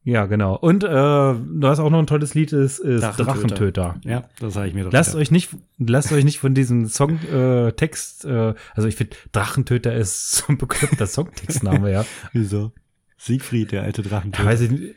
Ja, 0.06 0.26
genau. 0.26 0.54
Und 0.54 0.84
äh, 0.84 0.86
du 0.86 1.60
hast 1.64 1.80
auch 1.80 1.90
noch 1.90 1.98
ein 1.98 2.06
tolles 2.06 2.34
Lied, 2.34 2.52
ist, 2.52 2.78
ist 2.78 3.02
Drachentöter. 3.02 3.24
Drachentöter. 3.24 4.00
Ja, 4.04 4.28
das 4.38 4.54
sage 4.54 4.68
ich 4.68 4.74
mir 4.74 4.84
doch. 4.84 4.92
Lasst 4.92 5.16
euch 5.16 5.32
nicht, 5.32 5.50
lasst 5.78 6.12
euch 6.12 6.22
nicht 6.22 6.38
von 6.38 6.54
diesem 6.54 6.86
Songtext, 6.86 8.24
äh, 8.24 8.50
äh, 8.50 8.54
also 8.76 8.86
ich 8.86 8.94
finde, 8.94 9.16
Drachentöter 9.32 9.92
ist 9.92 10.30
so 10.30 10.44
ein 10.48 10.58
bekloppter 10.58 11.08
Songtextname, 11.08 11.90
ja. 11.90 12.06
Wieso? 12.32 12.70
Siegfried, 13.16 13.72
der 13.72 13.82
alte 13.82 14.02
Drachentöter. 14.02 14.44
Ja, 14.44 14.50
weiß 14.50 14.60
ich 14.62 14.70
nicht. 14.70 14.94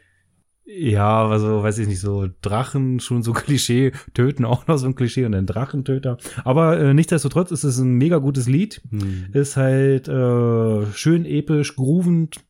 Ja, 0.72 1.28
also 1.28 1.64
weiß 1.64 1.80
ich 1.80 1.88
nicht, 1.88 2.00
so 2.00 2.28
Drachen 2.42 3.00
schon 3.00 3.24
so 3.24 3.34
Klischee, 3.34 3.92
töten 4.14 4.46
auch 4.46 4.68
noch 4.68 4.78
so 4.78 4.86
ein 4.86 4.94
Klischee 4.94 5.26
und 5.26 5.34
ein 5.34 5.48
Drachentöter. 5.48 6.18
Aber 6.44 6.80
äh, 6.80 6.94
nichtsdestotrotz 6.94 7.50
ist 7.50 7.64
es 7.64 7.80
ein 7.80 7.96
mega 7.96 8.20
gutes 8.20 8.48
Lied. 8.48 8.82
Hm. 8.92 9.28
Ist 9.34 9.58
halt 9.58 10.08
äh, 10.08 10.86
schön 10.94 11.26
episch, 11.26 11.76
groovend, 11.76 12.42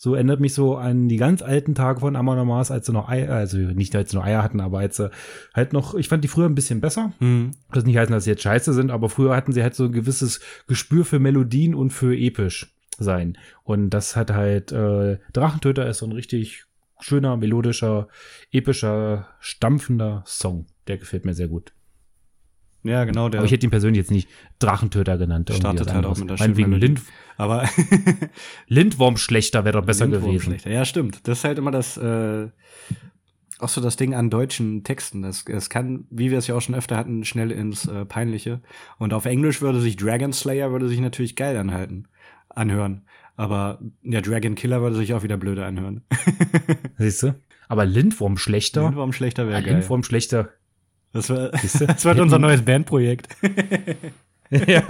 so 0.00 0.14
erinnert 0.14 0.38
mich 0.38 0.54
so 0.54 0.76
an 0.76 1.08
die 1.08 1.16
ganz 1.16 1.42
alten 1.42 1.74
Tage 1.74 2.00
von 2.00 2.14
Amon 2.14 2.46
Mars, 2.46 2.70
als 2.70 2.86
sie 2.86 2.92
noch 2.92 3.08
Eier, 3.08 3.34
also 3.34 3.58
nicht 3.58 3.96
als 3.96 4.10
sie 4.10 4.16
noch 4.16 4.24
Eier 4.24 4.44
hatten, 4.44 4.60
aber 4.60 4.78
als 4.78 4.96
sie 4.96 5.10
halt 5.54 5.72
noch, 5.72 5.96
ich 5.96 6.08
fand 6.08 6.22
die 6.22 6.28
früher 6.28 6.46
ein 6.46 6.54
bisschen 6.54 6.80
besser. 6.80 7.12
Mhm. 7.18 7.50
Das 7.72 7.84
nicht 7.84 7.96
heißen, 7.96 8.12
dass 8.12 8.22
sie 8.22 8.30
jetzt 8.30 8.44
scheiße 8.44 8.72
sind, 8.72 8.92
aber 8.92 9.08
früher 9.08 9.34
hatten 9.34 9.52
sie 9.52 9.62
halt 9.62 9.74
so 9.74 9.84
ein 9.86 9.92
gewisses 9.92 10.40
Gespür 10.68 11.04
für 11.04 11.18
Melodien 11.18 11.74
und 11.74 11.90
für 11.90 12.16
episch 12.16 12.77
sein. 12.98 13.38
Und 13.62 13.90
das 13.90 14.16
hat 14.16 14.32
halt, 14.32 14.72
äh, 14.72 15.18
Drachentöter 15.32 15.88
ist 15.88 15.98
so 15.98 16.06
ein 16.06 16.12
richtig 16.12 16.64
schöner, 17.00 17.36
melodischer, 17.36 18.08
epischer, 18.50 19.28
stampfender 19.40 20.22
Song. 20.26 20.66
Der 20.86 20.98
gefällt 20.98 21.24
mir 21.24 21.34
sehr 21.34 21.48
gut. 21.48 21.72
Ja, 22.84 23.04
genau. 23.04 23.28
Der 23.28 23.40
aber 23.40 23.46
ich 23.46 23.52
hätte 23.52 23.66
ihn 23.66 23.70
persönlich 23.70 23.98
jetzt 23.98 24.10
nicht 24.10 24.28
Drachentöter 24.58 25.18
genannt. 25.18 25.50
Startet 25.54 25.92
halt 25.92 26.06
auch 26.06 26.16
mit 26.16 26.30
der 26.30 26.56
wegen 26.56 26.72
Lind 26.72 27.02
aber 27.36 27.68
Lindwurmschlechter 28.66 29.64
wäre 29.64 29.78
doch 29.78 29.86
besser 29.86 30.08
gewesen. 30.08 30.56
Ja, 30.64 30.84
stimmt. 30.84 31.20
Das 31.28 31.38
ist 31.38 31.44
halt 31.44 31.58
immer 31.58 31.70
das, 31.70 31.96
äh, 31.96 32.48
auch 33.60 33.68
so 33.68 33.80
das 33.80 33.96
Ding 33.96 34.14
an 34.14 34.30
deutschen 34.30 34.84
Texten. 34.84 35.22
Das, 35.22 35.44
das 35.44 35.70
kann, 35.70 36.06
wie 36.10 36.30
wir 36.30 36.38
es 36.38 36.46
ja 36.46 36.56
auch 36.56 36.60
schon 36.60 36.74
öfter 36.74 36.96
hatten, 36.96 37.24
schnell 37.24 37.50
ins 37.52 37.86
äh, 37.86 38.04
Peinliche. 38.04 38.60
Und 38.98 39.12
auf 39.12 39.24
Englisch 39.24 39.60
würde 39.60 39.80
sich 39.80 39.96
Dragon 39.96 40.32
Slayer 40.32 40.72
würde 40.72 40.88
sich 40.88 41.00
natürlich 41.00 41.36
geil 41.36 41.56
anhalten, 41.56 42.08
anhören. 42.48 43.02
Aber 43.36 43.78
ja, 44.02 44.20
Dragon 44.20 44.54
Killer 44.54 44.82
würde 44.82 44.96
sich 44.96 45.14
auch 45.14 45.22
wieder 45.22 45.36
blöde 45.36 45.64
anhören. 45.64 46.02
Siehst 46.98 47.22
du? 47.22 47.34
Aber 47.68 47.84
Lindwurmschlechter. 47.84 48.82
Lindwurmschlechter 48.82 49.46
wäre 49.46 49.62
geil. 49.62 49.74
Lindwurmschlechter 49.74 50.50
das, 51.12 51.30
war, 51.30 51.50
das 51.86 52.04
wird 52.04 52.20
unser 52.20 52.38
neues 52.38 52.62
Bandprojekt. 52.62 53.28
ja. 54.50 54.82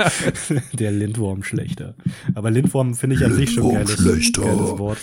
Der 0.73 0.93
Lindwurm 0.93 1.43
schlechter. 1.43 1.95
Aber 2.35 2.51
Lindwurm 2.51 2.95
finde 2.95 3.17
ich 3.17 3.25
an 3.25 3.35
sich 3.35 3.53
schon 3.53 3.75
geiles, 3.75 3.97
geiles 3.97 4.79
Wort. 4.79 4.99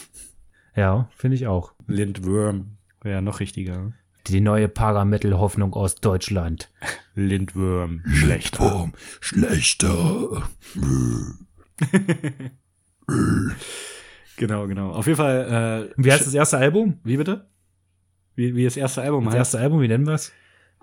Ja, 0.76 1.10
finde 1.16 1.36
ich 1.36 1.47
auch. 1.47 1.74
Lindwurm 1.88 2.78
wäre 3.01 3.22
noch 3.22 3.39
richtiger. 3.39 3.93
Die 4.28 4.41
neue 4.41 4.68
Parametal-Hoffnung 4.68 5.74
aus 5.74 5.95
Deutschland. 5.95 6.72
Lindwurm 7.14 8.01
schlechter. 8.08 8.64
Lindwurm 8.64 8.93
schlechter. 9.20 10.49
genau, 14.38 14.67
genau. 14.67 14.91
Auf 14.91 15.07
jeden 15.07 15.17
Fall. 15.17 15.89
Äh, 15.97 16.03
wie 16.03 16.11
heißt 16.11 16.26
das 16.26 16.34
erste 16.34 16.57
Album? 16.57 16.99
Wie 17.03 17.17
bitte? 17.17 17.49
Wie, 18.36 18.55
wie 18.55 18.63
das 18.65 18.78
erste 18.78 19.01
Album 19.01 19.26
heißt? 19.26 19.34
Das 19.34 19.39
erste 19.39 19.59
Album, 19.59 19.82
wie 19.82 19.88
nennen 19.88 20.05
wir 20.05 20.13
es? 20.13 20.32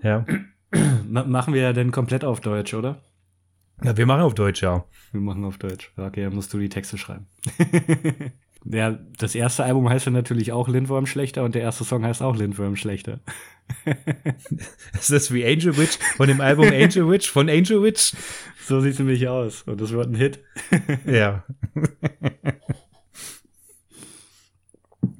Ja. 0.01 0.25
machen 1.05 1.53
wir 1.53 1.61
ja 1.61 1.73
denn 1.73 1.91
komplett 1.91 2.23
auf 2.23 2.41
Deutsch, 2.41 2.73
oder? 2.73 3.01
Ja, 3.83 3.95
wir 3.97 4.05
machen 4.05 4.21
auf 4.21 4.35
Deutsch, 4.35 4.61
ja. 4.61 4.85
Wir 5.11 5.21
machen 5.21 5.43
auf 5.43 5.57
Deutsch. 5.57 5.91
Okay, 5.97 6.23
dann 6.23 6.33
musst 6.35 6.53
du 6.53 6.59
die 6.59 6.69
Texte 6.69 6.97
schreiben. 6.97 7.27
ja, 8.65 8.99
das 9.17 9.35
erste 9.35 9.63
Album 9.63 9.89
heißt 9.89 10.05
ja 10.05 10.11
natürlich 10.11 10.51
auch 10.51 10.67
Lindworm 10.67 11.05
schlechter 11.05 11.43
und 11.43 11.55
der 11.55 11.61
erste 11.61 11.83
Song 11.83 12.05
heißt 12.05 12.21
auch 12.21 12.35
Lindworm 12.35 12.75
schlechter. 12.75 13.19
ist 14.93 15.11
das 15.11 15.33
wie 15.33 15.45
Angel 15.45 15.77
Witch 15.77 15.97
von 16.17 16.27
dem 16.27 16.41
Album 16.41 16.67
Angel 16.67 17.09
Witch 17.09 17.29
von 17.29 17.49
Angel 17.49 17.81
Witch? 17.81 18.13
So 18.65 18.81
sieht 18.81 18.93
es 18.93 18.99
nämlich 18.99 19.27
aus. 19.27 19.63
Und 19.63 19.81
das 19.81 19.91
wird 19.91 20.09
ein 20.09 20.15
Hit. 20.15 20.39
ja. 21.05 21.43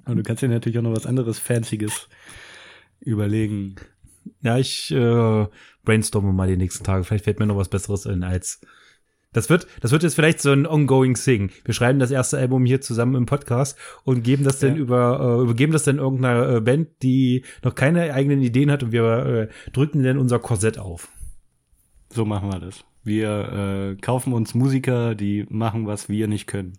Und 0.06 0.18
du 0.18 0.24
kannst 0.24 0.44
dir 0.44 0.50
natürlich 0.50 0.78
auch 0.78 0.84
noch 0.84 0.96
was 0.96 1.06
anderes 1.06 1.40
Fancyes 1.40 2.10
überlegen. 3.00 3.76
Ja, 4.42 4.58
ich 4.58 4.92
äh, 4.92 5.48
brainstorme 5.84 6.34
mal 6.34 6.48
die 6.48 6.58
nächsten 6.58 6.84
Tage. 6.84 7.04
Vielleicht 7.04 7.24
fällt 7.26 7.40
mir 7.40 7.46
noch 7.46 7.58
was 7.58 7.70
Besseres 7.70 8.06
ein 8.06 8.24
als. 8.24 8.62
Das 9.34 9.50
wird, 9.50 9.68
das 9.82 9.92
wird 9.92 10.04
jetzt 10.04 10.16
vielleicht 10.16 10.42
so 10.42 10.52
ein 10.52 10.66
ongoing 10.66 11.16
Thing. 11.16 11.52
Wir 11.66 11.74
schreiben 11.74 12.00
das 12.00 12.12
erste 12.12 12.38
Album 12.38 12.66
hier 12.66 12.82
zusammen 12.82 13.16
im 13.16 13.26
Podcast 13.26 13.78
und 14.04 14.24
geben 14.24 14.44
das 14.44 14.62
ja. 14.62 14.70
dann 14.70 14.78
über, 14.78 15.20
äh, 15.40 15.44
übergeben 15.44 15.74
das 15.74 15.84
dann 15.84 15.98
irgendeiner 15.98 16.56
äh, 16.56 16.62
Band, 16.62 16.90
die 17.02 17.44
noch 17.64 17.76
keine 17.76 18.14
eigenen 18.14 18.42
Ideen 18.42 18.72
hat 18.72 18.84
und 18.84 18.92
wir 18.92 19.26
äh, 19.26 19.72
drücken 19.72 20.04
dann 20.04 20.18
unser 20.18 20.40
Korsett 20.40 20.78
auf. 20.78 21.10
So 22.10 22.26
machen 22.26 22.50
wir 22.50 22.60
das. 22.60 22.86
Wir 23.04 23.92
äh, 23.92 24.02
kaufen 24.02 24.34
uns 24.34 24.54
Musiker, 24.54 25.16
die 25.16 25.46
machen, 25.50 25.88
was 25.88 26.08
wir 26.08 26.28
nicht 26.28 26.48
können. 26.48 26.74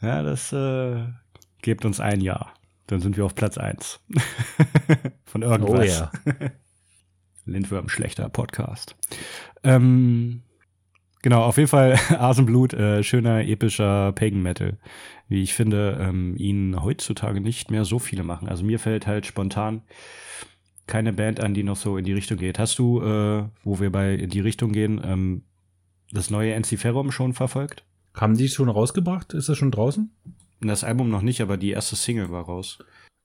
Ja, 0.00 0.22
das 0.22 0.52
äh, 0.52 1.04
gibt 1.62 1.84
uns 1.84 2.00
ein 2.00 2.20
Jahr. 2.20 2.52
Dann 2.86 3.00
sind 3.00 3.16
wir 3.16 3.24
auf 3.24 3.34
Platz 3.34 3.58
1. 3.58 4.00
Von 5.24 5.42
irgendwas. 5.42 5.78
Oh 5.78 5.82
ja. 5.82 6.12
Lindwurm, 7.44 7.88
schlechter 7.88 8.28
Podcast. 8.28 8.96
Ähm, 9.64 10.42
genau, 11.22 11.42
auf 11.42 11.56
jeden 11.56 11.68
Fall 11.68 11.98
Asenblut, 12.10 12.72
äh, 12.74 13.02
schöner, 13.02 13.44
epischer 13.44 14.12
Pagan 14.12 14.42
Metal. 14.42 14.78
Wie 15.28 15.42
ich 15.42 15.54
finde, 15.54 15.98
ähm, 16.00 16.36
ihn 16.36 16.82
heutzutage 16.82 17.40
nicht 17.40 17.70
mehr 17.70 17.84
so 17.84 17.98
viele 17.98 18.22
machen. 18.22 18.48
Also 18.48 18.64
mir 18.64 18.78
fällt 18.78 19.06
halt 19.06 19.26
spontan 19.26 19.82
keine 20.86 21.12
Band 21.12 21.40
an, 21.40 21.54
die 21.54 21.62
noch 21.62 21.76
so 21.76 21.96
in 21.96 22.04
die 22.04 22.12
Richtung 22.12 22.38
geht. 22.38 22.58
Hast 22.58 22.78
du, 22.78 23.00
äh, 23.00 23.44
wo 23.64 23.80
wir 23.80 23.90
bei 23.90 24.14
in 24.14 24.30
die 24.30 24.40
Richtung 24.40 24.72
gehen, 24.72 25.00
ähm, 25.04 25.42
das 26.10 26.30
neue 26.30 26.52
Enciferum 26.52 27.10
schon 27.12 27.32
verfolgt? 27.32 27.84
Haben 28.14 28.36
die 28.36 28.48
schon 28.48 28.68
rausgebracht? 28.68 29.32
Ist 29.32 29.48
das 29.48 29.56
schon 29.56 29.70
draußen? 29.70 30.10
Das 30.62 30.84
Album 30.84 31.10
noch 31.10 31.22
nicht, 31.22 31.40
aber 31.40 31.56
die 31.56 31.70
erste 31.70 31.96
Single 31.96 32.30
war 32.30 32.44
raus. 32.44 32.78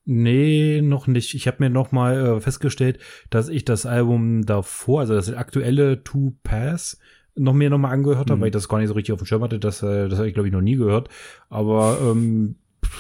Nee, 0.06 0.82
noch 0.82 1.08
nicht. 1.08 1.36
Ich 1.36 1.48
habe 1.48 1.58
mir 1.60 1.70
noch 1.70 1.92
mal 1.92 2.38
äh, 2.38 2.40
festgestellt, 2.40 3.00
dass 3.30 3.50
ich 3.50 3.66
das 3.66 3.86
Album 3.86 4.46
davor, 4.46 5.02
also 5.02 5.14
das 5.14 5.32
aktuelle 5.34 6.04
Two 6.04 6.34
Pass, 6.44 6.98
noch 7.36 7.54
mehr 7.54 7.70
noch 7.70 7.78
mal 7.78 7.92
angehört 7.92 8.30
habe, 8.30 8.38
mhm. 8.38 8.42
weil 8.42 8.48
ich 8.48 8.54
das 8.54 8.70
gar 8.70 8.80
nicht 8.80 8.88
so 8.88 8.94
richtig 8.94 9.14
auf 9.14 9.20
dem 9.20 9.26
Schirm 9.26 9.44
hatte. 9.44 9.60
Das, 9.60 9.84
äh, 9.84 10.08
das 10.08 10.18
habe 10.18 10.28
ich, 10.28 10.34
glaube 10.34 10.48
ich, 10.48 10.54
noch 10.54 10.62
nie 10.62 10.76
gehört. 10.76 11.10
Aber 11.50 12.00
ähm, 12.02 12.56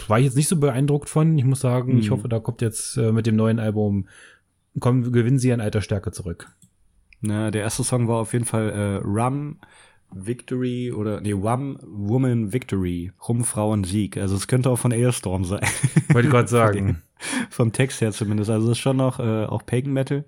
war 0.07 0.19
ich 0.19 0.25
jetzt 0.25 0.35
nicht 0.35 0.49
so 0.49 0.57
beeindruckt 0.57 1.09
von. 1.09 1.37
Ich 1.37 1.45
muss 1.45 1.61
sagen, 1.61 1.93
mhm. 1.93 1.99
ich 1.99 2.11
hoffe, 2.11 2.29
da 2.29 2.39
kommt 2.39 2.61
jetzt 2.61 2.97
äh, 2.97 3.11
mit 3.11 3.25
dem 3.25 3.35
neuen 3.35 3.59
Album, 3.59 4.07
kommen, 4.79 5.11
gewinnen 5.11 5.39
sie 5.39 5.53
an 5.53 5.61
alter 5.61 5.81
Stärke 5.81 6.11
zurück. 6.11 6.49
Na, 7.21 7.49
der 7.51 7.61
erste 7.61 7.83
Song 7.83 8.07
war 8.07 8.17
auf 8.17 8.33
jeden 8.33 8.45
Fall 8.45 8.69
äh, 8.69 8.95
Rum 8.97 9.59
Victory 10.11 10.91
oder 10.91 11.21
nee, 11.21 11.33
One 11.33 11.77
Woman 11.83 12.53
Victory, 12.53 13.11
Rumfrauen 13.27 13.83
Sieg. 13.83 14.17
Also 14.17 14.35
es 14.35 14.47
könnte 14.47 14.69
auch 14.69 14.77
von 14.77 14.91
Ailstorm 14.91 15.43
sein. 15.43 15.61
Wollte 16.09 16.27
ich 16.27 16.33
gerade 16.33 16.47
sagen. 16.47 17.01
Vom 17.49 17.71
Text 17.73 18.01
her 18.01 18.11
zumindest. 18.11 18.49
Also 18.49 18.67
es 18.67 18.73
ist 18.73 18.79
schon 18.79 18.97
noch 18.97 19.19
äh, 19.19 19.45
auch 19.45 19.65
Pagan 19.65 19.93
Metal. 19.93 20.25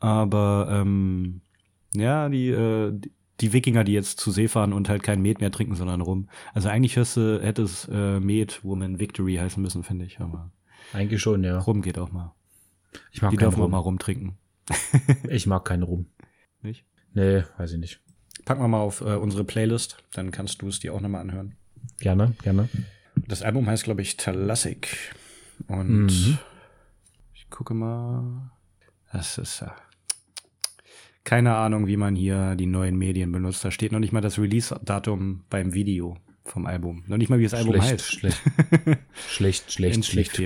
Aber 0.00 0.68
ähm, 0.70 1.42
ja, 1.94 2.28
die, 2.28 2.48
äh, 2.48 2.92
die 3.40 3.52
Wikinger, 3.52 3.84
die 3.84 3.92
jetzt 3.92 4.18
zu 4.18 4.30
See 4.30 4.48
fahren 4.48 4.72
und 4.72 4.88
halt 4.88 5.02
kein 5.02 5.22
Met 5.22 5.40
mehr 5.40 5.52
trinken, 5.52 5.76
sondern 5.76 6.00
rum. 6.00 6.28
Also 6.54 6.68
eigentlich 6.68 6.96
hörst 6.96 7.16
hätte 7.16 7.62
es 7.62 7.88
äh, 7.92 8.18
Met 8.18 8.64
Woman 8.64 8.98
Victory 8.98 9.36
heißen 9.36 9.62
müssen, 9.62 9.82
finde 9.84 10.04
ich. 10.04 10.20
Aber 10.20 10.50
eigentlich 10.92 11.20
schon, 11.20 11.44
ja. 11.44 11.58
Rum 11.58 11.82
geht 11.82 11.98
auch 11.98 12.10
mal. 12.10 12.34
Ich 13.10 13.22
mag 13.22 13.30
die 13.30 13.36
dürfen 13.36 13.60
rum. 13.60 13.66
auch 13.66 13.70
mal 13.70 13.78
rumtrinken. 13.78 14.38
ich 15.28 15.46
mag 15.46 15.64
keinen 15.64 15.82
Rum. 15.82 16.06
Nicht? 16.62 16.84
Nee, 17.14 17.44
weiß 17.58 17.72
ich 17.72 17.78
nicht. 17.78 18.00
Packen 18.44 18.62
wir 18.62 18.68
mal 18.68 18.80
auf 18.80 19.00
äh, 19.00 19.14
unsere 19.14 19.44
Playlist, 19.44 19.98
dann 20.12 20.30
kannst 20.30 20.62
du 20.62 20.68
es 20.68 20.80
dir 20.80 20.94
auch 20.94 21.00
nochmal 21.00 21.20
anhören. 21.20 21.54
Gerne, 22.00 22.34
gerne. 22.42 22.68
Das 23.14 23.42
Album 23.42 23.66
heißt, 23.66 23.84
glaube 23.84 24.02
ich, 24.02 24.16
Talassic. 24.16 25.14
Und 25.68 26.06
mhm. 26.06 26.38
ich 27.34 27.48
gucke 27.50 27.74
mal. 27.74 28.50
Das 29.12 29.38
ist 29.38 29.60
ja. 29.60 29.76
Keine 31.24 31.54
Ahnung, 31.54 31.86
wie 31.86 31.96
man 31.96 32.16
hier 32.16 32.56
die 32.56 32.66
neuen 32.66 32.96
Medien 32.96 33.30
benutzt. 33.30 33.64
Da 33.64 33.70
steht 33.70 33.92
noch 33.92 34.00
nicht 34.00 34.12
mal 34.12 34.20
das 34.20 34.38
Release-Datum 34.38 35.44
beim 35.50 35.72
Video 35.72 36.16
vom 36.44 36.66
Album. 36.66 37.04
Noch 37.06 37.18
nicht 37.18 37.28
mal, 37.28 37.38
wie 37.38 37.44
das 37.44 37.54
Album 37.54 37.74
schlecht, 37.74 37.92
heißt. 37.92 38.12
Schlecht, 38.12 38.42
schlecht, 39.28 39.72
schlecht, 39.72 40.04
schlecht. 40.04 40.40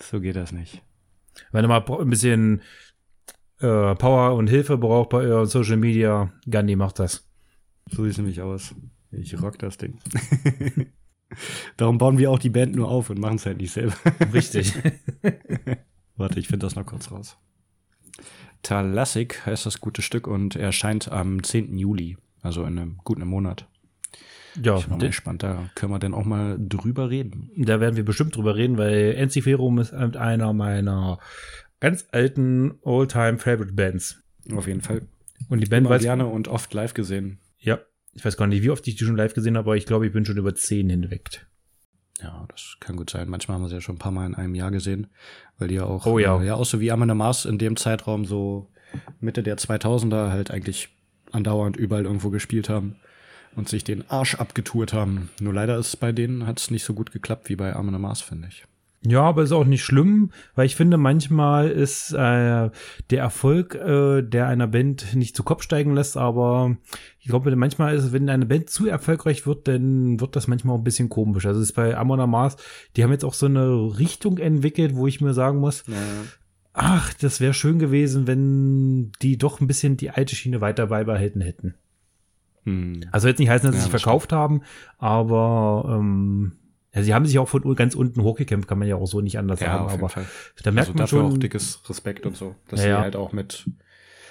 So 0.00 0.20
geht 0.20 0.36
das 0.36 0.52
nicht. 0.52 0.82
Wenn 1.50 1.62
du 1.62 1.68
mal 1.68 1.84
ein 1.84 2.10
bisschen 2.10 2.62
äh, 3.60 3.94
Power 3.94 4.34
und 4.34 4.48
Hilfe 4.48 4.78
braucht 4.78 5.10
bei 5.10 5.18
euren 5.18 5.46
Social 5.46 5.76
Media, 5.76 6.32
Gandhi 6.48 6.76
macht 6.76 6.98
das. 6.98 7.28
So 7.90 8.02
sieht 8.02 8.12
es 8.12 8.18
nämlich 8.18 8.40
aus. 8.40 8.74
Ich 9.10 9.40
rock 9.40 9.58
das 9.58 9.78
Ding. 9.78 9.98
Darum 11.76 11.98
bauen 11.98 12.18
wir 12.18 12.30
auch 12.30 12.38
die 12.38 12.50
Band 12.50 12.74
nur 12.74 12.88
auf 12.88 13.10
und 13.10 13.18
machen 13.18 13.36
es 13.36 13.46
halt 13.46 13.58
nicht 13.58 13.72
selber. 13.72 13.94
Richtig. 14.32 14.74
Warte, 16.16 16.40
ich 16.40 16.48
finde 16.48 16.66
das 16.66 16.76
noch 16.76 16.86
kurz 16.86 17.10
raus. 17.10 17.36
Talassik 18.62 19.46
heißt 19.46 19.66
das 19.66 19.80
gute 19.80 20.02
Stück 20.02 20.26
und 20.26 20.56
erscheint 20.56 21.10
am 21.12 21.42
10. 21.42 21.78
Juli, 21.78 22.16
also 22.42 22.64
in 22.64 22.78
einem 22.78 22.98
guten 23.04 23.26
Monat. 23.26 23.68
Ja, 24.60 24.76
ich 24.76 24.86
bin 24.86 24.98
mal 24.98 25.06
gespannt, 25.06 25.44
da 25.44 25.70
können 25.76 25.92
wir 25.92 26.00
dann 26.00 26.14
auch 26.14 26.24
mal 26.24 26.58
drüber 26.58 27.10
reden. 27.10 27.52
Da 27.56 27.80
werden 27.80 27.94
wir 27.94 28.04
bestimmt 28.04 28.34
drüber 28.34 28.56
reden, 28.56 28.76
weil 28.76 29.14
Enziferum 29.14 29.78
ist 29.78 29.92
einer 29.94 30.52
meiner 30.52 31.18
ganz 31.80 32.06
alten 32.12 32.78
Oldtime 32.82 33.38
Favorite 33.38 33.72
Bands. 33.72 34.22
Auf 34.52 34.66
jeden 34.66 34.80
Fall. 34.80 35.02
Und 35.48 35.60
die 35.60 35.68
Band 35.68 35.88
weiß 35.88 36.02
gerne 36.02 36.26
und 36.26 36.48
oft 36.48 36.72
live 36.74 36.94
gesehen. 36.94 37.38
Ja, 37.58 37.78
ich 38.12 38.24
weiß 38.24 38.36
gar 38.36 38.46
nicht, 38.46 38.62
wie 38.62 38.70
oft 38.70 38.86
ich 38.88 38.96
die 38.96 39.04
schon 39.04 39.16
live 39.16 39.34
gesehen 39.34 39.56
habe, 39.56 39.70
aber 39.70 39.76
ich 39.76 39.86
glaube, 39.86 40.06
ich 40.06 40.12
bin 40.12 40.24
schon 40.24 40.36
über 40.36 40.54
zehn 40.54 40.90
hinweg. 40.90 41.46
Ja, 42.20 42.46
das 42.50 42.76
kann 42.80 42.96
gut 42.96 43.10
sein. 43.10 43.28
Manchmal 43.28 43.56
haben 43.56 43.62
wir 43.62 43.68
sie 43.68 43.76
ja 43.76 43.80
schon 43.80 43.96
ein 43.96 44.00
paar 44.00 44.12
Mal 44.12 44.26
in 44.26 44.34
einem 44.34 44.54
Jahr 44.54 44.70
gesehen, 44.70 45.06
weil 45.58 45.68
die 45.68 45.76
ja 45.76 45.84
auch, 45.84 46.04
oh, 46.06 46.18
ja. 46.18 46.40
Äh, 46.40 46.46
ja, 46.46 46.54
auch 46.54 46.64
so 46.66 46.80
wie 46.80 46.90
Amanda 46.90 47.14
Mars 47.14 47.44
in 47.44 47.58
dem 47.58 47.76
Zeitraum 47.76 48.24
so 48.24 48.68
Mitte 49.20 49.42
der 49.42 49.56
2000er 49.56 50.30
halt 50.30 50.50
eigentlich 50.50 50.88
andauernd 51.30 51.76
überall 51.76 52.04
irgendwo 52.04 52.30
gespielt 52.30 52.68
haben 52.68 52.96
und 53.54 53.68
sich 53.68 53.84
den 53.84 54.08
Arsch 54.10 54.34
abgetourt 54.34 54.92
haben. 54.92 55.30
Nur 55.40 55.54
leider 55.54 55.78
ist 55.78 55.96
bei 55.96 56.10
denen 56.10 56.46
hat 56.46 56.58
es 56.58 56.70
nicht 56.70 56.84
so 56.84 56.94
gut 56.94 57.12
geklappt 57.12 57.48
wie 57.48 57.56
bei 57.56 57.74
Amanda 57.74 57.98
Mars, 57.98 58.20
finde 58.20 58.48
ich. 58.48 58.64
Ja, 59.06 59.22
aber 59.22 59.44
ist 59.44 59.52
auch 59.52 59.64
nicht 59.64 59.84
schlimm, 59.84 60.32
weil 60.56 60.66
ich 60.66 60.74
finde, 60.74 60.96
manchmal 60.96 61.70
ist 61.70 62.12
äh, 62.12 62.70
der 63.10 63.18
Erfolg, 63.20 63.76
äh, 63.76 64.22
der 64.22 64.48
einer 64.48 64.66
Band 64.66 65.14
nicht 65.14 65.36
zu 65.36 65.44
Kopf 65.44 65.62
steigen 65.62 65.94
lässt, 65.94 66.16
aber 66.16 66.76
ich 67.20 67.28
glaube, 67.28 67.54
manchmal 67.54 67.94
ist 67.94 68.04
es, 68.04 68.12
wenn 68.12 68.28
eine 68.28 68.46
Band 68.46 68.70
zu 68.70 68.88
erfolgreich 68.88 69.46
wird, 69.46 69.68
dann 69.68 70.18
wird 70.20 70.34
das 70.34 70.48
manchmal 70.48 70.74
auch 70.74 70.80
ein 70.80 70.84
bisschen 70.84 71.08
komisch. 71.08 71.46
Also 71.46 71.60
es 71.60 71.68
ist 71.68 71.76
bei 71.76 71.96
Amon 71.96 72.28
Mars, 72.28 72.56
die 72.96 73.04
haben 73.04 73.12
jetzt 73.12 73.24
auch 73.24 73.34
so 73.34 73.46
eine 73.46 73.98
Richtung 73.98 74.38
entwickelt, 74.38 74.96
wo 74.96 75.06
ich 75.06 75.20
mir 75.20 75.32
sagen 75.32 75.58
muss, 75.58 75.84
ja. 75.86 75.94
ach, 76.72 77.14
das 77.14 77.40
wäre 77.40 77.54
schön 77.54 77.78
gewesen, 77.78 78.26
wenn 78.26 79.12
die 79.22 79.38
doch 79.38 79.60
ein 79.60 79.68
bisschen 79.68 79.96
die 79.96 80.10
alte 80.10 80.34
Schiene 80.34 80.60
weiter 80.60 80.88
beibehalten 80.88 81.40
hätten. 81.40 81.76
Hm. 82.64 83.02
Also 83.12 83.28
jetzt 83.28 83.38
nicht 83.38 83.48
heißen, 83.48 83.66
dass 83.66 83.76
sie 83.76 83.86
ja, 83.86 83.92
sich 83.92 84.02
verkauft 84.02 84.30
stimmt. 84.30 84.40
haben, 84.40 84.62
aber 84.98 85.98
ähm, 85.98 86.52
ja, 86.94 87.02
sie 87.02 87.14
haben 87.14 87.26
sich 87.26 87.38
auch 87.38 87.48
von 87.48 87.74
ganz 87.74 87.94
unten 87.94 88.22
hochgekämpft, 88.22 88.68
kann 88.68 88.78
man 88.78 88.88
ja 88.88 88.96
auch 88.96 89.06
so 89.06 89.20
nicht 89.20 89.38
anders 89.38 89.60
ja, 89.60 89.78
sagen. 89.78 89.90
aber 89.90 90.08
Fall. 90.08 90.26
da 90.62 90.70
merkt 90.70 90.88
also 90.88 90.98
man 90.98 91.06
schon 91.06 91.32
auch 91.32 91.38
dickes 91.38 91.82
Respekt 91.88 92.26
und 92.26 92.36
so, 92.36 92.54
dass 92.68 92.80
ja, 92.80 92.86
sie 92.86 93.02
halt 93.02 93.16
auch 93.16 93.32
mit 93.32 93.66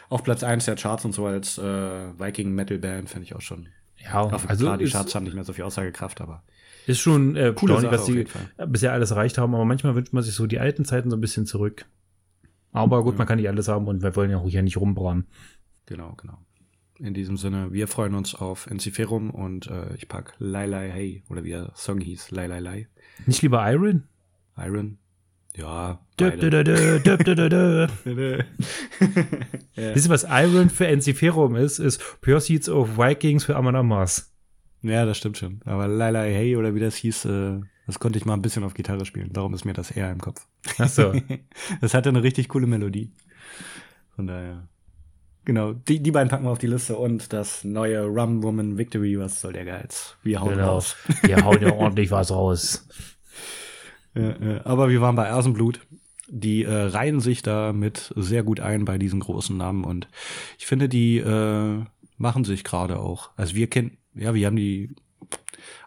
auf 0.09 0.23
Platz 0.23 0.43
1 0.43 0.65
der 0.65 0.75
Charts 0.75 1.05
und 1.05 1.13
so 1.13 1.25
als 1.25 1.57
äh, 1.57 1.61
Viking 1.61 2.53
Metal 2.53 2.77
Band 2.77 3.09
finde 3.09 3.25
ich 3.25 3.35
auch 3.35 3.41
schon. 3.41 3.67
Ja, 3.97 4.21
auch, 4.21 4.31
also 4.47 4.65
klar, 4.65 4.77
die 4.77 4.85
Charts 4.85 5.15
haben 5.15 5.25
nicht 5.25 5.33
mehr 5.33 5.43
so 5.43 5.53
viel 5.53 5.65
Aussagekraft, 5.65 6.21
aber 6.21 6.43
ist 6.87 6.99
schon 6.99 7.35
äh, 7.35 7.53
cool, 7.61 7.69
was 7.69 8.05
sie 8.05 8.25
bisher 8.65 8.93
alles 8.93 9.11
erreicht 9.11 9.37
haben. 9.37 9.53
Aber 9.53 9.65
manchmal 9.65 9.93
wünscht 9.95 10.13
man 10.13 10.23
sich 10.23 10.33
so 10.33 10.47
die 10.47 10.59
alten 10.59 10.85
Zeiten 10.85 11.09
so 11.09 11.17
ein 11.17 11.21
bisschen 11.21 11.45
zurück. 11.45 11.85
Aber 12.71 13.03
gut, 13.03 13.15
ja. 13.15 13.17
man 13.17 13.27
kann 13.27 13.37
nicht 13.37 13.49
alles 13.49 13.67
haben 13.67 13.87
und 13.87 14.01
wir 14.03 14.15
wollen 14.15 14.31
ja 14.31 14.37
auch 14.37 14.47
hier 14.47 14.61
nicht 14.61 14.77
rumbrauen. 14.77 15.27
Genau, 15.85 16.13
genau. 16.15 16.37
In 16.99 17.13
diesem 17.13 17.37
Sinne, 17.37 17.71
wir 17.71 17.87
freuen 17.87 18.15
uns 18.15 18.33
auf 18.33 18.67
Enciferum 18.67 19.29
und 19.29 19.67
äh, 19.67 19.93
ich 19.95 20.07
pack 20.07 20.33
Lai 20.39 20.65
Lai 20.65 20.89
Hey 20.89 21.23
oder 21.29 21.43
wie 21.43 21.51
der 21.51 21.71
Song 21.75 21.99
hieß, 22.01 22.31
Lai 22.31 22.47
Lai 22.47 22.59
Lai. 22.59 22.87
Nicht 23.25 23.41
lieber 23.43 23.69
Iron? 23.71 24.03
Iron? 24.57 24.97
Ja. 25.55 25.99
Wisst 29.75 30.07
ihr, 30.07 30.09
was 30.09 30.25
Iron 30.29 30.69
für 30.69 30.87
Enciferum 30.87 31.55
ist? 31.55 31.79
Ist 31.79 32.01
Pursuits 32.21 32.69
of 32.69 32.97
Vikings 32.97 33.43
für 33.43 33.55
Amon 33.55 33.75
Amas. 33.75 34.31
Ja, 34.81 35.05
das 35.05 35.17
stimmt 35.17 35.37
schon. 35.37 35.61
Aber 35.65 35.87
Lai 35.87 36.11
Lai 36.11 36.31
Hey 36.33 36.55
oder 36.55 36.75
wie 36.75 36.79
das 36.79 36.95
hieß, 36.95 37.25
äh, 37.25 37.59
Das 37.87 37.99
konnte 37.99 38.19
ich 38.19 38.25
mal 38.25 38.33
ein 38.33 38.41
bisschen 38.41 38.63
auf 38.63 38.73
Gitarre 38.73 39.05
spielen. 39.05 39.33
Darum 39.33 39.53
ist 39.53 39.65
mir 39.65 39.73
das 39.73 39.91
eher 39.91 40.11
im 40.11 40.19
Kopf. 40.19 40.47
Ach 40.77 40.89
so. 40.89 41.13
das 41.81 41.93
hatte 41.93 42.09
eine 42.09 42.23
richtig 42.23 42.49
coole 42.49 42.67
Melodie. 42.67 43.11
Von 44.15 44.27
daher. 44.27 44.67
Genau, 45.47 45.71
die, 45.71 46.03
die 46.03 46.11
beiden 46.11 46.27
packen 46.27 46.43
wir 46.43 46.51
auf 46.51 46.57
die 46.59 46.67
Liste 46.67 46.97
und 46.97 47.31
das 47.31 47.63
neue 47.63 48.03
Rum 48.03 48.43
Woman 48.43 48.77
Victory, 48.77 49.17
was 49.17 49.39
soll 49.39 49.53
der 49.53 49.63
Geiz? 49.63 50.17
Wir 50.21 50.41
hauen 50.41 50.55
Genau. 50.55 50.73
raus. 50.73 50.97
Wir 51.21 51.41
hauen 51.45 51.61
ja 51.61 51.71
ordentlich 51.73 52.11
was 52.11 52.31
raus. 52.31 52.85
Aber 54.65 54.89
wir 54.89 54.99
waren 54.99 55.15
bei 55.15 55.25
Ersenblut. 55.25 55.79
Die 56.27 56.63
äh, 56.63 56.73
reihen 56.73 57.21
sich 57.21 57.43
da 57.43 57.71
mit 57.71 58.11
sehr 58.17 58.43
gut 58.43 58.59
ein 58.59 58.83
bei 58.83 58.97
diesen 58.97 59.21
großen 59.21 59.55
Namen 59.55 59.85
und 59.85 60.09
ich 60.57 60.65
finde, 60.65 60.89
die 60.89 61.19
äh, 61.19 61.81
machen 62.17 62.43
sich 62.43 62.65
gerade 62.65 62.99
auch. 62.99 63.29
Also 63.37 63.55
wir 63.55 63.67
kennen, 63.67 63.95
ja, 64.15 64.33
wir 64.33 64.47
haben 64.47 64.57
die 64.57 64.93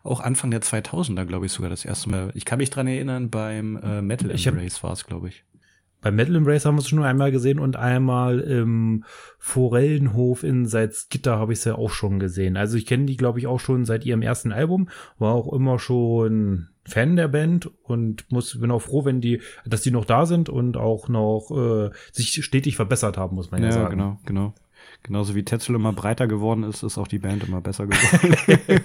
auch 0.02 0.20
Anfang 0.20 0.50
der 0.50 0.62
2000er, 0.62 1.26
glaube 1.26 1.44
ich, 1.44 1.52
sogar 1.52 1.68
das 1.68 1.84
erste 1.84 2.08
Mal. 2.08 2.30
Ich 2.34 2.46
kann 2.46 2.56
mich 2.56 2.70
dran 2.70 2.86
erinnern, 2.86 3.28
beim 3.28 3.76
äh, 3.76 4.00
Metal 4.00 4.30
Embrace 4.30 4.82
war 4.82 4.94
es, 4.94 5.04
glaube 5.04 5.28
ich. 5.28 5.44
Beim 6.02 6.16
Metal 6.16 6.36
Embrace 6.36 6.64
haben 6.64 6.76
wir 6.76 6.80
es 6.80 6.88
schon 6.88 7.02
einmal 7.02 7.30
gesehen 7.30 7.58
und 7.58 7.76
einmal 7.76 8.40
im 8.40 9.04
Forellenhof 9.38 10.42
in 10.42 10.66
Salzgitter 10.66 11.38
habe 11.38 11.52
ich 11.52 11.58
es 11.60 11.64
ja 11.64 11.74
auch 11.74 11.90
schon 11.90 12.18
gesehen. 12.18 12.56
Also 12.56 12.76
ich 12.76 12.86
kenne 12.86 13.04
die, 13.06 13.16
glaube 13.16 13.38
ich, 13.38 13.46
auch 13.46 13.60
schon 13.60 13.84
seit 13.84 14.06
ihrem 14.06 14.22
ersten 14.22 14.52
Album, 14.52 14.88
war 15.18 15.34
auch 15.34 15.52
immer 15.52 15.78
schon 15.78 16.68
Fan 16.86 17.16
der 17.16 17.28
Band 17.28 17.70
und 17.84 18.30
muss, 18.32 18.58
bin 18.58 18.70
auch 18.70 18.80
froh, 18.80 19.04
wenn 19.04 19.20
die, 19.20 19.42
dass 19.66 19.82
die 19.82 19.90
noch 19.90 20.04
da 20.06 20.24
sind 20.26 20.48
und 20.48 20.76
auch 20.76 21.08
noch 21.08 21.50
äh, 21.50 21.90
sich 22.12 22.44
stetig 22.44 22.76
verbessert 22.76 23.18
haben, 23.18 23.36
muss 23.36 23.50
man 23.50 23.62
ja, 23.62 23.68
Ja, 23.68 23.72
sagen. 23.72 23.90
genau, 23.90 24.18
genau. 24.24 24.54
Genauso 25.02 25.34
wie 25.34 25.42
Tetzel 25.44 25.74
immer 25.74 25.92
breiter 25.94 26.26
geworden 26.26 26.62
ist, 26.62 26.82
ist 26.82 26.98
auch 26.98 27.08
die 27.08 27.18
Band 27.18 27.44
immer 27.44 27.60
besser 27.60 27.86
geworden. 27.86 28.80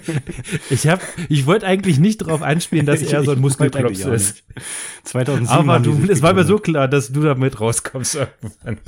Ich 0.70 0.86
habe, 0.88 1.02
ich 1.28 1.46
wollte 1.46 1.66
eigentlich 1.66 1.98
nicht 1.98 2.22
darauf 2.22 2.42
anspielen, 2.42 2.86
dass 2.86 3.02
er 3.12 3.22
so 3.22 3.32
ein 3.32 3.36
Ich 3.36 3.42
Muskelklops 3.42 4.00
ist. 4.00 4.44
nicht. 4.54 4.64
2007 5.04 5.48
Aber 5.70 5.80
du, 5.80 6.10
es 6.10 6.22
war 6.22 6.32
mir 6.32 6.44
so 6.44 6.58
klar, 6.58 6.88
dass 6.88 7.12
du 7.12 7.22
damit 7.22 7.60
rauskommst 7.60 8.14
irgendwann. 8.14 8.78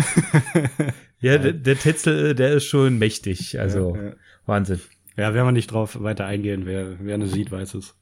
ja, 1.20 1.36
der, 1.38 1.52
der 1.52 1.78
Tetzel, 1.78 2.34
der 2.34 2.52
ist 2.54 2.64
schon 2.64 2.98
mächtig. 2.98 3.60
Also 3.60 3.94
Ja, 3.94 4.02
ja. 4.02 4.12
Wahnsinn. 4.46 4.80
Ja, 5.16 5.34
werden 5.34 5.48
wir 5.48 5.52
nicht 5.52 5.70
drauf 5.70 6.00
weiter 6.00 6.24
eingehen. 6.26 6.64
Wer, 6.64 6.96
wer 7.00 7.14
eine 7.14 7.26
sieht, 7.26 7.50
weiß 7.50 7.74
es. 7.74 7.94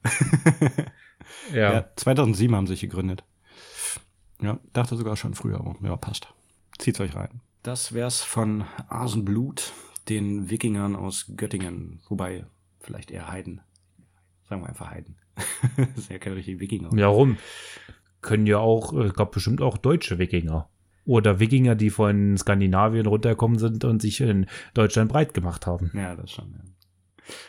Ja. 1.53 1.73
Ja, 1.73 1.85
2007 1.97 2.55
haben 2.55 2.67
sie 2.67 2.75
sich 2.75 2.81
gegründet. 2.83 3.25
Ja, 4.41 4.61
dachte 4.73 4.97
sogar 4.97 5.17
schon 5.17 5.35
früher, 5.35 5.59
aber 5.59 5.75
ja, 5.83 5.97
passt. 5.97 6.29
Zieht's 6.79 7.01
euch 7.01 7.15
rein. 7.17 7.41
Das 7.67 7.93
wär's 7.93 8.23
von 8.23 8.65
Asenblut, 8.89 9.73
den 10.09 10.51
Wikingern 10.51 10.95
aus 10.95 11.33
Göttingen. 11.37 11.99
Wobei, 12.09 12.47
vielleicht 12.79 13.11
eher 13.11 13.27
Heiden. 13.27 13.61
Sagen 14.49 14.63
wir 14.63 14.69
einfach 14.69 14.93
Heiden. 14.93 15.17
das 15.77 15.89
ist 15.97 16.09
ja 16.09 16.19
kein 16.19 16.35
richtiger 16.35 16.61
Wikinger. 16.61 16.97
Ja, 16.97 17.09
rum. 17.09 17.39
Können 18.23 18.47
ja 18.47 18.59
auch, 18.59 18.93
es 18.93 19.15
gab 19.15 19.33
bestimmt 19.33 19.61
auch 19.63 19.79
deutsche 19.79 20.21
Wikinger. 20.21 20.69
Oder 21.07 21.41
Wikinger, 21.41 21.75
die 21.75 21.91
von 21.91 22.39
Skandinavien 22.39 23.07
runtergekommen 23.07 23.59
sind 23.59 23.83
und 23.83 24.01
sich 24.01 24.21
in 24.21 24.47
Deutschland 24.75 25.11
breit 25.11 25.35
gemacht 25.35 25.67
haben. 25.67 25.91
Ja, 25.93 26.15
das 26.15 26.31
schon. 26.31 26.53
Ja. 26.53 26.61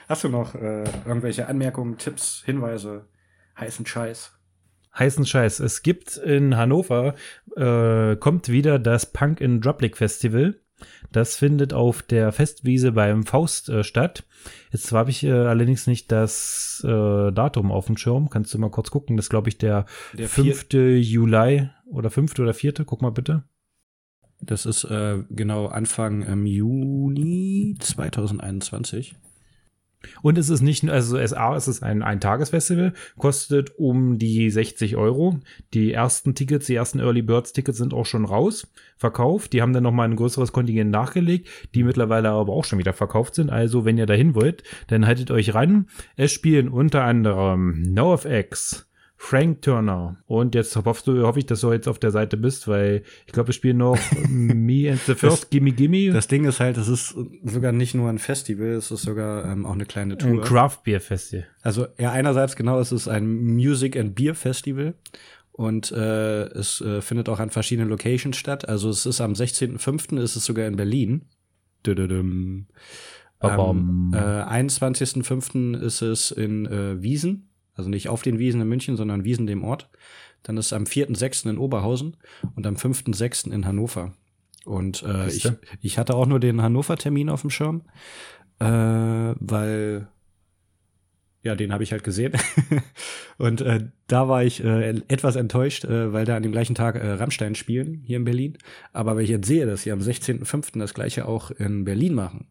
Hast 0.09 0.23
du 0.23 0.29
noch 0.29 0.55
äh, 0.55 0.83
irgendwelche 1.05 1.47
Anmerkungen, 1.47 1.99
Tipps, 1.99 2.41
Hinweise, 2.43 3.05
heißen 3.59 3.85
Scheiß? 3.85 4.35
Heißen 4.97 5.25
Scheiß. 5.25 5.59
Es 5.59 5.83
gibt 5.83 6.17
in 6.17 6.57
Hannover, 6.57 7.15
äh, 7.55 8.15
kommt 8.15 8.49
wieder 8.49 8.79
das 8.79 9.11
Punk 9.11 9.41
in 9.41 9.61
Droplik 9.61 9.97
Festival. 9.97 10.55
Das 11.11 11.35
findet 11.35 11.73
auf 11.73 12.03
der 12.03 12.31
Festwiese 12.31 12.91
beim 12.91 13.23
Faust 13.23 13.69
äh, 13.69 13.83
statt. 13.83 14.25
Jetzt 14.71 14.91
habe 14.91 15.09
ich 15.09 15.23
äh, 15.23 15.31
allerdings 15.31 15.87
nicht 15.87 16.11
das 16.11 16.83
äh, 16.85 17.31
Datum 17.31 17.71
auf 17.71 17.87
dem 17.87 17.97
Schirm. 17.97 18.29
Kannst 18.29 18.53
du 18.53 18.59
mal 18.59 18.69
kurz 18.69 18.91
gucken? 18.91 19.17
Das 19.17 19.25
ist, 19.25 19.29
glaube 19.29 19.49
ich, 19.49 19.57
der, 19.57 19.85
Der 20.13 20.29
5. 20.29 20.67
Juli 20.73 21.69
oder 21.85 22.09
5. 22.09 22.37
oder 22.39 22.53
4. 22.53 22.73
Guck 22.85 23.01
mal 23.01 23.11
bitte. 23.11 23.43
Das 24.39 24.65
ist 24.65 24.83
äh, 24.83 25.23
genau 25.29 25.67
Anfang 25.67 26.21
ähm, 26.27 26.45
Juni 26.45 27.75
2021. 27.79 29.15
Und 30.21 30.37
es 30.37 30.49
ist 30.49 30.61
nicht, 30.61 30.83
nur- 30.83 30.93
also 30.93 31.17
SA, 31.17 31.55
es 31.55 31.67
ist 31.67 31.83
ein, 31.83 32.03
ein 32.03 32.19
Tagesfestival, 32.19 32.93
kostet 33.17 33.77
um 33.77 34.17
die 34.17 34.49
60 34.49 34.95
Euro. 34.95 35.39
Die 35.73 35.91
ersten 35.91 36.35
Tickets, 36.35 36.67
die 36.67 36.75
ersten 36.75 36.99
Early 36.99 37.21
Birds 37.21 37.51
Tickets 37.53 37.77
sind 37.77 37.93
auch 37.93 38.05
schon 38.05 38.25
raus, 38.25 38.67
verkauft. 38.97 39.53
Die 39.53 39.61
haben 39.61 39.73
dann 39.73 39.83
nochmal 39.83 40.07
ein 40.07 40.15
größeres 40.15 40.51
Kontingent 40.51 40.91
nachgelegt, 40.91 41.49
die 41.75 41.83
mittlerweile 41.83 42.29
aber 42.29 42.53
auch 42.53 42.65
schon 42.65 42.79
wieder 42.79 42.93
verkauft 42.93 43.35
sind. 43.35 43.49
Also, 43.49 43.85
wenn 43.85 43.97
ihr 43.97 44.05
dahin 44.05 44.35
wollt, 44.35 44.63
dann 44.87 45.05
haltet 45.05 45.31
euch 45.31 45.53
ran. 45.53 45.87
Es 46.15 46.31
spielen 46.31 46.69
unter 46.69 47.03
anderem 47.03 47.81
NoFX, 47.81 48.86
Frank 49.19 49.63
Turner. 49.63 50.17
Und 50.27 50.53
jetzt 50.53 50.75
hoffst 50.75 51.07
du, 51.07 51.23
hoffe 51.23 51.39
ich, 51.39 51.47
dass 51.47 51.61
du 51.61 51.71
jetzt 51.71 51.87
auf 51.87 51.97
der 51.97 52.11
Seite 52.11 52.37
bist, 52.37 52.67
weil 52.67 53.03
ich 53.25 53.33
glaube, 53.33 53.49
wir 53.49 53.53
spielen 53.53 53.77
noch 53.77 53.97
Me 54.29 54.91
and 54.91 55.01
the 55.01 55.15
First 55.15 55.49
Gimme 55.49 55.71
Gimme. 55.71 56.13
Das 56.13 56.27
Ding 56.27 56.45
ist 56.45 56.59
halt, 56.59 56.77
es 56.77 56.87
ist 56.87 57.15
sogar 57.43 57.71
nicht 57.71 57.95
nur 57.95 58.09
ein 58.09 58.19
Festival, 58.19 58.67
es 58.67 58.91
ist 58.91 59.01
sogar 59.01 59.45
ähm, 59.45 59.65
auch 59.65 59.73
eine 59.73 59.85
kleine 59.85 60.13
ein 60.13 60.19
Tour. 60.19 60.41
Craft 60.41 60.77
Beer 60.83 61.01
Festival. 61.01 61.47
Also 61.63 61.87
ja, 61.99 62.11
einerseits 62.11 62.55
genau, 62.55 62.79
es 62.79 62.91
ist 62.91 63.07
ein 63.07 63.55
Music 63.55 63.97
and 63.97 64.13
Beer 64.13 64.35
Festival 64.35 64.93
und 65.51 65.91
äh, 65.91 66.43
es 66.49 66.81
äh, 66.81 67.01
findet 67.01 67.27
auch 67.27 67.39
an 67.39 67.49
verschiedenen 67.49 67.89
Locations 67.89 68.37
statt. 68.37 68.69
Also 68.69 68.89
es 68.91 69.07
ist 69.07 69.19
am 69.19 69.33
16.05. 69.33 70.21
ist 70.21 70.35
es 70.35 70.45
sogar 70.45 70.67
in 70.67 70.75
Berlin. 70.75 71.25
Am 71.87 72.67
Babam. 73.39 74.11
äh, 74.13 74.17
21.05. 74.17 75.79
ist 75.79 76.01
es 76.01 76.31
in 76.31 76.65
äh, 76.65 77.01
Wiesen, 77.01 77.46
also 77.77 77.89
nicht 77.89 78.09
auf 78.09 78.21
den 78.21 78.39
Wiesen 78.39 78.61
in 78.61 78.67
München, 78.67 78.97
sondern 78.97 79.23
Wiesen 79.23 79.47
dem 79.47 79.63
Ort. 79.63 79.89
Dann 80.43 80.57
ist 80.57 80.67
es 80.67 80.73
am 80.73 80.83
4.06. 80.83 81.49
in 81.49 81.57
Oberhausen 81.57 82.17
und 82.55 82.65
am 82.65 82.75
5.06. 82.75 83.51
in 83.51 83.65
Hannover. 83.65 84.13
Und 84.65 85.03
äh, 85.03 85.29
ich, 85.29 85.49
ich 85.81 85.97
hatte 85.97 86.15
auch 86.15 86.25
nur 86.25 86.39
den 86.39 86.61
Hannover-Termin 86.61 87.29
auf 87.29 87.41
dem 87.41 87.49
Schirm, 87.49 87.83
äh, 88.59 88.65
weil 88.65 90.07
ja, 91.43 91.55
den 91.55 91.71
habe 91.71 91.83
ich 91.83 91.93
halt 91.93 92.03
gesehen. 92.03 92.33
und 93.37 93.61
äh, 93.61 93.87
da 94.07 94.27
war 94.27 94.43
ich 94.43 94.63
äh, 94.63 94.89
etwas 95.07 95.37
enttäuscht, 95.37 95.85
äh, 95.85 96.11
weil 96.11 96.25
da 96.25 96.35
an 96.35 96.43
dem 96.43 96.51
gleichen 96.51 96.75
Tag 96.75 96.95
äh, 96.95 97.11
Rammstein 97.11 97.55
spielen, 97.55 98.01
hier 98.03 98.17
in 98.17 98.25
Berlin. 98.25 98.57
Aber 98.91 99.15
wenn 99.15 99.23
ich 99.23 99.29
jetzt 99.29 99.47
sehe, 99.47 99.65
dass 99.65 99.83
sie 99.83 99.91
am 99.93 99.99
16.05. 99.99 100.77
das 100.77 100.93
gleiche 100.93 101.25
auch 101.25 101.51
in 101.51 101.85
Berlin 101.85 102.13
machen, 102.15 102.47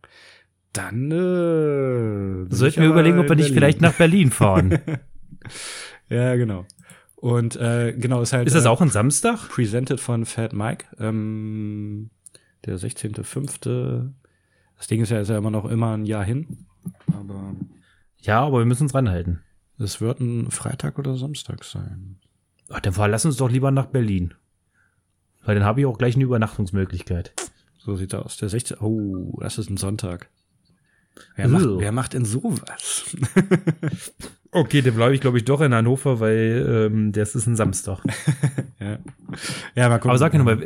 dann 0.72 1.10
äh, 1.10 2.44
bin 2.44 2.48
ich 2.50 2.58
Sollten 2.58 2.80
wir 2.80 2.84
aber 2.84 3.00
überlegen, 3.00 3.18
ob 3.18 3.28
wir 3.28 3.36
nicht 3.36 3.52
vielleicht 3.52 3.80
nach 3.80 3.94
Berlin 3.94 4.30
fahren. 4.30 4.78
Ja, 6.08 6.36
genau. 6.36 6.64
Und 7.16 7.56
äh, 7.56 7.92
genau, 7.92 8.20
ist 8.22 8.32
halt 8.32 8.46
Ist 8.46 8.54
das 8.54 8.64
äh, 8.66 8.68
auch 8.68 8.80
ein 8.80 8.90
Samstag? 8.90 9.48
presented 9.48 9.98
von 10.00 10.24
Fat 10.24 10.52
Mike. 10.52 10.84
Ähm, 11.00 12.10
der 12.64 12.78
16.05. 12.78 14.12
Das 14.76 14.86
Ding 14.86 15.00
ist 15.02 15.10
ja, 15.10 15.20
ist 15.20 15.28
ja 15.28 15.38
immer 15.38 15.50
noch 15.50 15.64
immer 15.64 15.96
ein 15.96 16.04
Jahr 16.06 16.24
hin. 16.24 16.66
Aber 17.12 17.54
Ja, 18.20 18.40
aber 18.44 18.58
wir 18.58 18.66
müssen 18.66 18.84
uns 18.84 18.94
ranhalten. 18.94 19.42
es 19.78 20.00
wird 20.00 20.20
ein 20.20 20.50
Freitag 20.52 20.98
oder 20.98 21.16
Samstag 21.16 21.64
sein. 21.64 22.18
Ach, 22.68 22.80
dann 22.80 22.92
verlass 22.92 23.24
uns 23.24 23.36
doch 23.36 23.50
lieber 23.50 23.70
nach 23.70 23.86
Berlin. 23.86 24.34
Weil 25.44 25.54
dann 25.56 25.64
habe 25.64 25.80
ich 25.80 25.86
auch 25.86 25.98
gleich 25.98 26.14
eine 26.16 26.24
Übernachtungsmöglichkeit. 26.24 27.32
So 27.78 27.96
sieht's 27.96 28.14
aus. 28.14 28.36
Der 28.36 28.48
16. 28.48 28.78
Oh, 28.78 29.38
das 29.40 29.58
ist 29.58 29.70
ein 29.70 29.76
Sonntag. 29.76 30.28
Wer, 31.34 31.48
macht, 31.48 31.64
wer 31.78 31.92
macht 31.92 32.12
denn 32.12 32.24
sowas? 32.26 33.16
Okay, 34.52 34.82
dann 34.82 34.94
bleibe 34.94 35.14
ich, 35.14 35.20
glaube 35.20 35.38
ich, 35.38 35.44
doch 35.44 35.60
in 35.60 35.74
Hannover, 35.74 36.20
weil 36.20 36.90
ähm, 36.90 37.12
das 37.12 37.34
ist 37.34 37.46
ein 37.46 37.56
Samstag. 37.56 38.00
ja. 38.80 38.98
ja, 39.74 39.88
mal 39.88 39.98
gucken. 39.98 40.10
Aber 40.10 40.18
sag 40.18 40.32
mir 40.32 40.38
nochmal, 40.38 40.58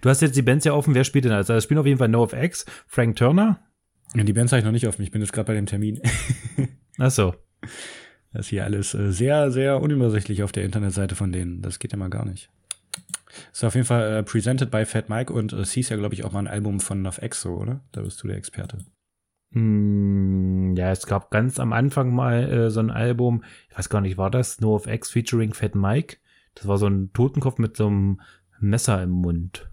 du 0.00 0.08
hast 0.08 0.22
jetzt 0.22 0.36
die 0.36 0.42
Bands 0.42 0.64
ja 0.64 0.72
offen, 0.72 0.94
wer 0.94 1.04
spielt 1.04 1.24
denn 1.24 1.32
alles? 1.32 1.50
Also 1.50 1.64
spielen 1.64 1.78
auf 1.78 1.86
jeden 1.86 1.98
Fall 1.98 2.08
NoFX, 2.08 2.66
Frank 2.86 3.16
Turner. 3.16 3.60
Ja, 4.14 4.22
die 4.22 4.32
Bands 4.32 4.52
habe 4.52 4.60
ich 4.60 4.64
noch 4.64 4.72
nicht 4.72 4.86
offen. 4.86 5.02
Ich 5.02 5.10
bin 5.10 5.20
jetzt 5.20 5.32
gerade 5.32 5.46
bei 5.46 5.54
dem 5.54 5.66
Termin. 5.66 6.00
Ach 6.98 7.10
so. 7.10 7.34
Das 8.32 8.46
ist 8.46 8.48
hier 8.48 8.64
alles 8.64 8.94
äh, 8.94 9.12
sehr, 9.12 9.50
sehr 9.50 9.80
unübersichtlich 9.80 10.42
auf 10.42 10.52
der 10.52 10.64
Internetseite 10.64 11.14
von 11.14 11.32
denen. 11.32 11.62
Das 11.62 11.78
geht 11.78 11.92
ja 11.92 11.98
mal 11.98 12.10
gar 12.10 12.24
nicht. 12.24 12.50
Ist 13.52 13.64
auf 13.64 13.74
jeden 13.74 13.86
Fall 13.86 14.18
äh, 14.18 14.22
presented 14.22 14.70
by 14.70 14.84
Fat 14.84 15.08
Mike 15.08 15.32
und 15.32 15.52
äh, 15.52 15.56
es 15.56 15.72
hieß 15.72 15.88
ja, 15.88 15.96
glaube 15.96 16.14
ich, 16.14 16.24
auch 16.24 16.32
mal 16.32 16.40
ein 16.40 16.48
Album 16.48 16.80
von 16.80 17.02
Nov 17.02 17.18
Exo, 17.18 17.54
oder? 17.54 17.80
Da 17.92 18.02
bist 18.02 18.22
du 18.22 18.28
der 18.28 18.36
Experte. 18.36 18.78
Hm, 19.54 20.74
ja, 20.76 20.90
es 20.90 21.06
gab 21.06 21.30
ganz 21.30 21.60
am 21.60 21.72
Anfang 21.72 22.12
mal 22.12 22.50
äh, 22.50 22.70
so 22.70 22.80
ein 22.80 22.90
Album, 22.90 23.44
ich 23.70 23.78
weiß 23.78 23.88
gar 23.88 24.00
nicht, 24.00 24.18
war 24.18 24.30
das 24.30 24.60
NoFX 24.60 25.10
featuring 25.10 25.54
Fat 25.54 25.76
Mike? 25.76 26.16
Das 26.56 26.66
war 26.66 26.76
so 26.76 26.86
ein 26.86 27.12
Totenkopf 27.12 27.58
mit 27.58 27.76
so 27.76 27.86
einem 27.86 28.20
Messer 28.58 29.02
im 29.02 29.10
Mund. 29.10 29.70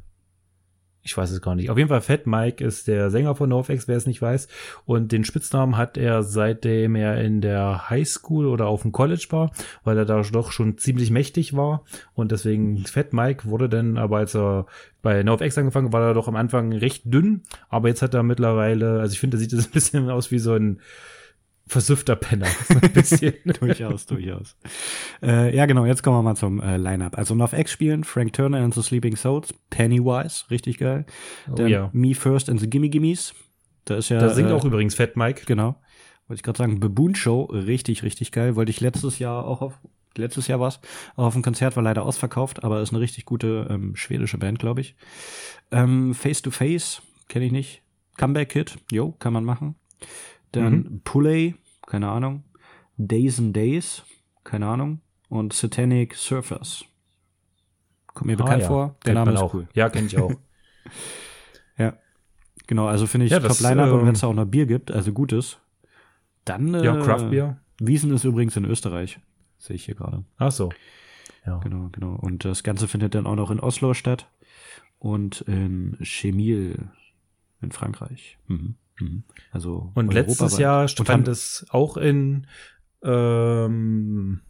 Ich 1.04 1.18
weiß 1.18 1.32
es 1.32 1.42
gar 1.42 1.56
nicht. 1.56 1.72
Auf 1.72 1.78
jeden 1.78 1.90
Fall 1.90 2.02
Fat 2.02 2.28
Mike 2.28 2.64
ist 2.64 2.88
der 2.88 3.10
Sänger 3.10 3.34
von 3.34 3.50
NoFX, 3.50 3.88
wer 3.88 3.98
es 3.98 4.06
nicht 4.06 4.22
weiß. 4.22 4.48
Und 4.86 5.12
den 5.12 5.26
Spitznamen 5.26 5.76
hat 5.76 5.98
er 5.98 6.22
seitdem 6.22 6.96
er 6.96 7.20
in 7.20 7.42
der 7.42 7.90
Highschool 7.90 8.46
oder 8.46 8.68
auf 8.68 8.84
dem 8.84 8.92
College 8.92 9.26
war, 9.32 9.52
weil 9.84 9.98
er 9.98 10.06
da 10.06 10.22
doch 10.22 10.52
schon 10.52 10.78
ziemlich 10.78 11.10
mächtig 11.10 11.56
war. 11.56 11.84
Und 12.14 12.32
deswegen 12.32 12.86
Fat 12.86 13.14
Mike 13.14 13.46
wurde 13.46 13.68
dann, 13.68 13.98
aber 13.98 14.18
als 14.18 14.36
er 14.36 14.68
bei 15.02 15.24
NoFX 15.24 15.58
angefangen 15.58 15.92
war 15.92 16.10
er 16.10 16.14
doch 16.14 16.28
am 16.28 16.36
Anfang 16.36 16.72
recht 16.72 17.04
dünn. 17.06 17.42
Aber 17.70 17.88
jetzt 17.88 18.04
hat 18.04 18.14
er 18.14 18.22
mittlerweile, 18.22 19.00
also 19.00 19.14
ich 19.14 19.20
finde, 19.20 19.38
er 19.38 19.40
sieht 19.40 19.54
das 19.54 19.66
ein 19.68 19.72
bisschen 19.72 20.10
aus 20.12 20.30
wie 20.30 20.40
so 20.40 20.54
ein 20.54 20.82
versüffter 21.72 22.16
Penner. 22.18 22.48
So 22.68 22.80
ein 22.82 22.92
bisschen. 22.92 23.34
durchaus, 23.60 24.06
durchaus. 24.06 24.58
Äh, 25.22 25.56
ja, 25.56 25.66
genau, 25.66 25.86
jetzt 25.86 26.04
kommen 26.04 26.18
wir 26.18 26.22
mal 26.22 26.36
zum 26.36 26.62
äh, 26.62 26.78
Line-Up. 26.78 27.18
Also 27.18 27.34
North 27.34 27.54
X 27.54 27.72
spielen, 27.72 28.04
Frank 28.04 28.34
Turner 28.34 28.60
and 28.60 28.74
the 28.74 28.82
Sleeping 28.82 29.16
Souls, 29.16 29.54
Pennywise, 29.70 30.46
richtig 30.50 30.78
geil. 30.78 31.06
Oh 31.50 31.56
Dann 31.56 31.68
ja. 31.70 31.90
Me 31.94 32.14
First 32.14 32.50
and 32.50 32.60
the 32.60 32.70
Gimme 32.70 32.90
Gimmes. 32.90 33.34
Da 33.86 33.96
ist 33.96 34.10
ja. 34.10 34.20
Da 34.20 34.30
singt 34.30 34.50
äh, 34.50 34.54
auch 34.54 34.66
übrigens 34.66 34.96
Fat 34.96 35.16
Mike. 35.16 35.44
Genau. 35.46 35.76
Wollte 36.28 36.40
ich 36.40 36.44
gerade 36.44 36.58
sagen, 36.58 36.80
Baboon 36.80 37.16
Show, 37.16 37.44
richtig, 37.44 38.04
richtig 38.04 38.32
geil. 38.32 38.56
Wollte 38.56 38.70
ich 38.70 38.82
letztes 38.82 39.20
Jahr 39.20 39.46
auch 39.46 39.62
auf, 39.62 39.80
letztes 40.18 40.48
Jahr 40.48 40.60
war's, 40.60 40.82
auch 41.16 41.26
auf 41.26 41.34
dem 41.34 41.42
Konzert, 41.42 41.76
war 41.78 41.84
leider 41.84 42.04
ausverkauft, 42.04 42.64
aber 42.64 42.82
ist 42.82 42.92
eine 42.92 43.00
richtig 43.00 43.26
gute 43.26 43.68
ähm, 43.70 43.96
schwedische 43.96 44.38
Band, 44.38 44.60
glaube 44.60 44.82
ich. 44.82 44.96
Ähm, 45.72 46.14
Face 46.14 46.42
to 46.42 46.52
Face, 46.52 47.02
kenne 47.30 47.46
ich 47.46 47.52
nicht. 47.52 47.82
Comeback 48.18 48.50
Kid, 48.50 48.78
jo, 48.92 49.14
kann 49.20 49.34
man 49.34 49.46
machen. 49.46 49.76
Dann 50.52 50.74
Mhm. 50.76 51.02
Pulley, 51.04 51.56
keine 51.88 52.10
Ahnung. 52.10 52.44
Days 52.98 53.40
and 53.40 53.56
Days, 53.56 54.04
keine 54.44 54.68
Ahnung. 54.68 55.02
Und 55.30 55.54
Satanic 55.54 56.14
Surfers. 56.16 56.84
Kommt 58.08 58.28
mir 58.28 58.36
bekannt 58.38 58.58
Ah, 58.58 58.62
ja. 58.64 58.68
vor. 58.68 58.96
Der 59.06 59.14
Name 59.14 59.32
ist 59.34 59.40
auch. 59.40 59.54
cool. 59.54 59.68
Ja, 59.74 59.90
kenne 59.90 60.08
ich 60.08 60.18
auch. 60.18 60.32
Ja. 61.78 61.98
Genau, 62.68 62.86
also 62.88 63.08
finde 63.08 63.26
ich 63.26 63.32
Ja, 63.32 63.40
Top 63.40 63.60
Line-Up 63.60 63.92
und 63.92 64.00
ähm, 64.02 64.06
wenn 64.08 64.14
es 64.14 64.22
da 64.22 64.28
auch 64.28 64.34
noch 64.34 64.46
Bier 64.46 64.66
gibt, 64.66 64.92
also 64.92 65.12
gutes, 65.14 65.58
dann 66.46 66.74
äh, 66.74 66.84
ja, 66.84 66.96
Craft 67.02 67.30
Beer. 67.30 67.60
Wiesen 67.80 68.12
ist 68.14 68.24
übrigens 68.24 68.56
in 68.58 68.66
Österreich. 68.66 69.20
Sehe 69.58 69.76
ich 69.76 69.86
hier 69.86 69.96
gerade. 69.96 70.24
Ach 70.38 70.52
so. 70.52 70.70
Ja. 71.46 71.58
Genau, 71.60 71.90
genau. 71.92 72.14
Und 72.16 72.46
das 72.46 72.64
Ganze 72.64 72.88
findet 72.88 73.16
dann 73.16 73.26
auch 73.26 73.36
noch 73.36 73.52
in 73.52 73.60
Oslo 73.60 73.94
statt 73.94 74.28
und 75.00 75.42
in 75.42 75.98
Chemil 76.02 76.90
in 77.62 77.72
Frankreich. 77.72 78.38
Mhm. 78.48 78.76
Mhm. 79.02 79.24
Also 79.52 79.92
Und 79.96 80.14
letztes. 80.14 80.58
Jahr 80.58 80.86
dann- 80.88 81.24
es 81.24 81.66
auch 81.70 81.98
in, 81.98 82.48
ähm, 83.04 84.42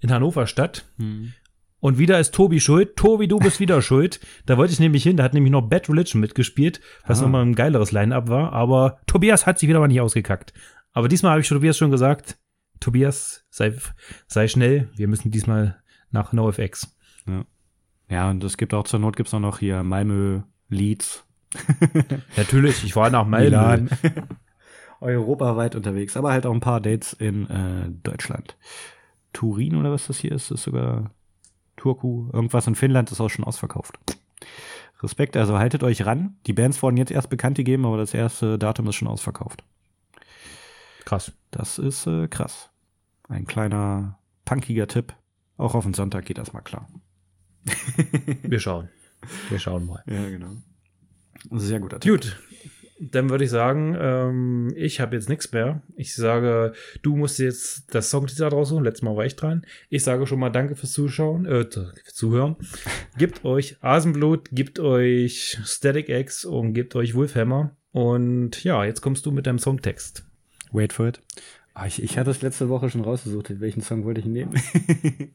in 0.00 0.10
Hannover 0.12 0.46
statt. 0.46 0.86
Mhm. 0.96 1.32
Und 1.80 1.98
wieder 1.98 2.20
ist 2.20 2.34
Tobi 2.34 2.60
schuld. 2.60 2.96
Tobi, 2.96 3.26
du 3.26 3.38
bist 3.38 3.58
wieder 3.60 3.80
schuld. 3.82 4.20
Da 4.46 4.56
wollte 4.58 4.72
ich 4.72 4.80
nämlich 4.80 5.02
hin. 5.02 5.16
Da 5.16 5.24
hat 5.24 5.34
nämlich 5.34 5.50
noch 5.52 5.62
Bad 5.68 5.88
Religion 5.88 6.20
mitgespielt, 6.20 6.80
was 7.06 7.20
Ah. 7.20 7.22
nochmal 7.22 7.42
ein 7.44 7.54
geileres 7.54 7.90
Line-Up 7.92 8.28
war. 8.28 8.52
Aber 8.52 9.00
Tobias 9.06 9.46
hat 9.46 9.58
sich 9.58 9.68
wieder 9.68 9.80
mal 9.80 9.88
nicht 9.88 10.00
ausgekackt. 10.00 10.52
Aber 10.92 11.08
diesmal 11.08 11.32
habe 11.32 11.40
ich 11.40 11.48
Tobias 11.48 11.78
schon 11.78 11.90
gesagt, 11.90 12.38
Tobias, 12.80 13.46
sei, 13.50 13.74
sei 14.26 14.48
schnell. 14.48 14.90
Wir 14.94 15.08
müssen 15.08 15.30
diesmal 15.30 15.80
nach 16.10 16.32
NoFX. 16.32 16.96
Ja, 18.08 18.28
und 18.30 18.42
es 18.42 18.56
gibt 18.56 18.74
auch 18.74 18.84
zur 18.84 18.98
Not 18.98 19.16
gibt's 19.16 19.32
auch 19.32 19.38
noch 19.40 19.58
hier 19.60 19.82
Malmö, 19.84 20.40
Leeds, 20.68 21.24
Natürlich, 22.36 22.84
ich 22.84 22.96
war 22.96 23.10
nach 23.10 23.26
Malmö. 23.26 23.44
Milan. 23.44 23.90
Europaweit 25.00 25.74
unterwegs, 25.76 26.16
aber 26.16 26.32
halt 26.32 26.44
auch 26.44 26.52
ein 26.52 26.60
paar 26.60 26.80
Dates 26.80 27.14
in 27.14 27.48
äh, 27.48 27.90
Deutschland. 28.02 28.56
Turin 29.32 29.76
oder 29.76 29.90
was 29.90 30.06
das 30.06 30.18
hier 30.18 30.32
ist, 30.32 30.50
ist 30.50 30.64
sogar 30.64 31.10
Turku. 31.76 32.28
Irgendwas 32.32 32.66
in 32.66 32.74
Finnland 32.74 33.10
ist 33.10 33.20
auch 33.20 33.30
schon 33.30 33.44
ausverkauft. 33.44 33.98
Respekt, 35.02 35.36
also 35.36 35.58
haltet 35.58 35.82
euch 35.82 36.04
ran. 36.04 36.36
Die 36.46 36.52
Bands 36.52 36.82
wurden 36.82 36.98
jetzt 36.98 37.10
erst 37.10 37.30
bekannt 37.30 37.56
gegeben, 37.56 37.86
aber 37.86 37.96
das 37.96 38.12
erste 38.12 38.58
Datum 38.58 38.88
ist 38.88 38.96
schon 38.96 39.08
ausverkauft. 39.08 39.64
Krass. 41.06 41.32
Das 41.50 41.78
ist 41.78 42.06
äh, 42.06 42.28
krass. 42.28 42.70
Ein 43.28 43.46
kleiner 43.46 44.18
punkiger 44.44 44.86
Tipp. 44.86 45.14
Auch 45.56 45.74
auf 45.74 45.84
den 45.84 45.94
Sonntag 45.94 46.26
geht 46.26 46.38
das 46.38 46.52
mal 46.52 46.60
klar. 46.60 46.88
Wir 48.42 48.60
schauen. 48.60 48.88
Wir 49.48 49.58
schauen 49.58 49.86
mal. 49.86 50.02
Ja, 50.06 50.28
genau. 50.28 50.52
Sehr 51.50 51.80
guter 51.80 52.00
Tipp. 52.00 52.12
Gut, 52.12 52.36
dann 53.00 53.30
würde 53.30 53.44
ich 53.44 53.50
sagen, 53.50 53.96
ähm, 53.98 54.72
ich 54.76 55.00
habe 55.00 55.16
jetzt 55.16 55.30
nichts 55.30 55.50
mehr. 55.52 55.82
Ich 55.96 56.14
sage, 56.14 56.74
du 57.00 57.16
musst 57.16 57.38
jetzt 57.38 57.94
das 57.94 58.10
Songteaser 58.10 58.50
draus 58.50 58.68
suchen. 58.68 58.84
Letztes 58.84 59.02
Mal 59.02 59.16
war 59.16 59.24
ich 59.24 59.36
dran. 59.36 59.64
Ich 59.88 60.04
sage 60.04 60.26
schon 60.26 60.38
mal 60.38 60.50
Danke 60.50 60.76
fürs 60.76 60.92
Zuschauen, 60.92 61.46
äh, 61.46 61.64
fürs 61.64 62.14
Zuhören. 62.14 62.56
Gebt 63.18 63.44
euch 63.44 63.78
Asenblut, 63.80 64.50
gebt 64.52 64.78
euch 64.78 65.58
Static 65.64 66.10
X 66.10 66.44
und 66.44 66.74
gebt 66.74 66.94
euch 66.94 67.14
Wolfhammer. 67.14 67.74
Und 67.92 68.62
ja, 68.64 68.84
jetzt 68.84 69.00
kommst 69.00 69.24
du 69.24 69.30
mit 69.30 69.46
deinem 69.46 69.58
Songtext. 69.58 70.24
Wait 70.70 70.92
for 70.92 71.08
it. 71.08 71.22
Ah, 71.72 71.86
ich, 71.86 72.02
ich 72.02 72.18
hatte 72.18 72.30
es 72.30 72.42
letzte 72.42 72.68
Woche 72.68 72.90
schon 72.90 73.00
rausgesucht. 73.00 73.60
Welchen 73.60 73.80
Song 73.80 74.04
wollte 74.04 74.20
ich 74.20 74.26
nehmen? 74.26 74.52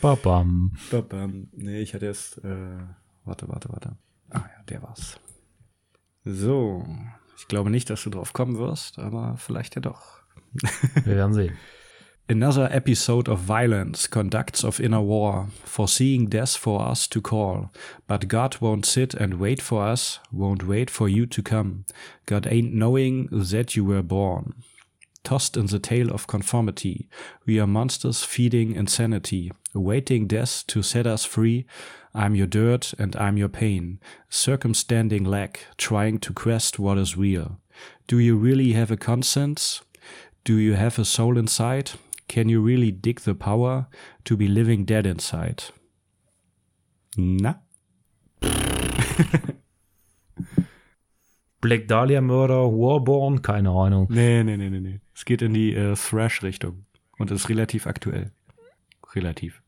Babam. 0.00 0.72
Babam. 0.90 1.48
Nee, 1.52 1.80
ich 1.80 1.94
hatte 1.94 2.06
erst. 2.06 2.38
Äh, 2.38 2.78
warte, 3.24 3.48
warte, 3.48 3.68
warte. 3.70 3.96
Ah 4.34 4.44
ja, 4.56 4.62
der 4.68 4.82
war's. 4.82 5.18
So. 6.24 6.84
Ich 7.36 7.48
glaube 7.48 7.70
nicht, 7.70 7.90
dass 7.90 8.02
du 8.02 8.10
drauf 8.10 8.32
kommen 8.32 8.58
wirst, 8.58 8.98
aber 8.98 9.36
vielleicht 9.36 9.74
ja 9.74 9.80
doch. 9.80 10.22
Wir 11.04 11.16
werden 11.16 11.34
sehen. 11.34 11.56
Another 12.26 12.70
episode 12.72 13.30
of 13.30 13.40
violence 13.40 14.08
conducts 14.08 14.64
of 14.64 14.80
inner 14.80 15.02
war, 15.06 15.50
foreseeing 15.62 16.30
death 16.30 16.56
for 16.56 16.80
us 16.80 17.06
to 17.06 17.20
call. 17.20 17.70
But 18.06 18.30
God 18.30 18.62
won't 18.62 18.86
sit 18.86 19.14
and 19.14 19.38
wait 19.38 19.60
for 19.60 19.86
us, 19.86 20.20
won't 20.32 20.66
wait 20.66 20.90
for 20.90 21.06
you 21.06 21.26
to 21.26 21.42
come. 21.42 21.84
God 22.24 22.46
ain't 22.46 22.72
knowing 22.72 23.28
that 23.30 23.76
you 23.76 23.84
were 23.84 24.02
born. 24.02 24.54
Tossed 25.24 25.56
in 25.56 25.66
the 25.66 25.78
tail 25.78 26.10
of 26.10 26.26
conformity, 26.26 27.08
we 27.46 27.58
are 27.58 27.66
monsters 27.66 28.22
feeding 28.22 28.74
insanity, 28.74 29.50
awaiting 29.74 30.26
death 30.26 30.64
to 30.66 30.82
set 30.82 31.06
us 31.06 31.24
free. 31.24 31.64
I'm 32.14 32.34
your 32.34 32.46
dirt 32.46 32.92
and 32.98 33.16
I'm 33.16 33.38
your 33.38 33.48
pain, 33.48 34.00
circumstanding 34.28 35.24
lack, 35.24 35.66
trying 35.78 36.18
to 36.18 36.34
quest 36.34 36.78
what 36.78 36.98
is 36.98 37.16
real. 37.16 37.58
Do 38.06 38.18
you 38.18 38.36
really 38.36 38.74
have 38.74 38.90
a 38.90 38.98
conscience? 38.98 39.80
Do 40.44 40.58
you 40.58 40.74
have 40.74 40.98
a 40.98 41.06
soul 41.06 41.38
inside? 41.38 41.92
Can 42.28 42.50
you 42.50 42.60
really 42.60 42.90
dig 42.90 43.20
the 43.20 43.34
power 43.34 43.86
to 44.24 44.36
be 44.36 44.46
living 44.46 44.84
dead 44.84 45.06
inside? 45.06 45.64
Na? 47.16 47.54
Black 51.64 51.88
Dahlia 51.88 52.20
Murder, 52.20 52.70
Warborn, 52.70 53.40
keine 53.40 53.70
Ahnung. 53.70 54.06
Nee, 54.10 54.44
nee, 54.44 54.58
nee, 54.58 54.68
nee, 54.68 54.80
nee. 54.80 55.00
Es 55.14 55.24
geht 55.24 55.40
in 55.40 55.54
die 55.54 55.72
äh, 55.74 55.94
Thrash-Richtung 55.94 56.84
und 57.16 57.30
ist 57.30 57.48
relativ 57.48 57.86
aktuell. 57.86 58.32
Relativ. 59.14 59.62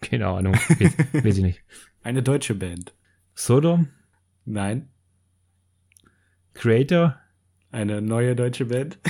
Keine 0.00 0.26
Ahnung. 0.28 0.54
Weiß, 0.54 0.96
weiß 1.24 1.36
ich 1.36 1.42
nicht. 1.42 1.62
Eine 2.02 2.22
deutsche 2.22 2.54
Band. 2.54 2.94
Sodom? 3.34 3.88
Nein. 4.46 4.88
Creator? 6.54 7.18
Eine 7.70 8.00
neue 8.00 8.34
deutsche 8.34 8.64
Band. 8.64 8.98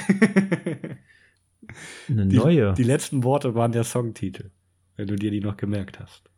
Eine 2.08 2.26
Die, 2.26 2.36
neue? 2.36 2.74
Die 2.74 2.82
letzten 2.82 3.22
Worte 3.22 3.54
waren 3.54 3.70
der 3.70 3.84
Songtitel. 3.84 4.50
Wenn 4.96 5.06
du 5.06 5.14
dir 5.14 5.30
die 5.30 5.40
noch 5.40 5.56
gemerkt 5.56 6.00
hast. 6.00 6.28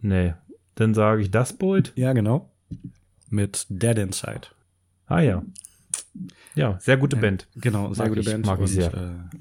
nee. 0.00 0.34
Dann 0.76 0.94
sage 0.94 1.22
ich 1.22 1.32
das 1.32 1.54
Bolt. 1.58 1.92
Ja, 1.96 2.12
genau. 2.12 2.52
Mit 3.30 3.66
Dead 3.68 3.98
Inside. 3.98 4.48
Ah 5.06 5.20
ja. 5.20 5.42
Ja, 6.54 6.78
sehr 6.80 6.96
gute. 6.96 7.16
Band. 7.16 7.48
Genau, 7.54 7.92
sehr 7.92 8.04
Mag 8.06 8.14
gute 8.14 8.20
ich, 8.20 8.26
Band. 8.26 8.46
mag 8.46 8.60
ich 8.60 8.70
sehr. 8.70 8.94
Äh, 8.94 9.36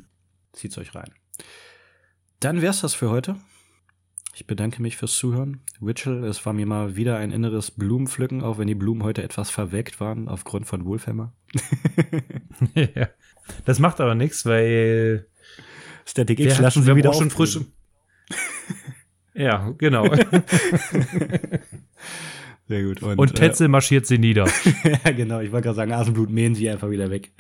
zieht's 0.54 0.78
euch 0.78 0.94
rein. 0.96 1.12
Dann 2.40 2.62
wär's 2.62 2.82
das 2.82 2.94
für 2.94 3.10
heute. 3.10 3.36
Ich 4.36 4.46
bedanke 4.46 4.82
mich 4.84 4.98
fürs 4.98 5.18
Zuhören. 5.18 5.62
Witchell, 5.80 6.24
es 6.24 6.46
war 6.46 6.54
mir 6.54 6.68
mal 6.68 6.96
wieder 6.96 7.18
ein 7.18 7.32
inneres 7.32 7.72
Blumenpflücken, 7.72 8.44
auch 8.44 8.60
wenn 8.60 8.68
die 8.68 8.76
Blumen 8.76 9.02
heute 9.02 9.24
etwas 9.24 9.50
verweckt 9.50 10.00
waren 10.00 10.28
aufgrund 10.28 10.68
von 10.68 10.86
Wolfhammer. 10.86 11.34
ja. 12.76 13.10
Das 13.66 13.80
macht 13.80 14.00
aber 14.00 14.14
nichts, 14.14 14.46
weil 14.46 15.28
Static 16.06 16.40
X 16.40 16.60
lassen 16.60 16.86
wir 16.86 16.94
sie 16.94 16.98
wieder 16.98 17.10
auch 17.10 17.18
schon 17.18 17.32
frische. 17.32 17.66
ja, 19.34 19.74
genau. 19.78 20.06
Sehr 22.68 22.84
gut. 22.84 23.02
Und, 23.02 23.18
Und 23.18 23.36
Tetzel 23.36 23.68
marschiert 23.70 24.06
sie 24.06 24.18
nieder. 24.18 24.46
Äh, 24.84 24.98
ja, 25.06 25.12
genau. 25.12 25.40
Ich 25.40 25.52
wollte 25.52 25.66
gerade 25.66 25.76
sagen, 25.76 25.94
Asenblut 25.94 26.30
mähen 26.30 26.54
sie 26.56 26.70
einfach 26.70 26.90
wieder 26.90 27.10
weg. 27.10 27.32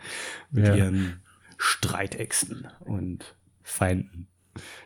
Mit 0.51 0.65
Ja. 0.67 0.75
ihren 0.75 1.21
Streitäxten 1.57 2.67
und 2.79 3.35
Feinden, 3.63 4.27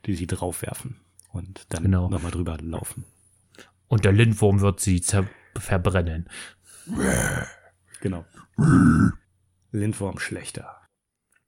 die 0.05 0.15
sie 0.15 0.27
draufwerfen. 0.27 0.99
Und 1.31 1.65
dann 1.69 1.83
Genau. 1.83 2.09
nochmal 2.09 2.31
drüber 2.31 2.57
laufen. 2.61 3.05
Und 3.87 4.03
der 4.05 4.11
Lindwurm 4.13 4.61
wird 4.61 4.79
sie 4.79 5.01
verbrennen. 5.57 6.27
Genau. 8.01 8.25
Lindwurm 9.71 10.17
schlechter. 10.19 10.77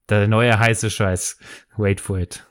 Der 0.09 0.27
neue 0.27 0.57
heiße 0.59 0.89
Scheiß. 0.89 1.37
Wait 1.77 1.99
for 2.01 2.19
it. 2.19 2.45